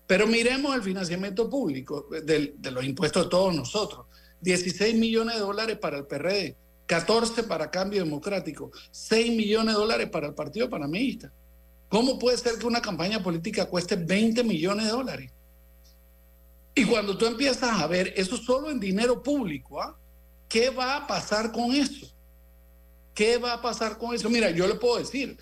Pero 0.08 0.28
miremos 0.28 0.76
el 0.76 0.84
financiamiento 0.84 1.50
público 1.50 2.08
de, 2.10 2.54
de 2.58 2.72
los 2.72 2.84
impuestos 2.84 3.24
de 3.24 3.30
todos 3.30 3.56
nosotros. 3.56 4.06
16 4.42 4.96
millones 4.96 5.36
de 5.36 5.42
dólares 5.42 5.78
para 5.78 5.98
el 5.98 6.06
PRD, 6.06 6.56
14 6.88 7.44
para 7.44 7.70
Cambio 7.70 8.04
Democrático, 8.04 8.72
6 8.92 9.32
millones 9.32 9.76
de 9.76 9.80
dólares 9.80 10.10
para 10.10 10.28
el 10.28 10.34
Partido 10.34 10.70
Panameísta. 10.70 11.32
¿Cómo 11.88 12.18
puede 12.18 12.38
ser 12.38 12.58
que 12.58 12.66
una 12.66 12.82
campaña 12.82 13.22
política 13.22 13.66
cueste 13.66 13.96
20 13.96 14.44
millones 14.44 14.86
de 14.86 14.92
dólares? 14.92 15.32
Y 16.74 16.86
cuando 16.86 17.18
tú 17.18 17.26
empiezas 17.26 17.80
a 17.80 17.88
ver 17.88 18.14
eso 18.16 18.38
solo 18.38 18.72
en 18.72 18.80
dinero 18.80 19.22
público, 19.22 19.82
¿ah? 19.82 19.98
¿qué 20.48 20.70
va 20.70 20.98
a 20.98 21.08
pasar 21.08 21.52
con 21.52 21.74
eso? 21.74 22.08
¿Qué 23.14 23.38
va 23.38 23.54
a 23.54 23.62
pasar 23.62 23.98
con 23.98 24.16
eso? 24.16 24.30
Mira, 24.30 24.52
yo 24.52 24.68
le 24.68 24.76
puedo 24.76 24.98
decir, 24.98 25.38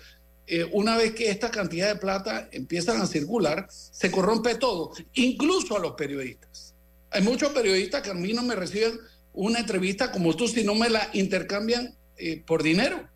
eh, 0.46 0.68
una 0.72 0.96
vez 0.96 1.14
que 1.14 1.30
esta 1.30 1.50
cantidad 1.50 1.88
de 1.88 2.00
plata 2.00 2.48
empiezan 2.50 3.00
a 3.00 3.06
circular, 3.06 3.68
se 3.70 4.10
corrompe 4.10 4.56
todo, 4.56 4.92
incluso 5.14 5.76
a 5.76 5.80
los 5.80 5.92
periodistas. 5.92 6.74
Hay 7.10 7.22
muchos 7.22 7.52
periodistas 7.52 8.02
que 8.02 8.10
a 8.10 8.14
mí 8.14 8.32
no 8.32 8.42
me 8.42 8.56
reciben 8.56 8.98
una 9.32 9.60
entrevista 9.60 10.10
como 10.10 10.34
tú 10.34 10.48
si 10.48 10.64
no 10.64 10.74
me 10.74 10.90
la 10.90 11.08
intercambian 11.12 11.96
eh, 12.16 12.42
por 12.44 12.62
dinero. 12.62 13.08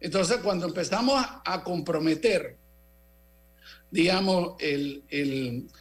Entonces, 0.00 0.38
cuando 0.38 0.66
empezamos 0.66 1.24
a, 1.44 1.64
comprometer, 1.64 2.56
digamos, 3.90 4.56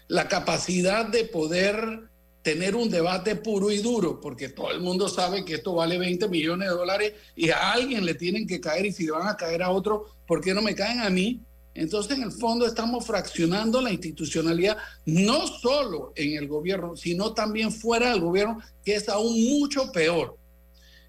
la 0.08 0.28
capacidad 0.28 1.06
de 1.06 1.26
poder 1.26 2.10
tener 2.44 2.76
un 2.76 2.90
debate 2.90 3.38
puro 3.38 3.72
y 3.72 3.78
duro, 3.78 4.20
porque 4.20 4.50
todo 4.50 4.70
el 4.70 4.82
mundo 4.82 5.08
sabe 5.08 5.46
que 5.46 5.56
esto 5.56 5.74
vale 5.74 5.98
20 5.98 6.28
millones 6.28 6.70
de 6.70 6.76
dólares 6.76 7.14
y 7.36 7.50
a 7.50 7.72
alguien 7.72 8.06
le 8.06 8.16
tienen 8.16 8.46
que 8.46 8.60
caer 8.60 8.86
y 8.86 8.92
si 8.92 9.06
le 9.06 9.14
van 9.14 9.28
a 9.28 9.38
caer 9.38 9.64
a 9.64 9.72
otro, 9.72 10.08
¿por 10.28 10.42
qué 10.42 10.54
no 10.54 10.62
me 10.62 10.76
caen 10.76 11.00
a 11.00 11.10
mí? 11.10 11.42
Entonces, 11.74 12.18
en 12.18 12.24
el 12.24 12.32
fondo, 12.34 12.68
estamos 12.68 13.08
fraccionando 13.08 13.82
la 13.82 13.92
institucionalidad, 13.92 14.78
no 15.06 15.48
solo 15.48 16.12
en 16.16 16.38
el 16.38 16.48
gobierno, 16.48 16.96
sino 16.96 17.34
también 17.34 17.72
fuera 17.72 18.12
del 18.12 18.20
gobierno, 18.20 18.60
que 18.84 18.96
es 18.96 19.10
aún 19.10 19.42
mucho 19.50 19.92
peor. 19.92 20.38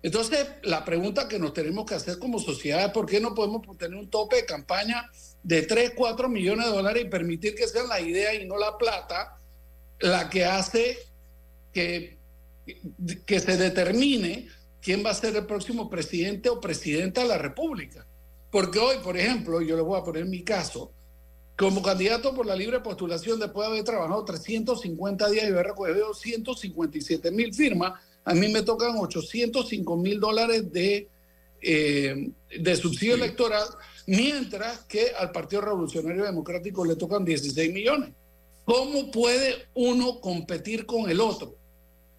Entonces, 0.03 0.47
la 0.62 0.85
pregunta 0.85 1.28
que 1.28 1.39
nos 1.39 1.53
tenemos 1.53 1.85
que 1.85 1.97
hacer 1.97 2.18
como 2.18 2.39
sociedad 2.39 2.87
es 2.87 2.93
por 2.93 3.07
qué 3.07 3.20
no 3.20 3.35
podemos 3.35 3.62
tener 3.76 3.99
un 3.99 4.09
tope 4.09 4.37
de 4.37 4.45
campaña 4.47 5.11
de 5.43 5.62
3, 5.62 5.93
4 5.97 6.28
millones 6.28 6.66
de 6.66 6.72
dólares 6.72 7.05
y 7.05 7.09
permitir 7.09 7.55
que 7.55 7.66
sea 7.66 7.82
la 7.85 8.01
idea 8.01 8.35
y 8.35 8.47
no 8.47 8.57
la 8.57 8.78
plata 8.78 9.37
la 10.01 10.28
que 10.28 10.45
hace 10.45 10.99
que, 11.75 12.16
que 13.27 13.41
se 13.41 13.57
determine 13.59 14.49
quién 14.81 15.05
va 15.05 15.11
a 15.11 15.14
ser 15.14 15.35
el 15.37 15.47
próximo 15.47 15.91
presidente 15.91 16.49
o 16.49 16.61
presidenta 16.61 17.22
de 17.22 17.29
la 17.29 17.39
República. 17.39 18.07
Porque 18.51 18.79
hoy, 18.79 18.97
por 19.03 19.16
ejemplo, 19.16 19.61
yo 19.61 19.77
le 19.77 19.83
voy 19.83 19.99
a 19.99 20.05
poner 20.05 20.25
mi 20.27 20.43
caso, 20.43 20.93
como 21.57 21.83
candidato 21.83 22.35
por 22.35 22.47
la 22.47 22.55
libre 22.55 22.81
postulación, 22.81 23.41
después 23.41 23.66
de 23.66 23.72
haber 23.72 23.85
trabajado 23.85 24.25
350 24.25 25.31
días 25.31 25.45
y 25.45 25.53
haber 25.53 25.66
recogido 25.66 26.14
157 26.14 27.31
mil 27.31 27.53
firmas, 27.53 28.01
a 28.25 28.35
mí 28.35 28.49
me 28.49 28.62
tocan 28.62 28.97
805 28.97 29.97
mil 29.97 30.20
dólares 30.20 30.72
de, 30.72 31.09
eh, 31.62 32.31
de 32.59 32.77
subsidio 32.77 33.14
electoral, 33.14 33.66
mientras 34.07 34.85
que 34.85 35.12
al 35.18 35.31
Partido 35.31 35.62
Revolucionario 35.62 36.25
Democrático 36.25 36.85
le 36.85 36.97
tocan 36.97 37.25
16 37.25 37.72
millones. 37.72 38.11
¿Cómo 38.64 39.11
puede 39.11 39.66
uno 39.75 40.20
competir 40.20 40.87
con 40.87 41.11
el 41.11 41.20
otro? 41.20 41.55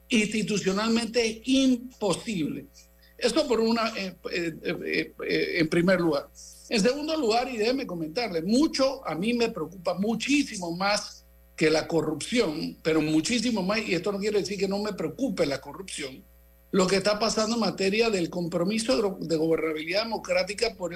Institucionalmente 0.09 1.41
imposible. 1.45 2.67
Esto 3.17 3.47
por 3.47 3.59
una, 3.59 3.87
eh, 3.97 4.15
eh, 4.31 5.13
eh, 5.27 5.55
en 5.59 5.69
primer 5.69 6.01
lugar. 6.01 6.29
En 6.69 6.81
segundo 6.81 7.15
lugar, 7.15 7.47
y 7.47 7.57
déjeme 7.57 7.85
comentarle, 7.85 8.41
mucho 8.41 9.07
a 9.07 9.15
mí 9.15 9.33
me 9.33 9.49
preocupa 9.49 9.93
muchísimo 9.93 10.75
más 10.75 11.25
que 11.55 11.69
la 11.69 11.87
corrupción, 11.87 12.77
pero 12.81 13.01
muchísimo 13.01 13.63
más, 13.63 13.79
y 13.79 13.95
esto 13.95 14.11
no 14.11 14.19
quiere 14.19 14.39
decir 14.39 14.59
que 14.59 14.67
no 14.67 14.79
me 14.79 14.93
preocupe 14.93 15.45
la 15.45 15.61
corrupción, 15.61 16.23
lo 16.71 16.87
que 16.87 16.97
está 16.97 17.17
pasando 17.17 17.55
en 17.55 17.61
materia 17.61 18.09
del 18.09 18.29
compromiso 18.29 19.17
de, 19.19 19.37
gobernabilidad 19.37 20.03
democrática 20.03 20.75
por, 20.75 20.93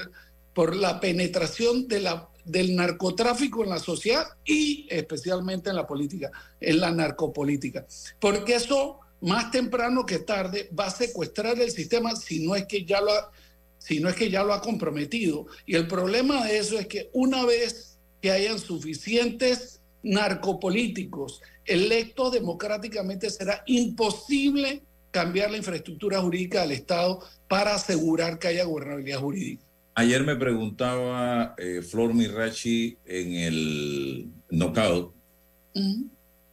por 0.53 0.75
la 0.75 0.99
penetración 0.99 1.87
del 1.87 2.75
narcotráfico 2.75 3.63
en 3.63 3.69
la 3.69 3.79
sociedad 3.79 4.27
y 4.45 4.87
especialmente 4.89 5.69
en 5.69 5.75
la 5.75 5.87
política, 5.87 6.31
en 6.59 6.79
la 6.79 6.91
narcopolítica. 6.91 7.85
Porque 8.19 8.55
eso 8.55 8.99
más 9.21 9.51
temprano 9.51 10.05
que 10.05 10.19
tarde 10.19 10.69
va 10.77 10.85
a 10.85 10.91
secuestrar 10.91 11.59
el 11.59 11.71
sistema 11.71 12.15
si 12.15 12.45
no 12.45 12.55
es 12.55 12.65
que 12.65 12.85
ya 12.85 13.01
lo 13.01 13.11
ha, 13.11 13.31
sino 13.77 14.09
es 14.09 14.15
que 14.15 14.29
ya 14.29 14.43
lo 14.43 14.53
ha 14.53 14.61
comprometido. 14.61 15.47
Y 15.65 15.75
el 15.75 15.87
problema 15.87 16.45
de 16.45 16.57
eso 16.57 16.77
es 16.79 16.87
que 16.87 17.09
una 17.13 17.45
vez 17.45 17.97
que 18.21 18.31
hayan 18.31 18.59
suficientes 18.59 19.81
narcopolíticos 20.03 21.41
electos 21.69 22.31
democráticamente, 22.33 23.29
será 23.29 23.63
imposible 23.67 24.81
cambiar 25.11 25.51
la 25.51 25.57
infraestructura 25.57 26.19
jurídica 26.19 26.61
del 26.61 26.71
Estado 26.71 27.23
para 27.47 27.75
asegurar 27.75 28.39
que 28.39 28.47
haya 28.47 28.65
gobernabilidad 28.65 29.19
jurídica. 29.19 29.63
Ayer 29.99 30.23
me 30.23 30.37
preguntaba 30.37 31.55
eh, 31.57 31.81
Flor 31.81 32.13
Mirachi 32.13 32.97
en 33.03 33.33
el 33.33 34.31
knockout 34.49 35.13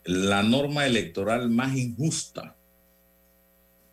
la 0.03 0.43
norma 0.43 0.85
electoral 0.85 1.49
más 1.49 1.77
injusta. 1.77 2.57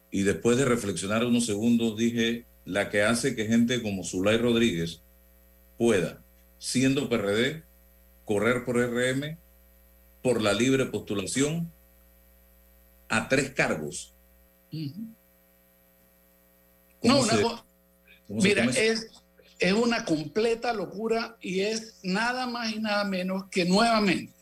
Y 0.10 0.24
después 0.24 0.58
de 0.58 0.66
reflexionar 0.66 1.24
unos 1.24 1.46
segundos 1.46 1.96
dije, 1.96 2.48
la 2.66 2.90
que 2.90 3.04
hace 3.04 3.36
que 3.36 3.46
gente 3.46 3.84
como 3.84 4.04
Zulay 4.04 4.38
Rodríguez 4.38 5.04
pueda, 5.78 6.24
siendo 6.58 7.08
PRD, 7.08 7.62
correr 8.26 8.66
por 8.66 8.78
RM, 8.78 9.38
por 10.24 10.42
la 10.42 10.54
libre 10.54 10.88
postulación, 10.88 11.72
a 13.08 13.30
tres 13.30 13.52
cargos. 13.52 14.16
No, 17.04 17.20
una 17.20 17.64
Mira, 18.30 18.66
es, 18.66 19.23
es 19.64 19.72
una 19.72 20.04
completa 20.04 20.74
locura 20.74 21.38
y 21.40 21.62
es 21.62 22.00
nada 22.04 22.48
más 22.48 22.74
y 22.74 22.80
nada 22.80 23.06
menos 23.06 23.46
que 23.50 23.64
nuevamente 23.64 24.34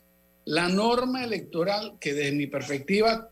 la 0.46 0.68
norma 0.68 1.24
electoral 1.24 1.94
que 2.00 2.16
desde 2.16 2.32
mi 2.32 2.48
perspectiva 2.48 3.30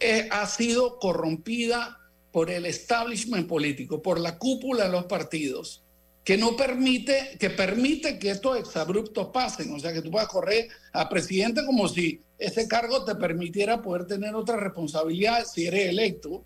eh, 0.00 0.28
ha 0.28 0.44
sido 0.46 0.98
corrompida 0.98 1.98
por 2.32 2.50
el 2.50 2.66
establishment 2.66 3.46
político, 3.46 4.02
por 4.02 4.18
la 4.18 4.38
cúpula 4.38 4.86
de 4.86 4.90
los 4.90 5.04
partidos, 5.04 5.84
que 6.24 6.36
no 6.36 6.56
permite, 6.56 7.36
que 7.38 7.50
permite 7.50 8.18
que 8.18 8.30
estos 8.30 8.58
exabruptos 8.58 9.28
pasen, 9.28 9.72
o 9.72 9.78
sea, 9.78 9.92
que 9.92 10.02
tú 10.02 10.10
puedas 10.10 10.28
correr 10.28 10.66
a 10.92 11.08
presidente 11.08 11.64
como 11.64 11.88
si 11.88 12.20
ese 12.38 12.66
cargo 12.66 13.04
te 13.04 13.14
permitiera 13.14 13.80
poder 13.80 14.06
tener 14.06 14.34
otra 14.34 14.56
responsabilidad 14.56 15.44
si 15.44 15.68
eres 15.68 15.90
electo, 15.90 16.44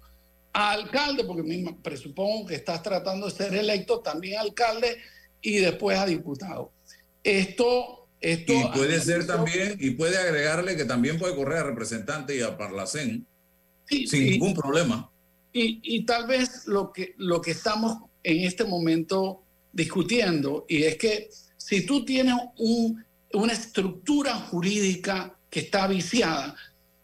a 0.55 0.71
alcalde, 0.71 1.25
porque 1.25 1.43
me 1.43 1.75
presupongo 1.83 2.47
que 2.47 2.55
estás 2.55 2.83
tratando 2.83 3.27
de 3.27 3.33
ser 3.33 3.55
electo, 3.55 4.01
también 4.01 4.39
alcalde 4.39 4.97
y 5.43 5.57
después 5.59 5.99
a 5.99 6.07
diputado. 6.07 6.73
Esto, 7.23 8.09
esto 8.21 8.53
Y 8.53 8.65
puede 8.75 9.01
ser 9.01 9.27
también, 9.27 9.77
y 9.81 9.91
puede 9.91 10.17
agregarle 10.17 10.77
que 10.77 10.85
también 10.85 11.19
puede 11.19 11.35
correr 11.35 11.59
a 11.59 11.63
representante 11.65 12.37
y 12.37 12.41
a 12.41 12.57
Parlacén 12.57 13.27
sin 13.89 14.09
sí. 14.09 14.31
ningún 14.31 14.55
problema. 14.55 15.11
Y, 15.53 15.81
y 15.83 16.05
tal 16.07 16.27
vez 16.27 16.67
lo 16.67 16.93
que, 16.93 17.15
lo 17.19 17.41
que 17.41 17.51
estamos 17.51 17.99
en 18.23 18.45
este 18.47 18.65
momento 18.65 19.43
discutiendo, 19.73 20.65
y 20.69 20.85
es 20.85 20.97
que 20.97 21.29
si 21.57 21.85
tú 21.85 22.05
tienes 22.05 22.35
un- 22.59 23.05
una 23.33 23.53
estructura 23.53 24.35
jurídica 24.37 25.37
que 25.51 25.61
está 25.61 25.87
viciada, 25.89 26.55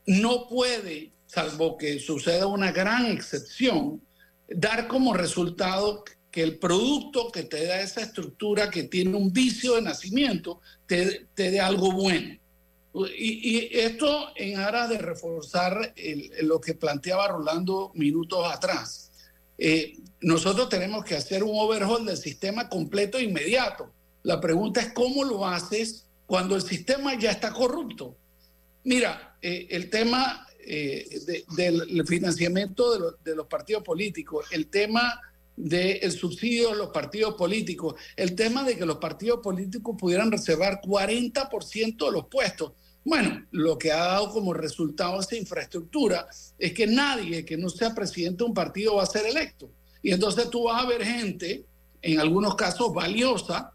no 0.07 0.47
puede, 0.49 1.11
salvo 1.33 1.77
que 1.77 2.01
suceda 2.01 2.47
una 2.47 2.73
gran 2.73 3.07
excepción, 3.07 4.03
dar 4.49 4.89
como 4.89 5.15
resultado 5.15 6.03
que 6.31 6.43
el 6.43 6.59
producto 6.59 7.31
que 7.31 7.45
te 7.45 7.67
da 7.67 7.81
esa 7.81 8.03
estructura 8.03 8.69
que 8.69 8.85
tiene 8.85 9.17
un 9.17 9.33
vicio 9.33 9.77
de 9.77 9.83
nacimiento 9.83 10.61
te, 10.87 11.27
te 11.35 11.51
dé 11.51 11.61
algo 11.61 11.93
bueno. 11.93 12.37
Y, 13.17 13.59
y 13.59 13.79
esto 13.79 14.31
en 14.35 14.59
aras 14.59 14.89
de 14.89 14.99
reforzar 14.99 15.95
lo 16.43 16.61
que 16.61 16.75
planteaba 16.75 17.29
Rolando 17.29 17.93
minutos 17.95 18.53
atrás. 18.53 19.13
Eh, 19.57 19.99
nosotros 20.21 20.69
tenemos 20.69 21.05
que 21.05 21.15
hacer 21.15 21.45
un 21.45 21.53
overhaul 21.55 22.05
del 22.05 22.17
sistema 22.17 22.69
completo 22.69 23.19
e 23.19 23.25
inmediato. 23.25 23.93
La 24.25 24.41
pregunta 24.41 24.81
es 24.81 24.93
cómo 24.93 25.23
lo 25.23 25.47
haces 25.47 26.07
cuando 26.27 26.57
el 26.57 26.63
sistema 26.63 27.17
ya 27.17 27.31
está 27.31 27.53
corrupto. 27.53 28.17
Mira, 28.83 29.37
eh, 29.43 29.69
el 29.71 29.91
tema 29.91 30.47
eh, 30.67 31.21
de- 31.27 31.45
del 31.57 32.07
financiamiento 32.07 32.93
de, 32.93 32.99
lo- 33.01 33.11
de 33.13 33.35
los 33.35 33.47
partidos 33.47 33.83
políticos, 33.83 34.47
el 34.51 34.69
tema 34.69 35.21
del 35.57 36.11
subsidio 36.13 36.71
de 36.71 36.77
los 36.77 36.89
partidos 36.89 37.35
políticos, 37.35 37.95
el 38.17 38.35
tema 38.35 38.65
de 38.65 38.77
que 38.77 38.87
los 38.87 38.97
partidos 38.97 39.41
políticos 39.43 39.95
pudieran 39.99 40.31
reservar 40.33 40.81
40% 40.81 42.07
de 42.07 42.13
los 42.13 42.27
puestos. 42.29 42.73
Bueno, 43.05 43.47
lo 43.51 43.77
que 43.79 43.93
ha 43.93 43.97
dado 44.05 44.31
como 44.31 44.53
resultado 44.55 45.21
esa 45.21 45.37
infraestructura 45.37 46.27
es 46.59 46.73
que 46.73 46.87
nadie 46.87 47.45
que 47.45 47.57
no 47.57 47.69
sea 47.69 47.95
presidente 47.95 48.39
de 48.39 48.45
un 48.49 48.55
partido 48.55 48.97
va 48.97 49.03
a 49.03 49.07
ser 49.07 49.27
electo. 49.27 49.71
Y 50.03 50.13
entonces 50.13 50.49
tú 50.51 50.65
vas 50.65 50.83
a 50.83 50.87
ver 50.87 51.05
gente, 51.05 51.65
en 52.03 52.21
algunos 52.21 52.55
casos 52.55 52.93
valiosa, 52.95 53.73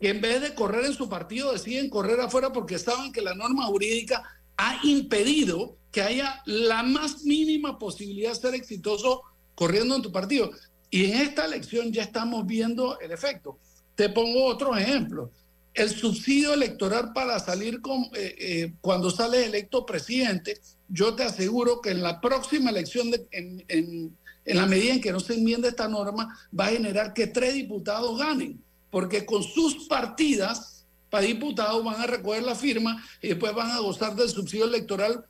que 0.00 0.08
en 0.08 0.20
vez 0.20 0.40
de 0.40 0.54
correr 0.54 0.84
en 0.86 0.94
su 0.94 1.08
partido 1.08 1.52
deciden 1.52 1.90
correr 1.90 2.18
afuera 2.20 2.52
porque 2.52 2.78
saben 2.78 3.12
que 3.12 3.20
la 3.20 3.34
norma 3.34 3.66
jurídica 3.66 4.22
ha 4.62 4.78
impedido 4.84 5.76
que 5.90 6.02
haya 6.02 6.42
la 6.44 6.82
más 6.82 7.22
mínima 7.24 7.78
posibilidad 7.78 8.30
de 8.34 8.40
ser 8.40 8.54
exitoso 8.54 9.22
corriendo 9.54 9.96
en 9.96 10.02
tu 10.02 10.12
partido. 10.12 10.50
Y 10.90 11.06
en 11.06 11.20
esta 11.22 11.46
elección 11.46 11.92
ya 11.92 12.02
estamos 12.02 12.46
viendo 12.46 12.98
el 13.00 13.10
efecto. 13.10 13.58
Te 13.94 14.08
pongo 14.10 14.44
otro 14.44 14.76
ejemplo. 14.76 15.30
El 15.72 15.88
subsidio 15.88 16.52
electoral 16.52 17.12
para 17.14 17.38
salir 17.38 17.80
con, 17.80 18.02
eh, 18.14 18.34
eh, 18.38 18.72
cuando 18.82 19.10
sales 19.10 19.46
electo 19.46 19.86
presidente, 19.86 20.60
yo 20.88 21.14
te 21.14 21.22
aseguro 21.22 21.80
que 21.80 21.90
en 21.90 22.02
la 22.02 22.20
próxima 22.20 22.70
elección, 22.70 23.10
en, 23.30 23.64
en- 23.68 24.16
en 24.44 24.56
la 24.56 24.66
medida 24.66 24.94
en 24.94 25.00
que 25.00 25.12
no 25.12 25.20
se 25.20 25.34
enmiende 25.34 25.68
esta 25.68 25.86
norma, 25.88 26.36
va 26.58 26.66
a 26.66 26.70
generar 26.70 27.12
que 27.14 27.26
tres 27.28 27.54
diputados 27.54 28.18
ganen, 28.18 28.60
porque 28.90 29.24
con 29.24 29.42
sus 29.42 29.86
partidas 29.86 30.69
para 31.10 31.26
diputados 31.26 31.84
van 31.84 32.00
a 32.00 32.06
recoger 32.06 32.42
la 32.42 32.54
firma 32.54 33.04
y 33.20 33.28
después 33.28 33.52
van 33.52 33.70
a 33.70 33.80
gozar 33.80 34.14
del 34.14 34.28
subsidio 34.28 34.64
electoral 34.64 35.24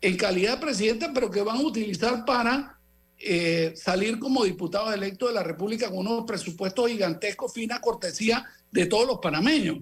en 0.00 0.16
calidad 0.16 0.54
de 0.54 0.66
presidente, 0.66 1.10
pero 1.12 1.30
que 1.30 1.42
van 1.42 1.58
a 1.58 1.62
utilizar 1.62 2.24
para 2.24 2.78
eh, 3.18 3.72
salir 3.76 4.18
como 4.20 4.44
diputados 4.44 4.94
electos 4.94 5.30
de 5.30 5.34
la 5.34 5.42
República 5.42 5.88
con 5.88 5.98
unos 5.98 6.24
presupuestos 6.24 6.88
gigantescos, 6.88 7.52
fina 7.52 7.80
cortesía 7.80 8.46
de 8.70 8.86
todos 8.86 9.06
los 9.06 9.18
panameños. 9.18 9.78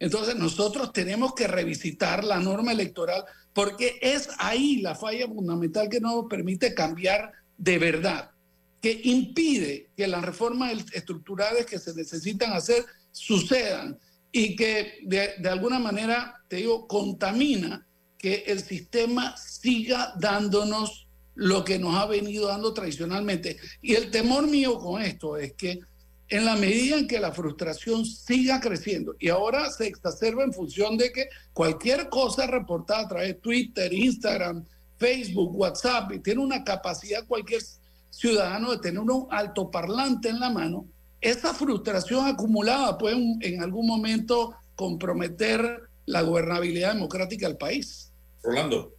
Entonces 0.00 0.34
nosotros 0.34 0.92
tenemos 0.92 1.32
que 1.34 1.46
revisitar 1.46 2.24
la 2.24 2.40
norma 2.40 2.72
electoral 2.72 3.24
porque 3.52 3.98
es 4.02 4.28
ahí 4.38 4.80
la 4.80 4.96
falla 4.96 5.28
fundamental 5.28 5.88
que 5.88 6.00
no 6.00 6.16
nos 6.16 6.26
permite 6.28 6.74
cambiar 6.74 7.30
de 7.56 7.78
verdad, 7.78 8.32
que 8.80 9.00
impide 9.04 9.90
que 9.96 10.08
las 10.08 10.24
reformas 10.24 10.72
estructurales 10.92 11.66
que 11.66 11.78
se 11.78 11.94
necesitan 11.94 12.52
hacer 12.52 12.84
sucedan 13.12 13.96
y 14.32 14.56
que 14.56 15.00
de, 15.04 15.48
alguna 15.48 15.78
manera, 15.78 16.42
te 16.48 16.56
digo, 16.56 16.88
contamina 16.88 17.86
que 18.18 18.44
el 18.46 18.60
sistema 18.60 19.36
siga 19.36 20.14
dándonos 20.18 21.06
lo 21.34 21.64
que 21.64 21.78
nos 21.78 21.94
ha 21.96 22.06
venido 22.06 22.48
dando 22.48 22.72
tradicionalmente. 22.72 23.58
Y 23.82 23.94
el 23.94 24.10
temor 24.10 24.46
mío 24.46 24.78
con 24.78 25.02
esto 25.02 25.36
es 25.36 25.52
que 25.52 25.80
en 26.28 26.46
la 26.46 26.56
medida 26.56 26.98
en 26.98 27.06
que 27.06 27.20
la 27.20 27.32
frustración 27.32 28.06
siga 28.06 28.58
creciendo 28.58 29.14
y 29.18 29.28
ahora 29.28 29.70
se 29.70 29.86
exacerba 29.86 30.44
en 30.44 30.52
función 30.54 30.96
de 30.96 31.12
que 31.12 31.28
cualquier 31.52 32.08
cosa 32.08 32.46
reportada 32.46 33.00
a 33.02 33.08
través 33.08 33.28
de 33.28 33.34
Twitter, 33.34 33.92
Instagram, 33.92 34.64
Facebook, 34.96 35.54
WhatsApp, 35.54 36.12
y 36.12 36.20
tiene 36.20 36.40
una 36.40 36.64
capacidad 36.64 37.26
cualquier 37.26 37.60
ciudadano 38.08 38.70
de 38.70 38.78
tener 38.78 39.00
un 39.00 39.26
altoparlante 39.30 40.30
en 40.30 40.40
la 40.40 40.48
mano, 40.48 40.86
esa 41.22 41.54
frustración 41.54 42.26
acumulada 42.26 42.98
puede 42.98 43.16
en, 43.40 43.62
algún 43.62 43.86
momento 43.86 44.54
comprometer 44.74 45.88
la 46.04 46.22
gobernabilidad 46.22 46.94
democrática 46.94 47.46
del 47.46 47.56
país. 47.56 48.12
Rolando. 48.42 48.92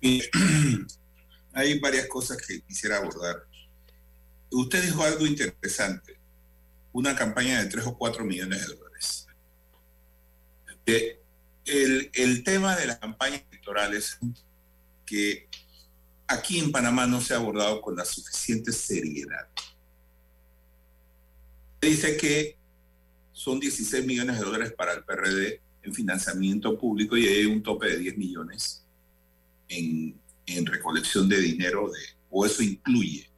Hay 1.52 1.80
varias 1.80 2.06
cosas 2.06 2.38
que 2.38 2.62
quisiera 2.62 2.98
abordar. 2.98 3.44
Usted 4.52 4.84
dijo 4.84 5.02
algo 5.02 5.26
interesante, 5.26 6.16
una 6.92 7.16
campaña 7.16 7.62
de 7.62 7.68
3 7.68 7.86
o 7.86 7.98
4 7.98 8.24
millones 8.24 8.60
de 8.60 8.74
dólares. 8.74 9.26
El, 11.64 12.10
el 12.14 12.44
tema 12.44 12.76
de 12.76 12.86
las 12.86 12.98
campañas 12.98 13.42
electorales 13.50 14.18
que 15.04 15.48
aquí 16.28 16.60
en 16.60 16.70
Panamá 16.70 17.06
no 17.06 17.20
se 17.20 17.34
ha 17.34 17.38
abordado 17.38 17.80
con 17.80 17.96
la 17.96 18.04
suficiente 18.04 18.72
seriedad. 18.72 19.48
Dice 21.80 22.16
que 22.16 22.56
son 23.32 23.58
16 23.58 24.04
millones 24.04 24.38
de 24.38 24.44
dólares 24.44 24.72
para 24.76 24.92
el 24.92 25.04
PRD 25.04 25.60
en 25.82 25.94
financiamiento 25.94 26.78
público 26.78 27.16
y 27.16 27.26
hay 27.26 27.46
un 27.46 27.62
tope 27.62 27.88
de 27.88 27.96
10 27.98 28.18
millones 28.18 28.84
en, 29.68 30.20
en 30.46 30.66
recolección 30.66 31.28
de 31.28 31.40
dinero, 31.40 31.90
de, 31.90 32.00
o 32.28 32.44
eso 32.44 32.62
incluye 32.62 33.30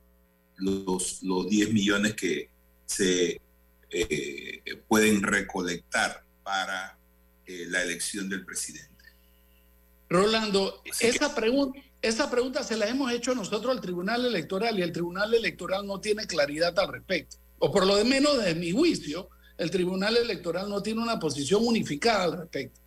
los, 0.56 1.22
los 1.22 1.48
10 1.48 1.72
millones 1.72 2.14
que 2.14 2.50
se 2.86 3.40
eh, 3.90 4.62
pueden 4.88 5.22
recolectar 5.22 6.24
para 6.42 6.98
eh, 7.46 7.66
la 7.68 7.82
elección 7.82 8.28
del 8.28 8.44
presidente. 8.44 8.90
Rolando, 10.08 10.82
esa, 11.00 11.34
pregunta 11.34 11.80
esa 12.02 12.30
pregunta 12.30 12.62
se 12.64 12.76
la 12.76 12.88
hemos 12.88 13.12
hecho 13.12 13.34
nosotros 13.34 13.72
al 13.72 13.80
Tribunal 13.80 14.26
Electoral 14.26 14.78
y 14.78 14.82
el 14.82 14.92
Tribunal 14.92 15.32
Electoral 15.32 15.86
no 15.86 16.00
tiene 16.00 16.26
claridad 16.26 16.76
al 16.78 16.92
respecto. 16.92 17.36
O 17.64 17.70
por 17.70 17.86
lo 17.86 18.04
menos 18.04 18.38
desde 18.38 18.56
mi 18.56 18.72
juicio, 18.72 19.28
el 19.56 19.70
Tribunal 19.70 20.16
Electoral 20.16 20.68
no 20.68 20.82
tiene 20.82 21.00
una 21.00 21.20
posición 21.20 21.64
unificada 21.64 22.24
al 22.24 22.38
respecto. 22.38 22.80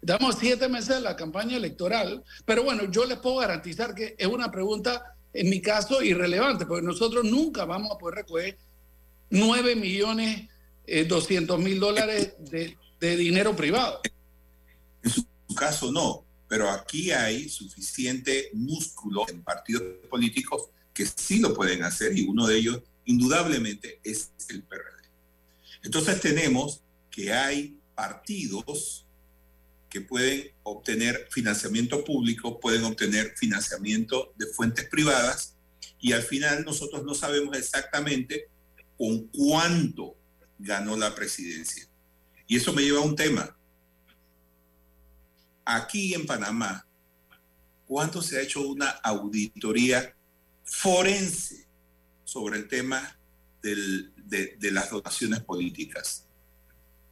Estamos 0.00 0.36
siete 0.40 0.70
meses 0.70 0.96
de 0.96 1.00
la 1.02 1.14
campaña 1.14 1.58
electoral, 1.58 2.24
pero 2.46 2.62
bueno, 2.64 2.90
yo 2.90 3.04
les 3.04 3.18
puedo 3.18 3.36
garantizar 3.36 3.94
que 3.94 4.14
es 4.16 4.26
una 4.26 4.50
pregunta, 4.50 5.16
en 5.34 5.50
mi 5.50 5.60
caso, 5.60 6.02
irrelevante, 6.02 6.64
porque 6.64 6.82
nosotros 6.82 7.26
nunca 7.26 7.66
vamos 7.66 7.92
a 7.94 7.98
poder 7.98 8.20
recoger 8.20 8.56
9 9.28 9.76
millones 9.76 10.48
eh, 10.86 11.04
200 11.04 11.58
mil 11.58 11.78
dólares 11.78 12.32
de 12.38 13.16
dinero 13.16 13.54
privado. 13.54 14.00
En 15.02 15.10
su 15.10 15.26
caso 15.54 15.92
no, 15.92 16.24
pero 16.48 16.70
aquí 16.70 17.10
hay 17.10 17.50
suficiente 17.50 18.48
músculo 18.54 19.26
en 19.28 19.42
partidos 19.42 19.82
políticos 20.08 20.70
que 20.94 21.04
sí 21.04 21.38
lo 21.38 21.52
pueden 21.52 21.82
hacer 21.82 22.16
y 22.16 22.22
uno 22.22 22.46
de 22.46 22.56
ellos 22.56 22.80
indudablemente 23.04 24.00
es 24.04 24.30
el 24.48 24.62
PRD. 24.62 25.02
Entonces 25.82 26.20
tenemos 26.20 26.82
que 27.10 27.32
hay 27.32 27.78
partidos 27.94 29.06
que 29.88 30.00
pueden 30.00 30.50
obtener 30.62 31.28
financiamiento 31.30 32.02
público, 32.04 32.58
pueden 32.60 32.84
obtener 32.84 33.34
financiamiento 33.36 34.32
de 34.36 34.46
fuentes 34.46 34.88
privadas 34.88 35.56
y 36.00 36.12
al 36.12 36.22
final 36.22 36.64
nosotros 36.64 37.04
no 37.04 37.14
sabemos 37.14 37.56
exactamente 37.56 38.48
con 38.96 39.26
cuánto 39.28 40.16
ganó 40.58 40.96
la 40.96 41.14
presidencia. 41.14 41.86
Y 42.46 42.56
eso 42.56 42.72
me 42.72 42.82
lleva 42.82 43.00
a 43.00 43.04
un 43.04 43.16
tema. 43.16 43.56
Aquí 45.64 46.14
en 46.14 46.26
Panamá, 46.26 46.86
¿cuánto 47.86 48.22
se 48.22 48.38
ha 48.38 48.42
hecho 48.42 48.66
una 48.66 48.88
auditoría 48.88 50.14
forense 50.64 51.66
sobre 52.32 52.56
el 52.56 52.66
tema 52.66 53.18
de, 53.62 54.70
las 54.72 54.90
donaciones 54.90 55.40
políticas? 55.40 56.26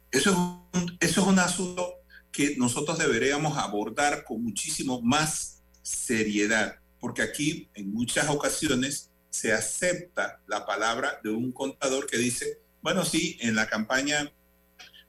Eso 0.09 0.31
es, 0.31 0.35
un, 0.35 0.97
eso 0.99 1.21
es 1.21 1.27
un 1.27 1.39
asunto 1.39 1.93
que 2.31 2.55
nosotros 2.57 2.97
deberíamos 2.97 3.57
abordar 3.57 4.23
con 4.23 4.43
muchísimo 4.43 4.99
más 5.01 5.61
seriedad, 5.83 6.79
porque 6.99 7.21
aquí 7.21 7.69
en 7.75 7.93
muchas 7.93 8.29
ocasiones 8.29 9.11
se 9.29 9.53
acepta 9.53 10.41
la 10.47 10.65
palabra 10.65 11.19
de 11.23 11.29
un 11.29 11.51
contador 11.51 12.07
que 12.07 12.17
dice, 12.17 12.59
bueno, 12.81 13.05
sí, 13.05 13.37
en 13.41 13.55
la 13.55 13.67
campaña 13.67 14.31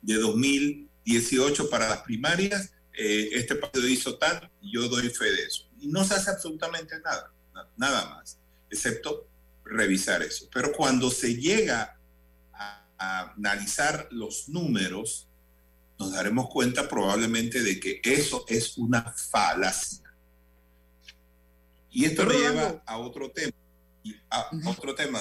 de 0.02 0.14
2018 0.14 1.70
para 1.70 1.88
las 1.88 2.02
primarias, 2.02 2.74
eh, 2.92 3.30
este 3.32 3.54
partido 3.54 3.88
hizo 3.88 4.18
tal 4.18 4.50
y 4.60 4.74
yo 4.74 4.88
doy 4.88 5.08
fe 5.08 5.24
de 5.24 5.42
eso. 5.44 5.68
Y 5.80 5.88
no 5.88 6.04
se 6.04 6.14
hace 6.14 6.30
absolutamente 6.30 7.00
nada, 7.00 7.32
nada 7.76 8.10
más, 8.10 8.38
excepto 8.70 9.32
revisar 9.64 10.22
eso. 10.22 10.48
Pero 10.52 10.72
cuando 10.72 11.10
se 11.10 11.34
llega 11.34 11.98
a, 12.52 12.86
a 12.98 13.32
analizar 13.32 14.08
los 14.10 14.48
números, 14.48 15.28
nos 15.98 16.12
daremos 16.12 16.48
cuenta 16.48 16.88
probablemente 16.88 17.62
de 17.62 17.78
que 17.78 18.00
eso 18.04 18.44
es 18.48 18.76
una 18.76 19.02
falacia. 19.12 20.02
Y 21.90 22.06
esto 22.06 22.24
me 22.24 22.34
lleva 22.34 22.82
a 22.86 22.98
otro 22.98 23.30
tema. 23.30 23.52
A 24.30 24.50
otro 24.66 24.94
tema, 24.96 25.20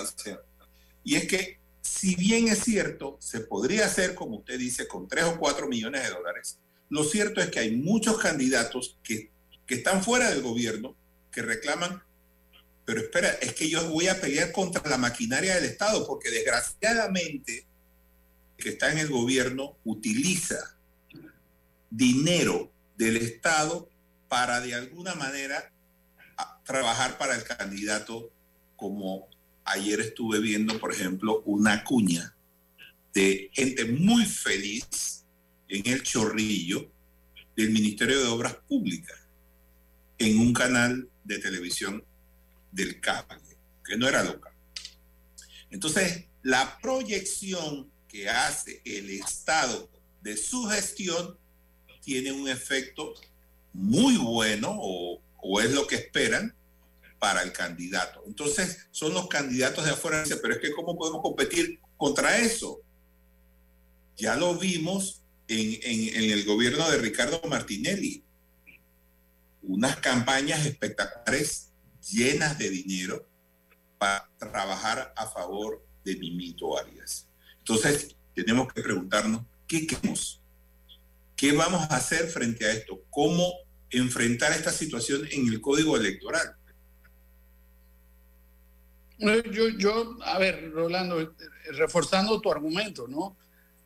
y 1.03 1.15
es 1.15 1.27
que 1.27 1.59
si 1.81 2.15
bien 2.15 2.47
es 2.47 2.63
cierto, 2.63 3.17
se 3.19 3.41
podría 3.41 3.85
hacer, 3.85 4.15
como 4.15 4.37
usted 4.37 4.57
dice, 4.57 4.87
con 4.87 5.07
3 5.07 5.25
o 5.25 5.37
4 5.37 5.67
millones 5.67 6.03
de 6.03 6.09
dólares, 6.09 6.59
lo 6.89 7.03
cierto 7.03 7.41
es 7.41 7.51
que 7.51 7.59
hay 7.59 7.75
muchos 7.75 8.17
candidatos 8.19 8.97
que, 9.03 9.31
que 9.67 9.75
están 9.75 10.03
fuera 10.03 10.29
del 10.29 10.41
gobierno 10.41 10.95
que 11.31 11.41
reclaman, 11.41 12.03
pero 12.91 13.03
espera, 13.03 13.29
es 13.41 13.53
que 13.53 13.69
yo 13.69 13.89
voy 13.89 14.09
a 14.09 14.19
pelear 14.19 14.51
contra 14.51 14.85
la 14.89 14.97
maquinaria 14.97 15.55
del 15.55 15.63
Estado, 15.63 16.05
porque 16.05 16.29
desgraciadamente 16.29 17.65
que 18.57 18.67
está 18.67 18.91
en 18.91 18.97
el 18.97 19.07
gobierno 19.07 19.77
utiliza 19.85 20.75
dinero 21.89 22.69
del 22.97 23.15
Estado 23.15 23.89
para 24.27 24.59
de 24.59 24.75
alguna 24.75 25.15
manera 25.15 25.71
trabajar 26.65 27.17
para 27.17 27.37
el 27.37 27.45
candidato 27.45 28.29
como 28.75 29.29
ayer 29.63 30.01
estuve 30.01 30.41
viendo, 30.41 30.77
por 30.77 30.91
ejemplo, 30.91 31.43
una 31.45 31.85
cuña 31.85 32.35
de 33.13 33.49
gente 33.53 33.85
muy 33.85 34.25
feliz 34.25 35.23
en 35.69 35.87
el 35.87 36.03
chorrillo 36.03 36.91
del 37.55 37.69
Ministerio 37.69 38.19
de 38.19 38.27
Obras 38.27 38.55
Públicas, 38.67 39.17
en 40.17 40.39
un 40.39 40.51
canal 40.51 41.07
de 41.23 41.39
televisión 41.39 42.03
del 42.71 42.99
cable, 42.99 43.57
que 43.85 43.97
no 43.97 44.07
era 44.07 44.23
local. 44.23 44.53
Entonces, 45.69 46.25
la 46.43 46.79
proyección 46.81 47.89
que 48.07 48.29
hace 48.29 48.81
el 48.85 49.09
Estado 49.09 49.89
de 50.21 50.37
su 50.37 50.65
gestión 50.65 51.37
tiene 52.01 52.31
un 52.31 52.49
efecto 52.49 53.13
muy 53.73 54.17
bueno 54.17 54.77
o, 54.79 55.21
es 55.61 55.71
lo 55.71 55.87
que 55.87 55.95
esperan 55.95 56.53
para 57.19 57.41
el 57.41 57.51
candidato. 57.51 58.23
Entonces, 58.27 58.87
son 58.91 59.13
los 59.13 59.27
candidatos 59.27 59.85
de 59.85 59.91
afuera, 59.91 60.23
pero 60.41 60.55
es 60.55 60.59
que 60.59 60.71
¿cómo 60.71 60.97
podemos 60.97 61.21
competir 61.21 61.79
contra 61.97 62.37
eso? 62.37 62.81
Ya 64.17 64.35
lo 64.35 64.55
vimos 64.55 65.21
en 65.47 66.31
el 66.31 66.45
gobierno 66.45 66.89
de 66.89 66.97
Ricardo 66.97 67.41
Martinelli. 67.47 68.23
Unas 69.63 69.97
campañas 69.97 70.65
espectaculares 70.65 71.70
llenas 72.09 72.57
de 72.57 72.69
dinero 72.69 73.27
para 73.97 74.29
trabajar 74.37 75.13
a 75.15 75.27
favor 75.27 75.85
de 76.03 76.15
Mimito 76.15 76.77
Arias. 76.77 77.27
Entonces, 77.59 78.15
tenemos 78.33 78.71
que 78.73 78.81
preguntarnos, 78.81 79.43
¿qué 79.67 79.85
queremos? 79.85 80.41
¿Qué 81.35 81.51
vamos 81.51 81.81
a 81.81 81.95
hacer 81.95 82.27
frente 82.27 82.65
a 82.65 82.71
esto? 82.71 83.03
¿Cómo 83.09 83.51
enfrentar 83.89 84.51
esta 84.51 84.71
situación 84.71 85.27
en 85.31 85.47
el 85.47 85.61
código 85.61 85.97
electoral? 85.97 86.55
Yo, 89.19 89.69
yo, 89.69 90.17
a 90.23 90.39
ver, 90.39 90.71
Rolando, 90.71 91.35
reforzando 91.73 92.41
tu 92.41 92.51
argumento, 92.51 93.07
¿no? 93.07 93.37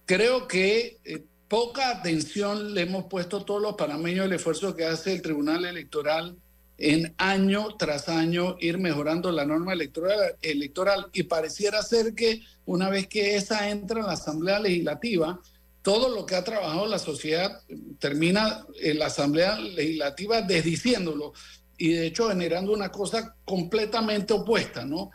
Creo 0.05 0.47
que 0.47 0.99
eh, 1.03 1.25
poca 1.49 1.89
atención 1.89 2.73
le 2.73 2.81
hemos 2.81 3.05
puesto 3.05 3.43
todos 3.43 3.61
los 3.61 3.75
panameños 3.75 4.27
el 4.27 4.33
esfuerzo 4.33 4.75
que 4.75 4.85
hace 4.85 5.13
el 5.13 5.21
Tribunal 5.21 5.65
Electoral 5.65 6.37
en 6.77 7.13
año 7.17 7.75
tras 7.77 8.09
año 8.09 8.57
ir 8.59 8.77
mejorando 8.77 9.31
la 9.31 9.45
norma 9.45 9.73
electoral, 9.73 10.35
electoral 10.41 11.07
y 11.13 11.23
pareciera 11.23 11.81
ser 11.81 12.13
que 12.13 12.41
una 12.65 12.89
vez 12.89 13.07
que 13.07 13.35
esa 13.35 13.69
entra 13.69 14.01
en 14.01 14.07
la 14.07 14.13
Asamblea 14.13 14.59
Legislativa, 14.59 15.39
todo 15.81 16.09
lo 16.09 16.25
que 16.25 16.35
ha 16.35 16.43
trabajado 16.43 16.87
la 16.87 16.99
sociedad 16.99 17.61
termina 17.99 18.65
en 18.81 18.99
la 18.99 19.05
Asamblea 19.05 19.57
Legislativa 19.59 20.41
desdiciéndolo 20.41 21.33
y 21.77 21.93
de 21.93 22.07
hecho 22.07 22.29
generando 22.29 22.73
una 22.73 22.89
cosa 22.89 23.35
completamente 23.45 24.33
opuesta, 24.33 24.83
¿no? 24.85 25.11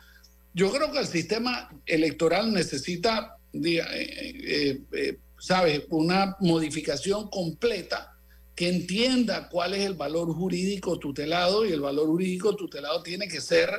Yo 0.54 0.70
creo 0.72 0.90
que 0.90 0.98
el 0.98 1.06
sistema 1.06 1.70
electoral 1.86 2.52
necesita, 2.52 3.36
eh, 3.52 3.80
eh, 3.84 4.80
eh, 4.92 5.18
¿sabes?, 5.38 5.82
una 5.90 6.36
modificación 6.40 7.28
completa 7.30 8.16
que 8.60 8.68
entienda 8.68 9.48
cuál 9.48 9.72
es 9.72 9.86
el 9.86 9.94
valor 9.94 10.30
jurídico 10.34 10.98
tutelado 10.98 11.64
y 11.64 11.72
el 11.72 11.80
valor 11.80 12.08
jurídico 12.08 12.54
tutelado 12.54 13.02
tiene 13.02 13.26
que 13.26 13.40
ser 13.40 13.70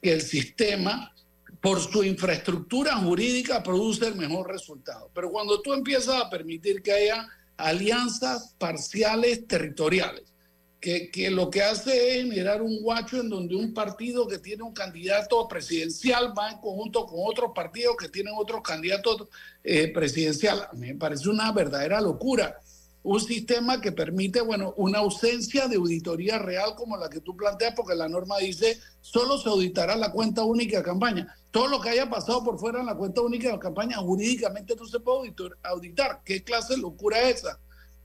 que 0.00 0.12
el 0.12 0.22
sistema, 0.22 1.12
por 1.60 1.80
su 1.80 2.04
infraestructura 2.04 2.94
jurídica, 2.94 3.60
produce 3.60 4.06
el 4.06 4.14
mejor 4.14 4.46
resultado. 4.46 5.10
Pero 5.12 5.32
cuando 5.32 5.60
tú 5.60 5.72
empiezas 5.72 6.22
a 6.22 6.30
permitir 6.30 6.80
que 6.80 6.92
haya 6.92 7.26
alianzas 7.56 8.54
parciales 8.56 9.48
territoriales, 9.48 10.32
que, 10.80 11.10
que, 11.10 11.28
lo 11.28 11.50
que 11.50 11.64
hace 11.64 12.20
es 12.20 12.24
generar 12.26 12.62
un 12.62 12.80
guacho 12.82 13.20
en 13.20 13.30
donde 13.30 13.56
un 13.56 13.74
partido 13.74 14.28
que 14.28 14.38
tiene 14.38 14.62
un 14.62 14.72
candidato 14.72 15.48
presidencial 15.48 16.38
va 16.38 16.52
en 16.52 16.58
conjunto 16.58 17.04
con 17.04 17.18
otros 17.24 17.50
partidos 17.52 17.96
que 17.98 18.08
tienen 18.08 18.34
otros 18.38 18.62
candidatos 18.62 19.26
eh, 19.64 19.88
presidenciales. 19.92 20.66
Me 20.74 20.94
parece 20.94 21.28
una 21.28 21.50
verdadera 21.50 22.00
locura. 22.00 22.60
Un 23.02 23.20
sistema 23.20 23.80
que 23.80 23.92
permite, 23.92 24.40
bueno, 24.42 24.74
una 24.76 24.98
ausencia 24.98 25.68
de 25.68 25.76
auditoría 25.76 26.38
real 26.38 26.74
como 26.76 26.96
la 26.96 27.08
que 27.08 27.20
tú 27.20 27.36
planteas, 27.36 27.74
porque 27.74 27.94
la 27.94 28.08
norma 28.08 28.38
dice 28.38 28.78
solo 29.00 29.38
se 29.38 29.48
auditará 29.48 29.96
la 29.96 30.12
cuenta 30.12 30.44
única 30.44 30.78
de 30.78 30.84
campaña. 30.84 31.34
Todo 31.50 31.68
lo 31.68 31.80
que 31.80 31.90
haya 31.90 32.10
pasado 32.10 32.44
por 32.44 32.58
fuera 32.58 32.80
en 32.80 32.86
la 32.86 32.94
cuenta 32.94 33.22
única 33.22 33.50
de 33.50 33.58
campaña 33.58 33.96
jurídicamente 33.96 34.76
no 34.76 34.86
se 34.86 35.00
puede 35.00 35.34
auditar. 35.62 36.20
¿Qué 36.24 36.44
clase 36.44 36.74
de 36.74 36.82
locura 36.82 37.28
es 37.28 37.38
esa? 37.38 37.58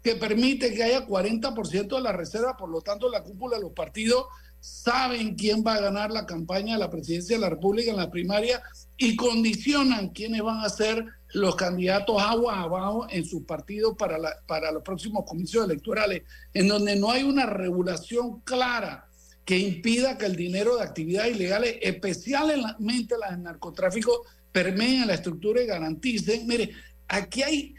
que 0.05 0.15
permite 0.15 0.71
que 0.71 0.83
haya 0.83 1.07
40% 1.07 1.95
de 1.95 2.01
la 2.01 2.11
reserva, 2.11 2.55
por 2.55 2.69
lo 2.69 2.79
tanto 2.79 3.09
la 3.09 3.23
cúpula 3.23 3.57
de 3.57 3.63
los 3.63 3.71
partidos 3.71 4.25
saben 4.59 5.33
quién 5.33 5.63
va 5.65 5.73
a 5.73 5.81
ganar 5.81 6.11
la 6.11 6.27
campaña 6.27 6.73
de 6.73 6.79
la 6.79 6.91
presidencia 6.91 7.37
de 7.37 7.41
la 7.41 7.49
República 7.49 7.89
en 7.89 7.97
la 7.97 8.11
primaria 8.11 8.61
y 8.97 9.15
condicionan 9.15 10.09
quiénes 10.09 10.43
van 10.43 10.59
a 10.59 10.69
ser 10.69 11.07
los 11.33 11.55
candidatos 11.55 12.21
agua 12.21 12.61
abajo 12.61 13.07
en 13.09 13.25
sus 13.25 13.43
partidos 13.43 13.95
para, 13.97 14.17
para 14.47 14.71
los 14.71 14.83
próximos 14.83 15.25
comicios 15.25 15.65
electorales, 15.65 16.23
en 16.53 16.67
donde 16.67 16.95
no 16.95 17.11
hay 17.11 17.23
una 17.23 17.45
regulación 17.45 18.41
clara 18.41 19.09
que 19.43 19.57
impida 19.57 20.17
que 20.17 20.25
el 20.25 20.35
dinero 20.35 20.77
de 20.77 20.83
actividades 20.83 21.35
ilegales, 21.35 21.77
especialmente 21.81 23.15
las 23.17 23.31
del 23.31 23.43
narcotráfico, 23.43 24.25
permeen 24.51 25.07
la 25.07 25.13
estructura 25.13 25.61
y 25.61 25.67
garanticen. 25.67 26.47
Mire, 26.47 26.71
aquí 27.07 27.43
hay 27.43 27.75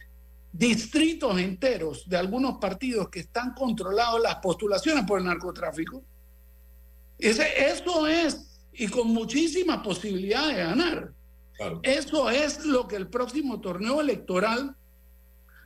distritos 0.53 1.39
enteros 1.39 2.09
de 2.09 2.17
algunos 2.17 2.59
partidos 2.59 3.09
que 3.09 3.21
están 3.21 3.53
controlados 3.53 4.23
las 4.23 4.37
postulaciones 4.37 5.05
por 5.05 5.19
el 5.19 5.27
narcotráfico. 5.27 6.05
Eso 7.19 8.07
es, 8.07 8.61
y 8.73 8.89
con 8.89 9.09
muchísimas 9.09 9.79
posibilidades 9.79 10.57
de 10.57 10.63
ganar. 10.63 11.16
Eso 11.83 12.31
es 12.31 12.65
lo 12.65 12.87
que 12.87 12.97
el 12.97 13.09
próximo 13.09 13.61
torneo 13.61 14.01
electoral, 14.01 14.77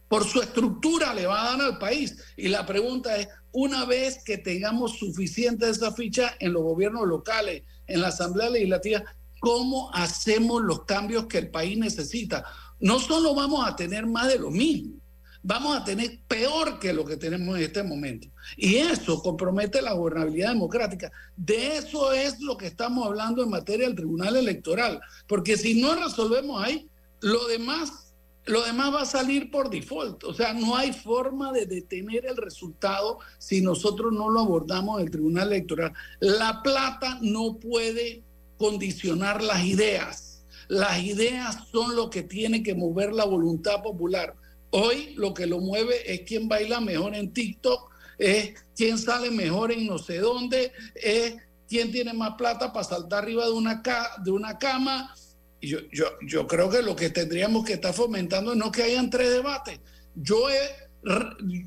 por 0.09 0.25
su 0.25 0.41
estructura, 0.41 1.15
le 1.15 1.27
va 1.27 1.43
a 1.43 1.57
dar 1.57 1.61
al 1.61 1.79
país. 1.79 2.17
Y 2.37 2.49
la 2.49 2.67
pregunta 2.67 3.17
es, 3.17 3.29
una 3.53 3.85
vez 3.85 4.23
que 4.25 4.39
tengamos 4.39 4.99
suficiente 4.99 5.67
de 5.67 5.73
esa 5.73 5.93
ficha 5.93 6.35
en 6.39 6.53
los 6.53 6.63
gobiernos 6.63 7.07
locales, 7.07 7.63
en 7.87 8.01
la 8.01 8.09
Asamblea 8.09 8.51
Legislativa, 8.51 9.03
¿cómo 9.41 9.93
hacemos 9.93 10.63
los 10.63 10.85
cambios 10.85 11.27
que 11.27 11.39
el 11.39 11.51
país 11.51 11.77
necesita? 11.77 12.45
No 12.79 13.01
solo 13.01 13.35
vamos 13.35 13.67
a 13.67 13.75
tener 13.75 14.07
más 14.07 14.29
de 14.29 14.39
lo 14.39 14.51
mismo, 14.51 15.00
vamos 15.43 15.77
a 15.77 15.85
tener 15.85 16.21
peor 16.29 16.79
que 16.79 16.93
lo 16.93 17.05
que 17.05 17.17
tenemos 17.17 17.57
en 17.57 17.65
este 17.65 17.83
momento. 17.83 18.29
Y 18.57 18.77
eso 18.77 19.23
compromete 19.23 19.81
la 19.83 19.93
gobernabilidad 19.93 20.51
democrática. 20.51 21.11
De 21.37 21.77
eso 21.77 22.13
es 22.13 22.41
lo 22.41 22.57
que 22.57 22.67
estamos 22.67 23.07
hablando 23.07 23.43
en 23.43 23.51
materia 23.51 23.87
del 23.87 23.97
Tribunal 23.97 24.37
Electoral. 24.37 25.01
Porque 25.27 25.57
si 25.57 25.81
no 25.81 25.95
resolvemos 25.95 26.63
ahí, 26.63 26.89
lo 27.21 27.47
demás, 27.49 28.15
lo 28.47 28.63
demás 28.65 28.95
va 28.95 29.03
a 29.03 29.07
salir 29.07 29.51
por 29.51 29.71
default. 29.71 30.25
O 30.25 30.35
sea, 30.35 30.53
no 30.53 30.77
hay 30.77 30.93
forma 30.93 31.53
de 31.53 31.67
detener 31.67 32.27
el 32.27 32.37
resultado 32.37 33.19
si 33.39 33.61
nosotros 33.61 34.13
no 34.13 34.29
lo 34.31 34.41
abordamos 34.41 34.99
en 34.99 35.07
el 35.07 35.13
Tribunal 35.13 35.49
Electoral. 35.49 35.93
La 36.21 36.63
plata 36.63 37.19
no 37.23 37.57
puede 37.59 38.23
condicionar 38.59 39.43
las 39.43 39.65
ideas. 39.65 40.45
Las 40.69 41.03
ideas 41.03 41.67
son 41.73 41.97
lo 41.97 42.11
que 42.11 42.23
tiene 42.23 42.63
que 42.63 42.75
mover 42.75 43.13
la 43.13 43.25
voluntad 43.25 43.83
popular. 43.83 44.37
Hoy 44.71 45.15
lo 45.17 45.35
que 45.35 45.47
lo 45.47 45.59
mueve 45.59 46.13
es 46.13 46.23
quién 46.23 46.49
baila 46.49 46.81
mejor 46.81 47.15
en 47.15 47.33
TikTok, 47.33 47.91
es 48.19 48.55
quién 48.77 48.99
sale 48.99 49.31
mejor 49.31 49.73
en 49.73 49.87
no 49.87 49.99
sé 49.99 50.19
dónde, 50.19 50.73
es 50.95 51.35
quién 51.69 51.91
tiene 51.91 52.13
más 52.13 52.35
plata 52.37 52.73
para 52.73 52.85
saltar 52.85 53.25
arriba 53.25 53.47
de 53.47 53.53
una, 53.53 53.83
de 54.23 54.31
una 54.31 54.59
cama. 54.59 55.15
Yo, 55.61 55.79
yo, 55.93 56.07
yo 56.27 56.47
creo 56.47 56.71
que 56.71 56.83
lo 56.83 56.97
que 56.97 57.11
tendríamos 57.11 57.65
que 57.65 57.75
estar 57.75 57.93
fomentando 57.93 58.53
es 58.53 58.59
no 58.59 58.71
que 58.71 58.83
hayan 58.83 59.11
tres 59.11 59.31
debates. 59.31 59.81
Yo 60.15 60.49
he, 60.51 60.61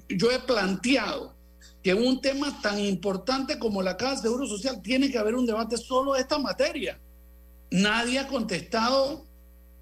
yo 0.09 0.31
he 0.31 0.39
planteado 0.39 1.35
que 1.83 1.93
un 1.93 2.21
tema 2.21 2.61
tan 2.61 2.79
importante 2.79 3.59
como 3.59 3.81
la 3.81 3.97
Caja 3.97 4.15
de 4.15 4.21
Seguro 4.21 4.47
Social 4.47 4.81
tiene 4.81 5.11
que 5.11 5.17
haber 5.17 5.35
un 5.35 5.45
debate 5.45 5.77
solo 5.77 6.13
de 6.13 6.21
esta 6.21 6.39
materia. 6.39 6.99
Nadie 7.69 8.19
ha 8.19 8.27
contestado 8.27 9.25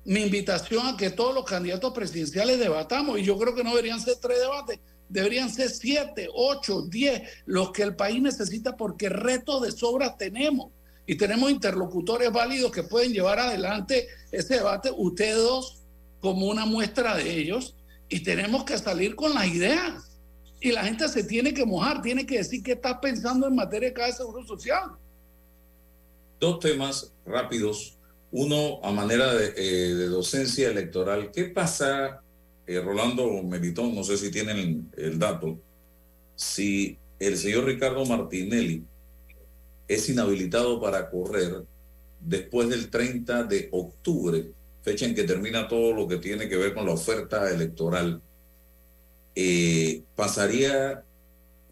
mi 0.06 0.22
invitación 0.22 0.88
a 0.88 0.98
que 0.98 1.12
todos 1.12 1.34
los 1.34 1.46
candidatos 1.46 1.94
presidenciales 1.94 2.60
debatamos 2.60 3.20
y 3.20 3.24
yo 3.24 3.38
creo 3.38 3.54
que 3.54 3.64
no 3.64 3.72
deberían 3.72 4.02
ser 4.02 4.16
tres 4.16 4.40
debates, 4.40 4.80
deberían 5.10 5.50
ser 5.50 5.70
siete, 5.70 6.28
ocho, 6.34 6.84
diez, 6.84 7.22
los 7.46 7.72
que 7.72 7.84
el 7.84 7.96
país 7.96 8.22
necesita 8.22 8.76
porque 8.76 9.10
retos 9.10 9.62
de 9.62 9.72
sobra 9.72 10.18
tenemos. 10.18 10.72
Y 11.06 11.16
tenemos 11.16 11.52
interlocutores 11.52 12.32
válidos 12.32 12.72
que 12.72 12.84
pueden 12.84 13.12
llevar 13.12 13.40
adelante 13.40 14.08
ese 14.32 14.56
debate, 14.56 14.92
ustedes 14.96 15.38
dos 15.38 15.82
como 16.22 16.48
una 16.48 16.66
muestra 16.66 17.16
de 17.18 17.38
ellos 17.38 17.76
y 18.08 18.22
tenemos 18.22 18.64
que 18.64 18.78
salir 18.78 19.16
con 19.16 19.34
las 19.34 19.48
ideas. 19.48 20.20
Y 20.60 20.72
la 20.72 20.84
gente 20.84 21.10
se 21.10 21.24
tiene 21.24 21.54
que 21.54 21.66
mojar, 21.66 22.02
tiene 22.02 22.26
que 22.26 22.38
decir 22.38 22.62
qué 22.62 22.74
está 22.74 23.02
pensando 23.02 23.48
en 23.48 23.56
materia 23.56 23.90
de 23.90 23.94
cada 23.94 24.12
seguro 24.12 24.46
social. 24.46 24.92
Dos 26.40 26.60
temas 26.60 27.12
rápidos 27.26 27.98
uno, 28.32 28.80
a 28.84 28.92
manera 28.92 29.34
de, 29.34 29.54
eh, 29.58 29.94
docencia 30.08 30.70
electoral, 30.70 31.32
¿qué 31.32 31.46
pasa, 31.46 32.22
eh, 32.66 32.80
Rolando 32.80 33.44
Meritón, 33.44 33.94
no 33.94 34.04
sé 34.04 34.18
si 34.18 34.32
tienen 34.32 34.90
el, 34.96 35.20
dato, 35.20 35.60
si 36.36 36.98
el 37.20 37.38
señor 37.38 37.66
Ricardo 37.66 38.06
Martinelli 38.06 38.86
es 39.88 40.10
inhabilitado 40.10 40.80
para 40.80 41.10
correr 41.10 41.66
después 42.22 42.70
del 42.70 42.90
30 42.90 43.44
de 43.44 43.68
octubre, 43.72 44.52
fecha 44.82 45.06
en 45.06 45.14
que 45.14 45.24
termina 45.24 45.68
todo 45.68 45.94
lo 45.94 46.08
que 46.08 46.18
tiene 46.18 46.48
que 46.48 46.56
ver 46.56 46.74
con 46.74 46.86
la 46.86 46.94
oferta 46.94 47.52
electoral, 47.52 48.22
eh, 49.36 50.04
pasaría 50.16 51.04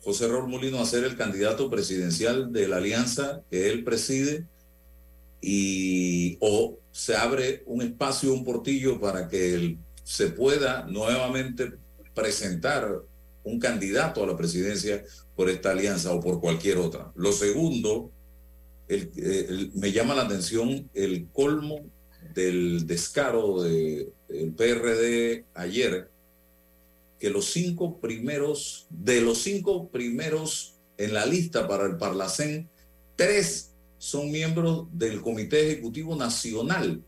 José 0.03 0.27
Raúl 0.27 0.49
Molino 0.49 0.79
a 0.79 0.85
ser 0.85 1.03
el 1.05 1.15
candidato 1.15 1.69
presidencial 1.69 2.51
de 2.51 2.67
la 2.67 2.77
alianza 2.77 3.41
que 3.49 3.69
él 3.69 3.83
preside 3.83 4.45
y 5.41 6.37
o 6.41 6.77
se 6.91 7.15
abre 7.15 7.63
un 7.65 7.81
espacio, 7.81 8.33
un 8.33 8.43
portillo 8.43 8.99
para 8.99 9.27
que 9.27 9.77
se 10.03 10.27
pueda 10.27 10.85
nuevamente 10.87 11.73
presentar 12.13 13.01
un 13.43 13.59
candidato 13.59 14.23
a 14.23 14.27
la 14.27 14.35
presidencia 14.35 15.03
por 15.35 15.49
esta 15.49 15.71
alianza 15.71 16.13
o 16.13 16.19
por 16.19 16.41
cualquier 16.41 16.77
otra. 16.77 17.11
Lo 17.15 17.31
segundo, 17.31 18.11
me 19.75 19.91
llama 19.91 20.15
la 20.15 20.23
atención 20.23 20.89
el 20.93 21.27
colmo 21.31 21.79
del 22.33 22.85
descaro 22.85 23.61
del 23.61 24.11
PRD 24.57 25.45
ayer, 25.53 26.09
que 27.19 27.29
los 27.29 27.45
cinco 27.45 27.99
primeros, 27.99 28.87
de 28.89 29.21
los 29.21 29.39
cinco 29.39 29.89
primeros 29.89 30.75
en 30.97 31.13
la 31.13 31.25
lista 31.25 31.67
para 31.67 31.85
el 31.85 31.97
Parlacén, 31.97 32.69
tres 33.15 33.68
son 33.99 34.31
miembros 34.31 34.87
del 34.93 35.21
Comité 35.21 35.67
Ejecutivo 35.67 36.15
Nacional. 36.15 37.03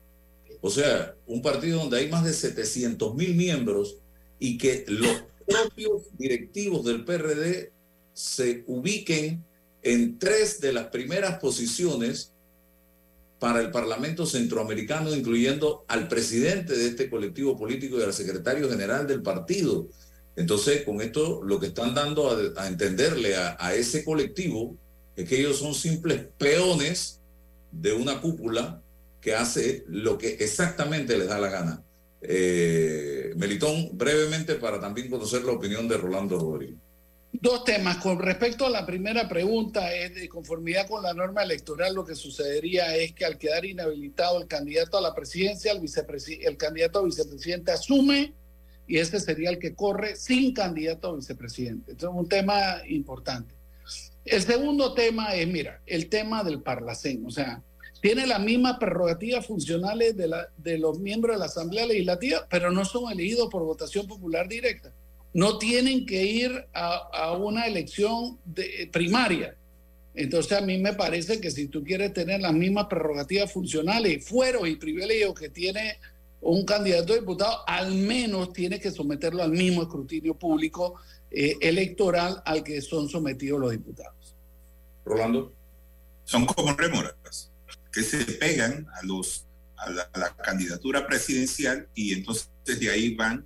O 0.59 0.69
sea, 0.69 1.15
un 1.25 1.41
partido 1.41 1.79
donde 1.79 1.97
hay 1.97 2.09
más 2.09 2.23
de 2.23 2.33
700 2.33 3.15
mil 3.15 3.33
miembros 3.33 3.97
y 4.37 4.57
que 4.57 4.85
los 4.87 5.23
propios 5.47 6.03
directivos 6.17 6.85
del 6.85 7.03
PRD 7.05 7.71
se 8.13 8.63
ubiquen 8.67 9.43
en 9.81 10.19
tres 10.19 10.59
de 10.59 10.73
las 10.73 10.87
primeras 10.87 11.39
posiciones 11.39 12.33
para 13.39 13.61
el 13.61 13.71
Parlamento 13.71 14.25
Centroamericano, 14.25 15.15
incluyendo 15.15 15.85
al 15.87 16.07
presidente 16.09 16.77
de 16.77 16.87
este 16.87 17.09
colectivo 17.09 17.57
político 17.57 17.97
y 17.97 18.03
al 18.03 18.13
secretario 18.13 18.69
general 18.69 19.07
del 19.07 19.23
partido. 19.23 19.87
Entonces, 20.35 20.83
con 20.83 21.01
esto 21.01 21.41
lo 21.41 21.59
que 21.59 21.67
están 21.67 21.95
dando 21.95 22.29
a, 22.57 22.67
entenderle 22.67 23.35
a 23.35 23.73
ese 23.73 24.03
colectivo 24.03 24.77
es 25.15 25.27
que 25.27 25.39
ellos 25.39 25.57
son 25.57 25.73
simples 25.73 26.25
peones 26.37 27.19
de 27.71 27.93
una 27.93 28.21
cúpula 28.21 28.81
que 29.19 29.35
hace 29.35 29.83
lo 29.87 30.17
que 30.17 30.29
exactamente 30.39 31.17
les 31.17 31.27
da 31.27 31.39
la 31.39 31.49
gana. 31.49 31.83
Eh, 32.21 33.33
Melitón, 33.35 33.97
brevemente 33.97 34.55
para 34.55 34.79
también 34.79 35.09
conocer 35.09 35.43
la 35.43 35.53
opinión 35.53 35.87
de 35.87 35.97
Rolando 35.97 36.37
Rodríguez. 36.37 36.77
Dos 37.33 37.63
temas. 37.63 37.97
Con 37.97 38.19
respecto 38.19 38.65
a 38.65 38.69
la 38.69 38.85
primera 38.85 39.29
pregunta, 39.29 39.93
es 39.95 40.13
de 40.15 40.27
conformidad 40.27 40.87
con 40.87 41.01
la 41.01 41.13
norma 41.13 41.43
electoral, 41.43 41.95
lo 41.95 42.05
que 42.05 42.13
sucedería 42.13 42.95
es 42.95 43.13
que 43.13 43.25
al 43.25 43.37
quedar 43.37 43.63
inhabilitado 43.63 44.41
el 44.41 44.47
candidato 44.47 44.97
a 44.97 45.01
la 45.01 45.15
presidencia, 45.15 45.71
el, 45.71 45.81
el 46.41 46.57
candidato 46.57 46.99
a 46.99 47.05
vicepresidente 47.05 47.71
asume 47.71 48.33
y 48.85 48.97
ese 48.97 49.19
sería 49.21 49.49
el 49.49 49.59
que 49.59 49.73
corre 49.73 50.17
sin 50.17 50.53
candidato 50.53 51.07
a 51.07 51.15
vicepresidente. 51.15 51.91
Entonces, 51.91 52.19
un 52.19 52.27
tema 52.27 52.81
importante. 52.87 53.55
El 54.25 54.41
segundo 54.41 54.93
tema 54.93 55.33
es, 55.35 55.47
mira, 55.47 55.81
el 55.85 56.07
tema 56.09 56.43
del 56.43 56.61
Parlacén, 56.61 57.25
o 57.25 57.31
sea, 57.31 57.61
tiene 58.01 58.25
las 58.25 58.41
mismas 58.41 58.77
prerrogativas 58.79 59.45
funcionales 59.45 60.15
de, 60.17 60.77
los 60.79 60.99
miembros 60.99 61.35
de 61.35 61.39
la 61.39 61.45
Asamblea 61.45 61.85
Legislativa, 61.85 62.47
pero 62.49 62.71
no 62.71 62.83
son 62.83 63.11
elegidos 63.11 63.47
por 63.49 63.63
votación 63.63 64.07
popular 64.07 64.47
directa. 64.47 64.91
No 65.33 65.59
tienen 65.59 66.05
que 66.05 66.23
ir 66.23 66.65
a, 66.73 67.33
una 67.33 67.67
elección 67.67 68.39
de, 68.43 68.89
primaria. 68.91 69.55
Entonces 70.15 70.57
a 70.57 70.61
mí 70.61 70.77
me 70.79 70.93
parece 70.93 71.39
que 71.39 71.51
si 71.51 71.67
tú 71.67 71.83
quieres 71.83 72.11
tener 72.11 72.41
las 72.41 72.53
mismas 72.53 72.87
prerrogativas 72.87 73.51
funcionales, 73.51 74.27
fueros 74.27 74.67
y 74.67 74.75
privilegios 74.75 75.35
que 75.35 75.49
tiene 75.49 75.99
un 76.41 76.65
candidato 76.65 77.13
a 77.13 77.17
diputado, 77.17 77.59
al 77.67 77.93
menos 77.93 78.51
tiene 78.51 78.79
que 78.79 78.89
someterlo 78.89 79.43
al 79.43 79.51
mismo 79.51 79.83
escrutinio 79.83 80.33
público 80.33 80.95
eh, 81.31 81.57
electoral 81.61 82.41
al 82.45 82.63
que 82.63 82.81
son 82.81 83.07
sometidos 83.07 83.59
los 83.59 83.71
diputados. 83.71 84.35
Rolando. 85.05 85.53
Son 86.25 86.45
como 86.45 86.73
rémoras 86.73 87.51
que 87.91 88.03
se 88.03 88.23
pegan 88.25 88.87
a, 88.93 89.05
los, 89.05 89.45
a, 89.77 89.89
la, 89.89 90.35
candidatura 90.37 91.05
presidencial 91.07 91.87
y 91.93 92.13
entonces 92.13 92.49
de 92.65 92.89
ahí 92.89 93.15
van 93.15 93.45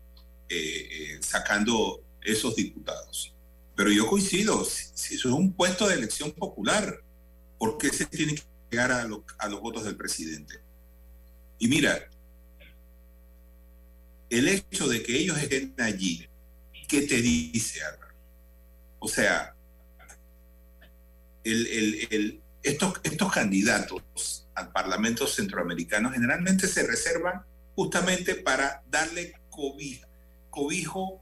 eh, 0.49 0.57
eh, 0.57 1.19
sacando 1.21 2.03
esos 2.21 2.55
diputados. 2.55 3.33
Pero 3.75 3.91
yo 3.91 4.07
coincido, 4.07 4.63
si, 4.65 5.15
eso 5.15 5.29
es 5.29 5.35
un 5.35 5.53
puesto 5.53 5.87
de 5.87 5.95
elección 5.95 6.31
popular, 6.31 7.03
¿por 7.57 7.77
qué 7.77 7.89
se 7.89 8.05
tiene 8.05 8.35
que 8.35 8.43
llegar 8.71 8.91
a, 8.91 9.01
a 9.39 9.49
los 9.49 9.61
votos 9.61 9.83
del 9.83 9.95
presidente? 9.95 10.59
Y 11.59 11.67
mira, 11.67 12.09
el 14.29 14.47
hecho 14.47 14.87
de 14.87 15.03
que 15.03 15.17
ellos 15.17 15.37
estén 15.37 15.73
allí 15.77 16.27
¿qué 16.87 17.01
te 17.01 17.21
dice, 17.21 17.83
Álvaro? 17.83 18.15
O 18.99 19.07
sea, 19.07 19.55
estos, 22.63 22.99
estos 23.03 23.31
candidatos 23.31 24.47
al 24.55 24.71
Parlamento 24.71 25.27
Centroamericano 25.27 26.11
generalmente 26.11 26.67
se 26.67 26.87
reservan 26.87 27.43
justamente 27.75 28.35
para 28.35 28.81
darle 28.87 29.33
cobijo, 30.49 31.21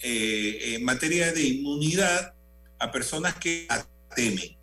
eh, 0.00 0.74
en 0.74 0.84
materia 0.84 1.32
de 1.32 1.42
inmunidad 1.42 2.34
a 2.78 2.92
personas 2.92 3.34
que 3.34 3.66
temen. 4.14 4.56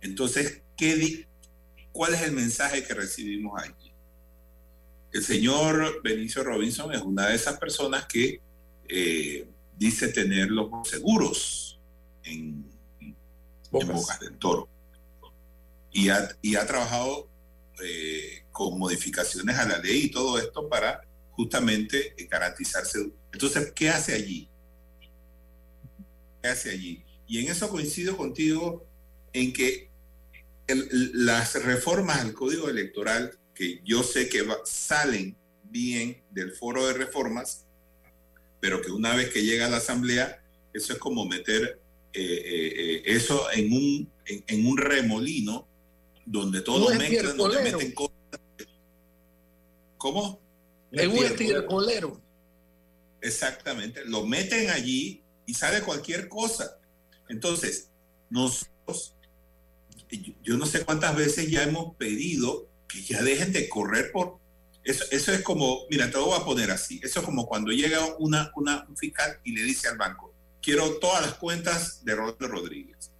Entonces, 0.00 0.62
¿qué 0.76 1.26
¿cuál 1.92 2.14
es 2.14 2.22
el 2.22 2.32
mensaje 2.32 2.84
que 2.84 2.94
recibimos 2.94 3.60
allí? 3.60 3.92
El 5.12 5.24
señor 5.24 6.00
Benicio 6.02 6.44
Robinson 6.44 6.92
es 6.92 7.00
una 7.00 7.28
de 7.28 7.34
esas 7.34 7.58
personas 7.58 8.06
que 8.06 8.40
eh, 8.88 9.46
dice 9.76 10.08
tener 10.08 10.50
los 10.50 10.68
seguros 10.88 11.80
en, 12.24 12.64
en 13.00 13.16
Bocas 13.70 14.20
del 14.20 14.36
Toro. 14.38 14.68
Y 15.92 16.08
ha, 16.08 16.28
y 16.42 16.56
ha 16.56 16.66
trabajado 16.66 17.28
eh, 17.84 18.44
con 18.52 18.78
modificaciones 18.78 19.56
a 19.58 19.66
la 19.66 19.78
ley 19.78 20.04
y 20.04 20.10
todo 20.10 20.38
esto 20.38 20.68
para 20.68 21.02
justamente 21.32 22.14
eh, 22.16 22.26
garantizarse. 22.30 23.10
Entonces, 23.32 23.72
¿qué 23.74 23.88
hace 23.90 24.14
allí? 24.14 24.48
¿Qué 26.42 26.48
hace 26.48 26.70
allí? 26.70 27.04
Y 27.26 27.38
en 27.44 27.50
eso 27.50 27.68
coincido 27.68 28.16
contigo 28.16 28.86
en 29.32 29.52
que 29.52 29.90
el- 30.66 31.10
las 31.26 31.62
reformas 31.62 32.20
al 32.20 32.32
código 32.34 32.68
electoral, 32.68 33.38
que 33.54 33.80
yo 33.84 34.02
sé 34.02 34.28
que 34.28 34.42
va- 34.42 34.58
salen 34.64 35.36
bien 35.64 36.22
del 36.30 36.52
foro 36.52 36.86
de 36.86 36.92
reformas, 36.94 37.63
pero 38.64 38.80
que 38.80 38.90
una 38.90 39.14
vez 39.14 39.28
que 39.28 39.42
llega 39.42 39.66
a 39.66 39.68
la 39.68 39.76
asamblea, 39.76 40.42
eso 40.72 40.94
es 40.94 40.98
como 40.98 41.26
meter 41.26 41.82
eh, 42.14 42.22
eh, 42.22 42.72
eh, 42.76 43.02
eso 43.04 43.52
en 43.52 43.70
un, 43.70 44.10
en, 44.24 44.42
en 44.46 44.66
un 44.66 44.78
remolino 44.78 45.68
donde 46.24 46.62
todo 46.62 46.86
Un 46.86 46.96
mezclan, 46.96 47.36
donde 47.36 47.60
meten 47.60 47.92
cosas. 47.92 48.14
¿Cómo? 49.98 50.40
Es 50.90 51.06
un 51.06 51.18
estircolero. 51.18 52.22
Exactamente, 53.20 54.02
lo 54.06 54.24
meten 54.24 54.70
allí 54.70 55.22
y 55.44 55.52
sale 55.52 55.82
cualquier 55.82 56.30
cosa. 56.30 56.78
Entonces, 57.28 57.90
nosotros, 58.30 59.14
yo 60.42 60.56
no 60.56 60.64
sé 60.64 60.86
cuántas 60.86 61.14
veces 61.14 61.50
ya 61.50 61.64
hemos 61.64 61.94
pedido 61.96 62.66
que 62.88 63.02
ya 63.02 63.22
dejen 63.22 63.52
de 63.52 63.68
correr 63.68 64.10
por... 64.10 64.38
Eso, 64.84 65.04
eso 65.10 65.32
es 65.32 65.40
como, 65.40 65.86
mira, 65.90 66.10
te 66.10 66.18
lo 66.18 66.26
voy 66.26 66.38
a 66.38 66.44
poner 66.44 66.70
así, 66.70 67.00
eso 67.02 67.20
es 67.20 67.24
como 67.26 67.46
cuando 67.46 67.72
llega 67.72 68.04
una, 68.18 68.52
una, 68.54 68.84
un 68.86 68.96
fiscal 68.96 69.40
y 69.42 69.52
le 69.52 69.62
dice 69.62 69.88
al 69.88 69.96
banco, 69.96 70.34
quiero 70.60 70.98
todas 70.98 71.22
las 71.22 71.34
cuentas 71.34 72.04
de 72.04 72.14
Rolando 72.14 72.48
Rodríguez. 72.48 73.10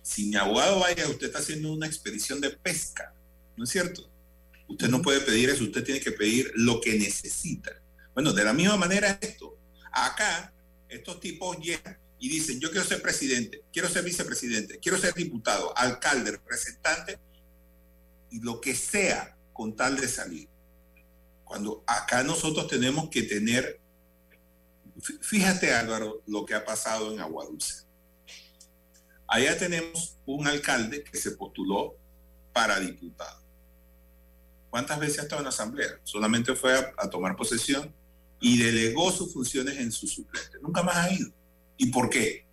Si 0.00 0.26
mi 0.26 0.36
abogado 0.36 0.80
vaya, 0.80 1.06
usted 1.08 1.26
está 1.26 1.40
haciendo 1.40 1.72
una 1.72 1.86
expedición 1.86 2.40
de 2.40 2.50
pesca, 2.50 3.12
¿no 3.56 3.64
es 3.64 3.70
cierto? 3.70 4.08
Usted 4.68 4.88
no 4.88 5.02
puede 5.02 5.20
pedir 5.20 5.50
eso, 5.50 5.64
usted 5.64 5.84
tiene 5.84 6.00
que 6.00 6.12
pedir 6.12 6.50
lo 6.54 6.80
que 6.80 6.98
necesita. 6.98 7.72
Bueno, 8.14 8.32
de 8.32 8.44
la 8.44 8.54
misma 8.54 8.76
manera 8.76 9.18
esto. 9.20 9.58
Acá, 9.92 10.52
estos 10.88 11.20
tipos 11.20 11.58
llegan 11.58 11.98
y 12.18 12.28
dicen, 12.28 12.58
yo 12.58 12.70
quiero 12.70 12.86
ser 12.86 13.02
presidente, 13.02 13.62
quiero 13.72 13.88
ser 13.88 14.02
vicepresidente, 14.04 14.78
quiero 14.78 14.98
ser 14.98 15.12
diputado, 15.12 15.76
alcalde, 15.76 16.32
representante, 16.32 17.18
y 18.30 18.40
lo 18.40 18.60
que 18.60 18.74
sea 18.74 19.35
con 19.56 19.74
tal 19.74 19.96
de 19.96 20.06
salir. 20.08 20.48
Cuando 21.44 21.82
acá 21.86 22.22
nosotros 22.22 22.66
tenemos 22.68 23.08
que 23.08 23.22
tener, 23.22 23.80
fí- 24.98 25.18
fíjate 25.22 25.72
Álvaro, 25.72 26.22
lo 26.26 26.44
que 26.44 26.54
ha 26.54 26.64
pasado 26.64 27.12
en 27.12 27.20
Aguadulce. 27.20 27.84
Allá 29.28 29.56
tenemos 29.58 30.16
un 30.26 30.46
alcalde 30.46 31.02
que 31.02 31.16
se 31.18 31.32
postuló 31.32 31.96
para 32.52 32.78
diputado. 32.80 33.40
¿Cuántas 34.70 34.98
veces 35.00 35.20
ha 35.20 35.22
estado 35.22 35.40
en 35.40 35.44
la 35.44 35.50
asamblea? 35.50 35.88
Solamente 36.04 36.54
fue 36.54 36.74
a, 36.98 37.08
tomar 37.08 37.34
posesión 37.34 37.94
y 38.40 38.58
delegó 38.58 39.10
sus 39.10 39.32
funciones 39.32 39.78
en 39.78 39.90
su 39.90 40.06
suplente. 40.06 40.58
Nunca 40.60 40.82
más 40.82 40.96
ha 40.96 41.12
ido. 41.12 41.30
¿Y 41.78 41.86
por 41.90 42.10
qué? 42.10 42.44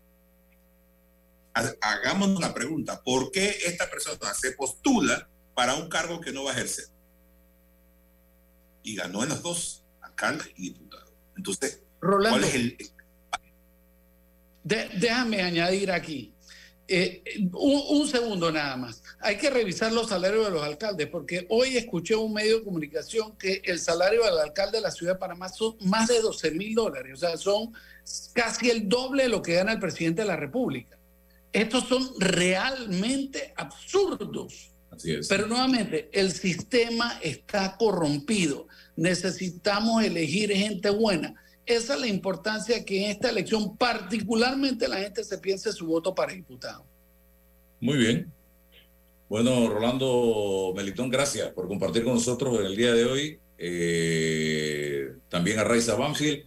Ha- 1.54 1.74
Hagámonos 1.82 2.40
la 2.40 2.54
pregunta, 2.54 3.02
¿por 3.04 3.32
qué 3.32 3.56
esta 3.66 3.90
persona 3.90 4.34
se 4.34 4.54
postula 4.54 5.30
para 5.54 5.76
un 5.76 5.90
cargo 5.90 6.20
que 6.22 6.32
no 6.32 6.44
va 6.46 6.52
a 6.52 6.54
ejercer? 6.54 6.86
Y 8.84 8.96
ganó 8.96 9.24
en 9.24 9.30
los 9.30 9.42
dos, 9.42 9.84
alcalde 10.02 10.46
y 10.58 10.70
diputado. 10.70 11.12
Entonces, 11.38 11.82
Rolando. 12.02 12.38
¿cuál 12.40 12.50
es 12.50 12.56
el, 12.56 12.78
De- 14.64 14.90
déjame 15.00 15.42
añadir 15.42 15.92
aquí. 15.92 16.34
eh, 16.88 17.22
eh, 17.26 17.40
un, 17.54 17.82
un 18.02 18.08
segundo 18.08 18.52
nada 18.52 18.76
más. 18.76 19.02
Hay 19.20 19.38
que 19.38 19.50
revisar 19.50 19.92
los 19.94 20.10
salarios 20.10 20.46
de 20.46 20.52
los 20.52 20.62
alcaldes, 20.64 21.08
porque 21.08 21.46
hoy 21.50 21.78
escuché 21.78 22.14
un 22.16 22.34
medio 22.34 22.58
de 22.60 22.64
comunicación 22.66 23.38
que 23.38 23.62
el 23.66 23.80
salario 23.80 24.24
del 24.26 24.38
alcalde 24.38 24.78
de 24.78 24.82
la 24.82 24.92
ciudad 24.92 25.14
de 25.14 25.20
Panamá 25.20 25.48
son 25.50 25.78
más 25.82 26.10
de 26.10 26.20
12 26.20 26.52
mil 26.52 26.76
dólares, 26.76 27.14
o 27.14 27.18
sea, 27.18 27.38
son 27.38 27.74
casi 28.34 28.70
el 28.70 28.88
doble 28.90 29.24
de 29.24 29.30
lo 29.30 29.42
que 29.42 29.54
gana 29.56 29.72
el 29.72 29.80
presidente 29.80 30.24
de 30.24 30.28
la 30.28 30.36
República. 30.36 30.98
Estos 31.54 31.88
son 31.88 32.10
realmente 32.20 33.54
absurdos. 33.56 34.72
Así 34.92 35.14
es. 35.14 35.28
Pero 35.28 35.48
nuevamente, 35.48 36.10
el 36.12 36.32
sistema 36.32 37.20
está 37.22 37.78
corrompido. 37.78 38.68
Necesitamos 38.96 40.04
elegir 40.04 40.52
gente 40.52 40.90
buena. 40.90 41.36
Esa 41.66 41.96
es 41.96 42.02
la 42.02 42.08
importancia 42.08 42.84
que 42.84 43.06
en 43.06 43.12
esta 43.12 43.30
elección 43.30 43.78
particularmente 43.78 44.88
la 44.88 44.98
gente 44.98 45.24
se 45.24 45.38
piense 45.38 45.72
su 45.72 45.86
voto 45.86 46.14
para 46.14 46.34
diputado. 46.34 46.86
Muy 47.80 47.98
bien. 47.98 48.32
Bueno, 49.30 49.68
Rolando 49.70 50.74
Melitón, 50.76 51.10
gracias 51.10 51.50
por 51.54 51.68
compartir 51.68 52.04
con 52.04 52.14
nosotros 52.14 52.60
en 52.60 52.66
el 52.66 52.76
día 52.76 52.94
de 52.94 53.06
hoy. 53.06 53.40
Eh, 53.58 55.14
también 55.30 55.60
a 55.60 55.64
Raiza 55.64 55.96
Banfield. 55.96 56.46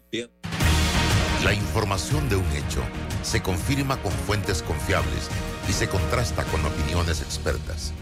La 1.42 1.54
información 1.54 2.28
de 2.28 2.36
un 2.36 2.46
hecho 2.52 2.82
se 3.22 3.42
confirma 3.42 4.00
con 4.02 4.12
fuentes 4.12 4.62
confiables 4.62 5.28
y 5.68 5.72
se 5.72 5.88
contrasta 5.88 6.44
con 6.44 6.64
opiniones 6.64 7.22
expertas. 7.22 7.92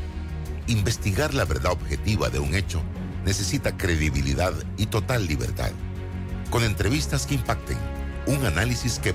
Investigar 0.66 1.32
la 1.32 1.44
verdad 1.44 1.72
objetiva 1.72 2.28
de 2.28 2.40
un 2.40 2.54
hecho 2.54 2.82
necesita 3.24 3.76
credibilidad 3.76 4.52
y 4.76 4.86
total 4.86 5.26
libertad. 5.26 5.70
Con 6.50 6.62
entrevistas 6.62 7.26
que 7.26 7.34
impacten, 7.34 7.78
un 8.26 8.44
análisis 8.44 8.98
que 8.98 9.14